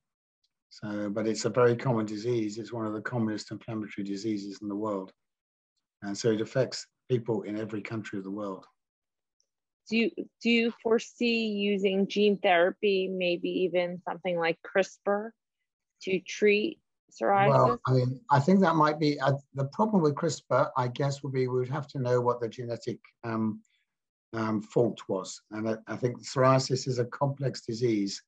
So, 0.70 1.10
but 1.10 1.26
it's 1.26 1.44
a 1.44 1.50
very 1.50 1.76
common 1.76 2.06
disease. 2.06 2.58
It's 2.58 2.72
one 2.72 2.86
of 2.86 2.92
the 2.92 3.00
commonest 3.00 3.50
inflammatory 3.50 4.04
diseases 4.04 4.58
in 4.62 4.68
the 4.68 4.76
world. 4.76 5.12
And 6.02 6.16
so 6.16 6.30
it 6.30 6.40
affects 6.40 6.86
people 7.08 7.42
in 7.42 7.58
every 7.58 7.80
country 7.80 8.18
of 8.18 8.24
the 8.24 8.30
world 8.30 8.66
do 9.88 9.96
you 9.96 10.10
do 10.42 10.50
you 10.50 10.72
foresee 10.82 11.46
using 11.46 12.06
gene 12.08 12.38
therapy 12.38 13.08
maybe 13.08 13.48
even 13.48 14.00
something 14.08 14.38
like 14.38 14.58
crispr 14.62 15.30
to 16.02 16.20
treat 16.20 16.78
psoriasis 17.10 17.48
well 17.48 17.80
i 17.86 17.92
mean 17.92 18.20
i 18.30 18.40
think 18.40 18.60
that 18.60 18.74
might 18.74 18.98
be 18.98 19.18
uh, 19.20 19.32
the 19.54 19.66
problem 19.66 20.02
with 20.02 20.14
crispr 20.14 20.70
i 20.76 20.88
guess 20.88 21.22
would 21.22 21.32
be 21.32 21.46
we 21.46 21.58
would 21.58 21.68
have 21.68 21.86
to 21.86 21.98
know 21.98 22.20
what 22.20 22.40
the 22.40 22.48
genetic 22.48 22.98
um, 23.24 23.60
um, 24.32 24.60
fault 24.60 25.00
was 25.08 25.40
and 25.52 25.68
I, 25.68 25.76
I 25.86 25.96
think 25.96 26.18
psoriasis 26.18 26.88
is 26.88 26.98
a 26.98 27.04
complex 27.06 27.62
disease 27.62 28.22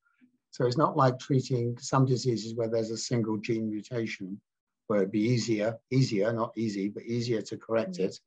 so 0.51 0.65
it's 0.65 0.77
not 0.77 0.97
like 0.97 1.19
treating 1.19 1.77
some 1.77 2.05
diseases 2.05 2.55
where 2.55 2.67
there's 2.67 2.91
a 2.91 2.97
single 2.97 3.37
gene 3.37 3.69
mutation 3.69 4.39
where 4.87 4.99
it'd 4.99 5.11
be 5.11 5.21
easier 5.21 5.77
easier 5.91 6.31
not 6.33 6.51
easy 6.57 6.89
but 6.89 7.03
easier 7.03 7.41
to 7.41 7.57
correct 7.57 7.93
mm-hmm. 7.93 8.05
it 8.05 8.19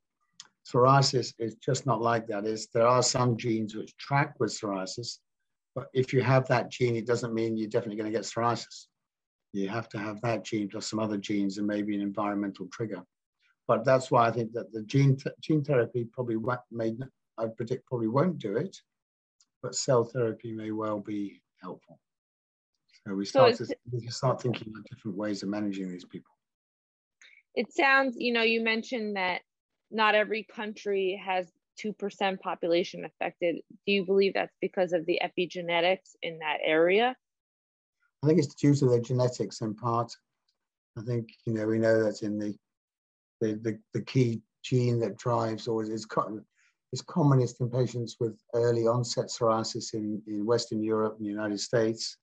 Psoriasis 0.65 1.33
is 1.39 1.55
just 1.55 1.85
not 1.85 2.01
like 2.01 2.27
that. 2.27 2.45
Is 2.45 2.67
there 2.67 2.87
are 2.87 3.03
some 3.03 3.37
genes 3.37 3.75
which 3.75 3.95
track 3.97 4.35
with 4.39 4.51
psoriasis, 4.51 5.19
but 5.75 5.87
if 5.93 6.13
you 6.13 6.21
have 6.21 6.47
that 6.47 6.71
gene, 6.71 6.95
it 6.95 7.05
doesn't 7.05 7.33
mean 7.33 7.57
you're 7.57 7.69
definitely 7.69 7.97
going 7.97 8.11
to 8.11 8.17
get 8.17 8.25
psoriasis. 8.25 8.87
You 9.51 9.67
have 9.69 9.89
to 9.89 9.99
have 9.99 10.21
that 10.21 10.45
gene 10.45 10.69
plus 10.69 10.87
some 10.87 10.99
other 10.99 11.17
genes 11.17 11.57
and 11.57 11.67
maybe 11.67 11.95
an 11.95 12.01
environmental 12.01 12.67
trigger. 12.71 13.03
But 13.67 13.85
that's 13.85 14.09
why 14.09 14.27
I 14.27 14.31
think 14.31 14.53
that 14.53 14.71
the 14.71 14.83
gene 14.83 15.15
th 15.17 15.35
gene 15.41 15.63
therapy 15.63 16.05
probably 16.05 16.37
may 16.71 16.95
I 17.37 17.47
predict 17.47 17.85
probably 17.87 18.07
won't 18.07 18.37
do 18.37 18.57
it, 18.57 18.77
but 19.61 19.75
cell 19.75 20.03
therapy 20.03 20.51
may 20.51 20.71
well 20.71 20.99
be 20.99 21.41
helpful. 21.61 21.99
So 23.05 23.15
we 23.15 23.25
start 23.25 23.57
so 23.57 23.65
to 23.65 23.75
we 23.91 24.07
start 24.07 24.41
thinking 24.41 24.73
of 24.77 24.83
different 24.85 25.17
ways 25.17 25.43
of 25.43 25.49
managing 25.49 25.89
these 25.89 26.05
people. 26.05 26.31
It 27.55 27.71
sounds, 27.71 28.15
you 28.17 28.33
know, 28.33 28.41
you 28.41 28.63
mentioned 28.63 29.15
that 29.15 29.41
not 29.91 30.15
every 30.15 30.43
country 30.43 31.21
has 31.23 31.51
2% 31.83 32.39
population 32.39 33.05
affected. 33.05 33.57
Do 33.85 33.93
you 33.93 34.05
believe 34.05 34.33
that's 34.33 34.55
because 34.61 34.93
of 34.93 35.05
the 35.05 35.19
epigenetics 35.23 36.15
in 36.21 36.39
that 36.39 36.57
area? 36.63 37.15
I 38.23 38.27
think 38.27 38.39
it's 38.39 38.55
due 38.55 38.73
to 38.75 38.85
the 38.89 39.01
genetics 39.01 39.61
in 39.61 39.75
part. 39.75 40.11
I 40.97 41.01
think, 41.01 41.29
you 41.45 41.53
know, 41.53 41.67
we 41.67 41.77
know 41.77 42.03
that 42.03 42.23
in 42.23 42.39
the, 42.39 42.55
the, 43.41 43.55
the, 43.55 43.79
the 43.93 44.01
key 44.01 44.41
gene 44.63 44.99
that 44.99 45.17
drives 45.17 45.67
or 45.67 45.83
is, 45.83 46.07
is 46.93 47.01
commonest 47.01 47.59
in 47.59 47.69
patients 47.71 48.17
with 48.19 48.37
early 48.53 48.85
onset 48.85 49.25
psoriasis 49.25 49.95
in, 49.95 50.21
in 50.27 50.45
Western 50.45 50.83
Europe 50.83 51.15
and 51.17 51.25
the 51.25 51.31
United 51.31 51.59
States, 51.59 52.17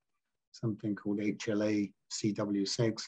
something 0.53 0.95
called 0.95 1.19
HLA 1.19 1.93
CW6 2.13 3.03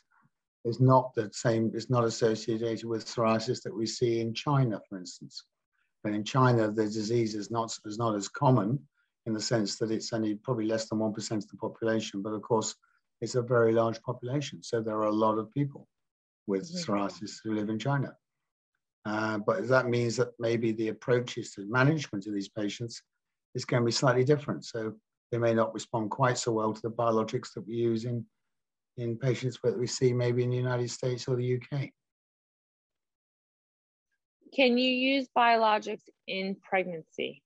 is 0.64 0.80
not 0.80 1.14
the 1.14 1.30
same, 1.32 1.70
is 1.72 1.88
not 1.88 2.04
associated 2.04 2.84
with 2.84 3.06
psoriasis 3.06 3.62
that 3.62 3.74
we 3.74 3.86
see 3.86 4.20
in 4.20 4.34
China, 4.34 4.80
for 4.88 4.98
instance. 4.98 5.44
But 6.02 6.14
in 6.14 6.24
China, 6.24 6.68
the 6.68 6.82
disease 6.82 7.36
is 7.36 7.48
not, 7.52 7.72
is 7.86 7.96
not 7.96 8.16
as 8.16 8.28
common 8.28 8.80
in 9.26 9.32
the 9.32 9.40
sense 9.40 9.78
that 9.78 9.92
it's 9.92 10.12
only 10.12 10.34
probably 10.34 10.66
less 10.66 10.88
than 10.88 10.98
1% 10.98 11.30
of 11.30 11.48
the 11.48 11.56
population, 11.56 12.22
but 12.22 12.32
of 12.32 12.42
course, 12.42 12.74
it's 13.20 13.36
a 13.36 13.42
very 13.42 13.72
large 13.72 14.02
population. 14.02 14.64
So 14.64 14.80
there 14.80 14.96
are 14.96 15.06
a 15.06 15.12
lot 15.12 15.38
of 15.38 15.52
people 15.52 15.86
with 16.48 16.64
mm-hmm. 16.64 16.92
psoriasis 16.92 17.36
who 17.44 17.54
live 17.54 17.68
in 17.68 17.78
China. 17.78 18.16
Uh, 19.04 19.38
but 19.38 19.68
that 19.68 19.88
means 19.88 20.16
that 20.16 20.32
maybe 20.38 20.72
the 20.72 20.88
approaches 20.88 21.52
to 21.52 21.66
management 21.68 22.26
of 22.26 22.34
these 22.34 22.48
patients 22.48 23.02
is 23.54 23.64
going 23.64 23.82
to 23.82 23.86
be 23.86 23.92
slightly 23.92 24.24
different. 24.24 24.64
So 24.64 24.94
they 25.30 25.38
may 25.38 25.54
not 25.54 25.74
respond 25.74 26.10
quite 26.10 26.38
so 26.38 26.52
well 26.52 26.72
to 26.72 26.82
the 26.82 26.90
biologics 26.90 27.52
that 27.54 27.66
we 27.66 27.74
use 27.74 28.04
in 28.04 28.24
in 28.98 29.16
patients 29.16 29.58
that 29.64 29.78
we 29.78 29.86
see 29.86 30.12
maybe 30.12 30.44
in 30.44 30.50
the 30.50 30.56
United 30.56 30.90
States 30.90 31.26
or 31.26 31.34
the 31.34 31.56
UK. 31.56 31.88
Can 34.54 34.76
you 34.76 34.90
use 34.90 35.28
biologics 35.34 36.02
in 36.26 36.56
pregnancy? 36.56 37.42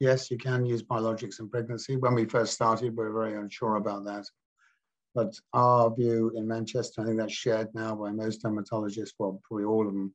Yes, 0.00 0.30
you 0.30 0.36
can 0.36 0.66
use 0.66 0.82
biologics 0.82 1.40
in 1.40 1.48
pregnancy. 1.48 1.96
When 1.96 2.14
we 2.14 2.26
first 2.26 2.52
started, 2.52 2.94
we 2.94 3.04
were 3.04 3.12
very 3.12 3.40
unsure 3.40 3.76
about 3.76 4.04
that. 4.04 4.26
But 5.14 5.34
our 5.54 5.94
view 5.94 6.30
in 6.36 6.46
Manchester, 6.46 7.00
I 7.00 7.06
think 7.06 7.16
that's 7.16 7.32
shared 7.32 7.74
now 7.74 7.94
by 7.94 8.10
most 8.10 8.42
dermatologists, 8.42 9.14
well, 9.18 9.40
probably 9.48 9.64
all 9.64 9.86
of 9.88 9.94
them, 9.94 10.14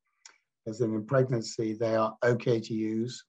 is 0.65 0.79
that 0.79 0.85
in 0.85 1.05
pregnancy, 1.05 1.73
they 1.73 1.95
are 1.95 2.15
okay 2.23 2.59
to 2.59 2.73
use 2.73 3.23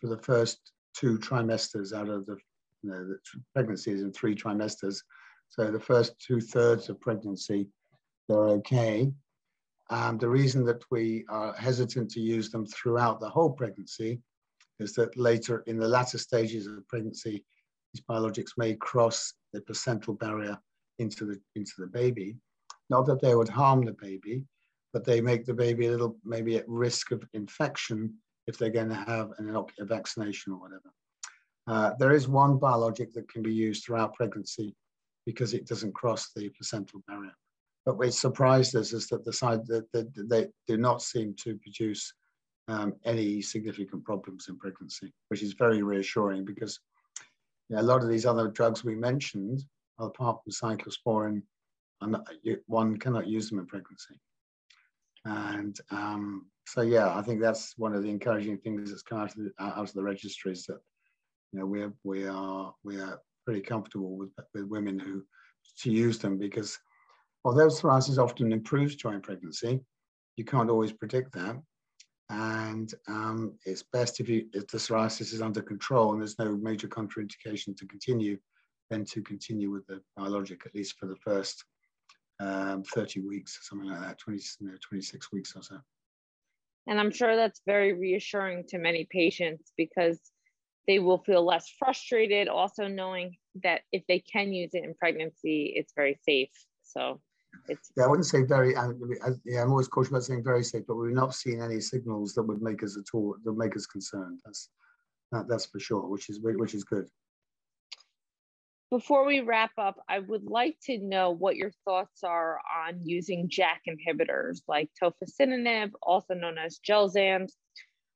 for 0.00 0.08
the 0.08 0.18
first 0.18 0.72
two 0.94 1.18
trimesters 1.18 1.92
out 1.92 2.08
of 2.08 2.26
the, 2.26 2.36
you 2.82 2.90
know, 2.90 3.06
the 3.06 3.18
pregnancy 3.54 3.92
is 3.92 4.02
in 4.02 4.12
three 4.12 4.34
trimesters. 4.34 5.02
So 5.48 5.70
the 5.70 5.80
first 5.80 6.18
two 6.18 6.40
thirds 6.40 6.88
of 6.88 7.00
pregnancy, 7.00 7.68
they're 8.28 8.48
okay. 8.60 9.12
The 9.90 10.28
reason 10.28 10.64
that 10.66 10.82
we 10.90 11.24
are 11.28 11.52
hesitant 11.54 12.10
to 12.12 12.20
use 12.20 12.50
them 12.50 12.64
throughout 12.66 13.20
the 13.20 13.28
whole 13.28 13.50
pregnancy 13.50 14.20
is 14.78 14.94
that 14.94 15.16
later 15.16 15.62
in 15.66 15.78
the 15.78 15.88
latter 15.88 16.18
stages 16.18 16.66
of 16.66 16.86
pregnancy, 16.88 17.44
these 17.92 18.02
biologics 18.08 18.52
may 18.56 18.74
cross 18.76 19.34
the 19.52 19.60
placental 19.60 20.14
barrier 20.14 20.56
into 20.98 21.26
the, 21.26 21.40
into 21.56 21.72
the 21.78 21.88
baby. 21.88 22.36
Not 22.88 23.04
that 23.06 23.20
they 23.20 23.34
would 23.34 23.48
harm 23.48 23.84
the 23.84 23.96
baby, 24.00 24.44
but 24.92 25.04
they 25.04 25.20
make 25.20 25.44
the 25.44 25.54
baby 25.54 25.86
a 25.86 25.90
little 25.90 26.16
maybe 26.24 26.56
at 26.56 26.68
risk 26.68 27.12
of 27.12 27.22
infection 27.32 28.14
if 28.46 28.58
they're 28.58 28.70
going 28.70 28.88
to 28.88 28.94
have 28.94 29.30
an, 29.38 29.54
a 29.78 29.84
vaccination 29.84 30.52
or 30.52 30.60
whatever. 30.60 30.92
Uh, 31.66 31.92
there 31.98 32.12
is 32.12 32.26
one 32.26 32.58
biologic 32.58 33.12
that 33.12 33.28
can 33.28 33.42
be 33.42 33.52
used 33.52 33.84
throughout 33.84 34.14
pregnancy 34.14 34.74
because 35.26 35.54
it 35.54 35.66
doesn't 35.66 35.94
cross 35.94 36.30
the 36.34 36.48
placental 36.50 37.02
barrier. 37.06 37.34
but 37.86 37.96
what 37.96 38.12
surprised 38.12 38.74
us 38.74 38.92
is 38.92 39.06
that 39.08 39.24
the 39.24 39.32
side 39.32 39.64
that, 39.66 39.86
they 40.16 40.48
do 40.66 40.76
not 40.76 41.02
seem 41.02 41.34
to 41.34 41.56
produce 41.58 42.12
um, 42.68 42.94
any 43.04 43.42
significant 43.42 44.04
problems 44.04 44.46
in 44.48 44.58
pregnancy, 44.58 45.12
which 45.28 45.42
is 45.42 45.52
very 45.52 45.82
reassuring 45.82 46.44
because 46.44 46.78
you 47.68 47.76
know, 47.76 47.82
a 47.82 47.84
lot 47.84 48.02
of 48.02 48.08
these 48.08 48.26
other 48.26 48.48
drugs 48.48 48.84
we 48.84 48.94
mentioned, 48.94 49.64
apart 49.98 50.38
from 50.42 50.52
cyclosporin, 50.52 51.42
not, 52.02 52.26
one 52.66 52.96
cannot 52.96 53.26
use 53.26 53.50
them 53.50 53.58
in 53.58 53.66
pregnancy. 53.66 54.18
And 55.24 55.78
um, 55.90 56.46
so, 56.66 56.82
yeah, 56.82 57.14
I 57.14 57.22
think 57.22 57.40
that's 57.40 57.74
one 57.76 57.94
of 57.94 58.02
the 58.02 58.10
encouraging 58.10 58.58
things 58.58 58.90
that's 58.90 59.02
come 59.02 59.20
out 59.20 59.36
of 59.36 59.36
the, 59.36 59.52
out 59.60 59.76
of 59.78 59.92
the 59.92 60.02
registries 60.02 60.64
that 60.66 60.78
you 61.52 61.58
know 61.58 61.66
we 61.66 61.82
are 61.82 61.92
we 62.04 62.26
are 62.26 62.72
we 62.84 63.00
are 63.00 63.20
pretty 63.44 63.60
comfortable 63.60 64.16
with 64.16 64.30
with 64.54 64.64
women 64.64 64.98
who 64.98 65.24
to 65.80 65.90
use 65.90 66.18
them 66.18 66.38
because 66.38 66.78
although 67.44 67.68
psoriasis 67.68 68.18
often 68.18 68.52
improves 68.52 68.96
during 68.96 69.20
pregnancy, 69.20 69.80
you 70.36 70.44
can't 70.44 70.70
always 70.70 70.92
predict 70.92 71.32
that. 71.32 71.56
And 72.30 72.92
um, 73.08 73.54
it's 73.66 73.82
best 73.92 74.20
if, 74.20 74.28
you, 74.28 74.46
if 74.52 74.68
the 74.68 74.78
psoriasis 74.78 75.32
is 75.32 75.42
under 75.42 75.62
control 75.62 76.12
and 76.12 76.20
there's 76.20 76.38
no 76.38 76.56
major 76.56 76.86
contraindication 76.86 77.76
to 77.76 77.86
continue, 77.86 78.38
then 78.88 79.04
to 79.06 79.22
continue 79.22 79.70
with 79.70 79.86
the 79.86 80.00
biologic, 80.16 80.64
at 80.64 80.74
least 80.74 80.96
for 80.98 81.06
the 81.06 81.16
first 81.16 81.64
um, 82.40 82.82
30 82.82 83.20
weeks, 83.20 83.58
something 83.62 83.88
like 83.88 84.00
that, 84.00 84.18
20, 84.18 84.42
you 84.60 84.68
know, 84.68 84.74
26 84.80 85.32
weeks 85.32 85.54
or 85.54 85.62
so. 85.62 85.76
And 86.86 86.98
I'm 86.98 87.12
sure 87.12 87.36
that's 87.36 87.60
very 87.66 87.92
reassuring 87.92 88.64
to 88.68 88.78
many 88.78 89.06
patients 89.10 89.72
because 89.76 90.18
they 90.88 90.98
will 90.98 91.18
feel 91.18 91.44
less 91.44 91.72
frustrated, 91.78 92.48
also 92.48 92.88
knowing 92.88 93.36
that 93.62 93.82
if 93.92 94.02
they 94.08 94.20
can 94.20 94.52
use 94.52 94.70
it 94.72 94.84
in 94.84 94.94
pregnancy, 94.94 95.72
it's 95.76 95.92
very 95.94 96.18
safe. 96.26 96.50
So 96.82 97.20
it's. 97.68 97.92
Yeah, 97.96 98.04
I 98.04 98.06
wouldn't 98.08 98.26
say 98.26 98.42
very, 98.42 98.74
I, 98.74 98.86
I, 98.86 99.30
yeah, 99.44 99.62
I'm 99.62 99.70
always 99.70 99.88
cautious 99.88 100.10
about 100.10 100.24
saying 100.24 100.42
very 100.42 100.64
safe, 100.64 100.84
but 100.88 100.96
we've 100.96 101.12
not 101.12 101.34
seen 101.34 101.60
any 101.62 101.80
signals 101.80 102.32
that 102.34 102.42
would 102.42 102.62
make 102.62 102.82
us 102.82 102.96
at 102.96 103.14
all, 103.14 103.36
that 103.44 103.52
make 103.52 103.76
us 103.76 103.86
concerned. 103.86 104.40
That's, 104.44 104.70
that, 105.32 105.46
that's 105.48 105.66
for 105.66 105.78
sure, 105.78 106.08
which 106.08 106.30
is, 106.30 106.40
which 106.42 106.74
is 106.74 106.84
good. 106.84 107.06
Before 108.90 109.24
we 109.24 109.40
wrap 109.40 109.70
up, 109.78 110.02
I 110.08 110.18
would 110.18 110.42
like 110.42 110.76
to 110.86 110.98
know 110.98 111.30
what 111.30 111.54
your 111.54 111.70
thoughts 111.84 112.24
are 112.24 112.58
on 112.88 113.00
using 113.04 113.48
JAK 113.48 113.82
inhibitors 113.88 114.62
like 114.66 114.90
tofacitinib, 115.00 115.92
also 116.02 116.34
known 116.34 116.58
as 116.58 116.80
Xeljanz, 116.80 117.52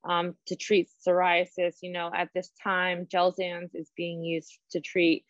um, 0.02 0.34
to 0.46 0.56
treat 0.56 0.88
psoriasis. 1.06 1.76
You 1.80 1.92
know, 1.92 2.10
at 2.12 2.30
this 2.34 2.50
time, 2.60 3.06
Xeljanz 3.06 3.70
is 3.74 3.92
being 3.96 4.24
used 4.24 4.58
to 4.72 4.80
treat 4.80 5.24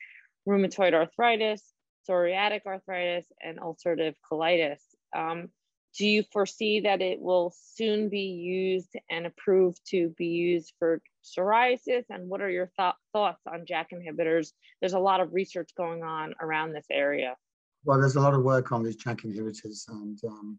rheumatoid 0.48 0.94
arthritis, 0.94 1.62
psoriatic 2.08 2.62
arthritis, 2.66 3.26
and 3.42 3.58
ulcerative 3.60 4.14
colitis. 4.32 4.80
Um, 5.14 5.50
do 5.96 6.06
you 6.06 6.24
foresee 6.32 6.80
that 6.80 7.00
it 7.00 7.20
will 7.20 7.54
soon 7.76 8.08
be 8.08 8.20
used 8.20 8.94
and 9.10 9.26
approved 9.26 9.80
to 9.90 10.08
be 10.18 10.26
used 10.26 10.72
for 10.78 11.00
psoriasis? 11.24 12.04
And 12.10 12.28
what 12.28 12.40
are 12.40 12.50
your 12.50 12.70
th- 12.78 12.94
thoughts 13.12 13.42
on 13.46 13.64
JAK 13.64 13.90
inhibitors? 13.92 14.52
There's 14.80 14.94
a 14.94 14.98
lot 14.98 15.20
of 15.20 15.32
research 15.32 15.70
going 15.76 16.02
on 16.02 16.34
around 16.40 16.72
this 16.72 16.86
area. 16.90 17.36
Well, 17.84 18.00
there's 18.00 18.16
a 18.16 18.20
lot 18.20 18.34
of 18.34 18.42
work 18.42 18.72
on 18.72 18.82
these 18.82 18.96
JAK 18.96 19.22
inhibitors 19.22 19.88
and 19.88 20.18
um, 20.26 20.58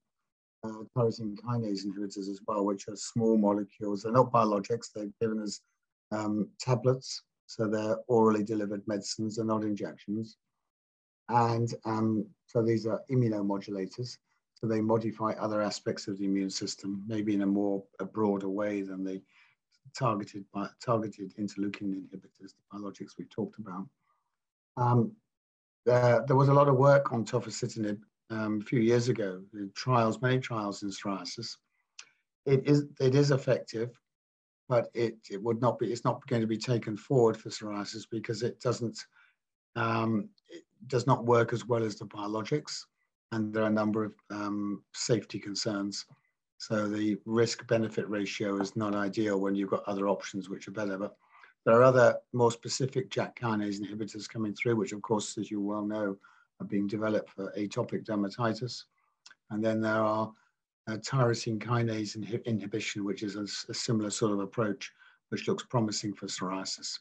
uh, 0.64 0.84
tyrosine 0.96 1.36
kinase 1.36 1.86
inhibitors 1.86 2.30
as 2.30 2.40
well, 2.48 2.66
which 2.66 2.88
are 2.88 2.96
small 2.96 3.38
molecules. 3.38 4.04
They're 4.04 4.14
not 4.14 4.32
biologics, 4.32 4.92
they're 4.96 5.10
given 5.20 5.42
as 5.42 5.60
um, 6.12 6.48
tablets. 6.60 7.24
So 7.48 7.68
they're 7.68 7.98
orally 8.08 8.44
delivered 8.44 8.82
medicines, 8.88 9.36
they're 9.36 9.46
not 9.46 9.64
injections. 9.64 10.38
And 11.30 11.74
um, 11.86 12.26
so 12.46 12.64
these 12.64 12.86
are 12.86 13.02
immunomodulators. 13.12 14.18
So 14.56 14.68
they 14.68 14.82
modify 14.82 15.34
other 15.34 15.62
aspects 15.62 16.08
of 16.08 16.18
the 16.18 16.26
immune 16.26 16.50
system, 16.50 17.04
maybe 17.08 17.34
in 17.34 17.42
a 17.42 17.46
more 17.48 17.84
a 18.00 18.06
broader 18.06 18.50
way 18.50 18.82
than 18.82 19.04
the 19.04 19.22
targeted 19.96 20.46
by 20.54 20.68
targeted 20.84 21.36
interleukin 21.38 21.94
inhibitors, 21.94 22.54
the 22.54 22.74
biologics 22.74 23.18
we 23.18 23.26
talked 23.26 23.60
about. 23.60 23.88
Um, 24.78 25.12
uh, 25.90 26.22
there 26.22 26.36
was 26.36 26.50
a 26.50 26.54
lot 26.54 26.68
of 26.68 26.76
work 26.76 27.12
on 27.12 27.26
tofacitinib 27.26 28.00
um, 28.30 28.62
a 28.62 28.66
few 28.66 28.80
years 28.80 29.10
ago, 29.10 29.42
trials, 29.76 30.22
many 30.22 30.40
trials 30.40 30.84
in 30.84 30.90
psoriasis. 30.90 31.58
It 32.46 32.68
is 32.68 32.86
it 33.00 33.16
is 33.16 33.32
effective, 33.32 34.00
but 34.70 34.90
it, 34.94 35.16
it 35.30 35.42
would 35.42 35.62
not 35.62 35.80
be 35.80 35.92
it's 35.92 36.06
not 36.06 36.26
going 36.28 36.42
to 36.42 36.48
be 36.48 36.58
taken 36.58 36.98
forward 36.98 37.38
for 37.38 37.50
psoriasis 37.50 38.06
because 38.10 38.42
it 38.42 38.60
doesn't 38.62 39.00
um, 39.76 40.30
it 40.50 40.64
does 40.88 41.06
not 41.06 41.26
work 41.26 41.54
as 41.54 41.66
well 41.66 41.84
as 41.84 41.98
the 41.98 42.06
biologics 42.06 42.86
and 43.36 43.54
there 43.54 43.64
are 43.64 43.68
a 43.68 43.82
number 43.82 44.06
of 44.06 44.14
um, 44.32 44.82
safety 44.94 45.40
concerns. 45.40 46.06
So 46.58 46.88
the 46.88 47.18
risk 47.26 47.68
benefit 47.68 48.10
ratio 48.10 48.62
is 48.62 48.78
not 48.78 48.96
ideal 48.96 49.40
when 49.40 49.56
you've 49.56 49.70
got 49.70 49.84
other 49.88 50.08
options 50.08 50.50
which 50.50 50.70
are 50.70 50.72
better. 50.72 50.98
But 50.98 51.18
there 51.66 51.76
are 51.76 51.84
other 51.84 52.18
more 52.32 52.52
specific 52.52 53.10
JAK 53.10 53.38
kinase 53.38 53.82
inhibitors 53.82 54.30
coming 54.30 54.56
through, 54.56 54.78
which 54.78 54.94
of 54.94 55.02
course, 55.02 55.38
as 55.38 55.52
you 55.52 55.60
well 55.60 55.86
know, 55.86 56.18
are 56.62 56.66
being 56.66 56.88
developed 56.88 57.30
for 57.32 57.52
atopic 57.58 58.06
dermatitis. 58.06 58.84
And 59.52 59.64
then 59.64 59.82
there 59.82 60.02
are 60.02 60.32
uh, 60.88 60.98
tyrosine 60.98 61.60
kinase 61.60 62.16
inhi 62.18 62.44
inhibition, 62.46 63.04
which 63.04 63.22
is 63.22 63.36
a, 63.36 63.44
a, 63.70 63.74
similar 63.74 64.10
sort 64.10 64.32
of 64.32 64.40
approach, 64.40 64.94
which 65.30 65.48
looks 65.48 65.64
promising 65.64 66.14
for 66.14 66.28
psoriasis. 66.28 67.00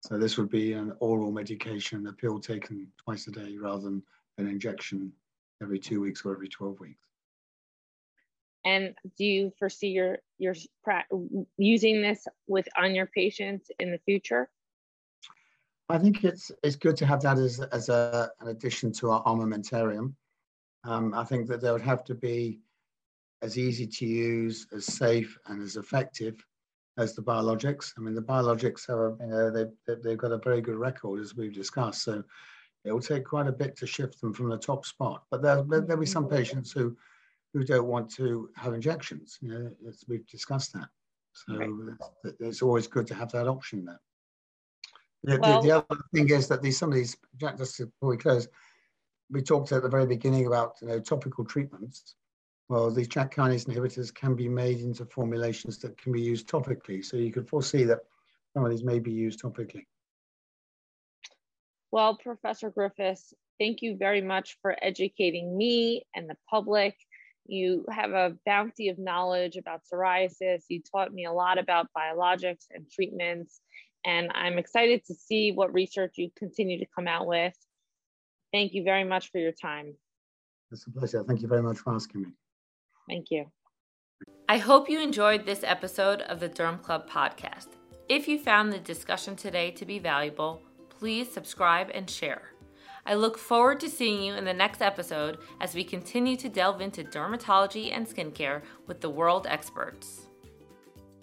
So 0.00 0.18
this 0.18 0.36
would 0.36 0.50
be 0.50 0.72
an 0.72 0.92
oral 0.98 1.30
medication, 1.30 2.08
a 2.08 2.12
pill 2.12 2.40
taken 2.40 2.88
twice 3.04 3.28
a 3.28 3.30
day 3.30 3.56
rather 3.60 3.84
than 3.84 4.02
an 4.38 4.48
injection 4.48 5.12
every 5.62 5.78
two 5.78 6.00
weeks 6.00 6.24
or 6.24 6.32
every 6.32 6.48
12 6.48 6.80
weeks. 6.80 7.06
And 8.64 8.94
do 9.18 9.24
you 9.24 9.52
foresee 9.58 9.88
your 9.88 10.18
your 10.38 10.54
using 11.56 12.00
this 12.00 12.26
with 12.46 12.68
on 12.78 12.94
your 12.94 13.06
patients 13.06 13.70
in 13.80 13.90
the 13.90 13.98
future? 13.98 14.48
I 15.88 15.98
think 15.98 16.24
it's 16.24 16.50
it's 16.62 16.76
good 16.76 16.96
to 16.98 17.06
have 17.06 17.20
that 17.22 17.38
as 17.38 17.60
as 17.60 17.88
a, 17.88 18.30
an 18.40 18.48
addition 18.48 18.92
to 18.92 19.10
our 19.10 19.24
armamentarium. 19.24 20.14
Um, 20.84 21.12
I 21.14 21.24
think 21.24 21.48
that 21.48 21.60
they 21.60 21.70
would 21.70 21.82
have 21.82 22.04
to 22.04 22.14
be 22.14 22.60
as 23.42 23.58
easy 23.58 23.86
to 23.86 24.06
use, 24.06 24.66
as 24.72 24.86
safe, 24.86 25.36
and 25.46 25.60
as 25.60 25.76
effective 25.76 26.44
as 26.98 27.14
the 27.14 27.22
biologics. 27.22 27.92
I 27.98 28.00
mean, 28.00 28.14
the 28.14 28.22
biologics 28.22 28.86
have 28.86 29.18
you 29.20 29.26
know 29.26 29.50
they 29.50 29.94
they've 30.02 30.18
got 30.18 30.32
a 30.32 30.38
very 30.38 30.60
good 30.60 30.76
record 30.76 31.20
as 31.20 31.34
we've 31.34 31.54
discussed. 31.54 32.02
So 32.02 32.22
it 32.84 32.92
will 32.92 33.00
take 33.00 33.24
quite 33.24 33.46
a 33.46 33.52
bit 33.52 33.76
to 33.76 33.86
shift 33.86 34.20
them 34.20 34.34
from 34.34 34.48
the 34.48 34.58
top 34.58 34.84
spot. 34.84 35.24
But 35.30 35.42
there, 35.42 35.62
there'll 35.62 35.96
be 35.96 36.06
some 36.06 36.28
patients 36.28 36.72
who, 36.72 36.96
who 37.52 37.64
don't 37.64 37.86
want 37.86 38.10
to 38.14 38.50
have 38.56 38.74
injections. 38.74 39.38
You 39.40 39.48
know, 39.50 39.70
we've 40.08 40.26
discussed 40.26 40.72
that. 40.74 40.88
So 41.32 41.56
right. 41.56 42.34
it's 42.40 42.62
always 42.62 42.86
good 42.86 43.06
to 43.06 43.14
have 43.14 43.32
that 43.32 43.48
option 43.48 43.84
there. 43.84 44.00
The, 45.24 45.38
well, 45.40 45.62
the, 45.62 45.68
the, 45.68 45.76
other 45.76 46.02
thing 46.12 46.28
is 46.30 46.48
that 46.48 46.62
these 46.62 46.76
some 46.76 46.90
of 46.90 46.96
these 46.96 47.16
JAK, 47.40 47.56
just 47.56 47.78
before 47.78 48.08
we 48.10 48.16
close, 48.16 48.48
we 49.30 49.40
talked 49.40 49.70
at 49.72 49.82
the 49.82 49.88
very 49.88 50.06
beginning 50.06 50.46
about 50.46 50.74
you 50.82 50.88
know 50.88 50.98
topical 50.98 51.44
treatments. 51.44 52.16
Well, 52.68 52.90
these 52.90 53.08
JAK 53.08 53.34
kinase 53.34 53.66
inhibitors 53.66 54.12
can 54.12 54.34
be 54.34 54.48
made 54.48 54.80
into 54.80 55.04
formulations 55.06 55.78
that 55.78 55.96
can 55.96 56.12
be 56.12 56.20
used 56.20 56.48
topically. 56.48 57.04
So 57.04 57.16
you 57.16 57.32
could 57.32 57.48
foresee 57.48 57.84
that 57.84 58.00
some 58.52 58.64
of 58.64 58.70
these 58.70 58.82
may 58.82 58.98
be 58.98 59.12
used 59.12 59.40
topically. 59.40 59.86
Well, 61.92 62.16
Professor 62.16 62.70
Griffiths, 62.70 63.34
thank 63.60 63.82
you 63.82 63.96
very 63.98 64.22
much 64.22 64.56
for 64.62 64.74
educating 64.80 65.56
me 65.56 66.04
and 66.14 66.28
the 66.28 66.36
public. 66.48 66.96
You 67.46 67.84
have 67.90 68.12
a 68.12 68.34
bounty 68.46 68.88
of 68.88 68.98
knowledge 68.98 69.56
about 69.56 69.82
psoriasis. 69.84 70.62
You 70.68 70.80
taught 70.90 71.12
me 71.12 71.26
a 71.26 71.32
lot 71.32 71.58
about 71.58 71.88
biologics 71.96 72.66
and 72.70 72.90
treatments, 72.90 73.60
and 74.06 74.30
I'm 74.34 74.56
excited 74.56 75.04
to 75.06 75.14
see 75.14 75.52
what 75.52 75.74
research 75.74 76.14
you 76.16 76.30
continue 76.34 76.78
to 76.78 76.86
come 76.94 77.06
out 77.06 77.26
with. 77.26 77.54
Thank 78.54 78.72
you 78.72 78.84
very 78.84 79.04
much 79.04 79.30
for 79.30 79.38
your 79.38 79.52
time. 79.52 79.94
It's 80.70 80.86
a 80.86 80.90
pleasure. 80.90 81.22
Thank 81.24 81.42
you 81.42 81.48
very 81.48 81.62
much 81.62 81.78
for 81.78 81.94
asking 81.94 82.22
me. 82.22 82.28
Thank 83.06 83.26
you. 83.30 83.52
I 84.48 84.56
hope 84.56 84.88
you 84.88 85.00
enjoyed 85.00 85.44
this 85.44 85.62
episode 85.62 86.22
of 86.22 86.40
the 86.40 86.48
Derm 86.48 86.80
Club 86.80 87.08
podcast. 87.10 87.68
If 88.08 88.28
you 88.28 88.38
found 88.38 88.72
the 88.72 88.78
discussion 88.78 89.36
today 89.36 89.70
to 89.72 89.84
be 89.84 89.98
valuable, 89.98 90.62
please 91.02 91.28
subscribe 91.28 91.90
and 91.92 92.08
share. 92.08 92.52
I 93.04 93.14
look 93.14 93.36
forward 93.36 93.80
to 93.80 93.90
seeing 93.90 94.22
you 94.22 94.34
in 94.34 94.44
the 94.44 94.54
next 94.54 94.80
episode 94.80 95.38
as 95.60 95.74
we 95.74 95.82
continue 95.82 96.36
to 96.36 96.48
delve 96.48 96.80
into 96.80 97.02
dermatology 97.02 97.90
and 97.90 98.06
skincare 98.06 98.62
with 98.86 99.00
the 99.00 99.10
world 99.10 99.44
experts. 99.50 100.28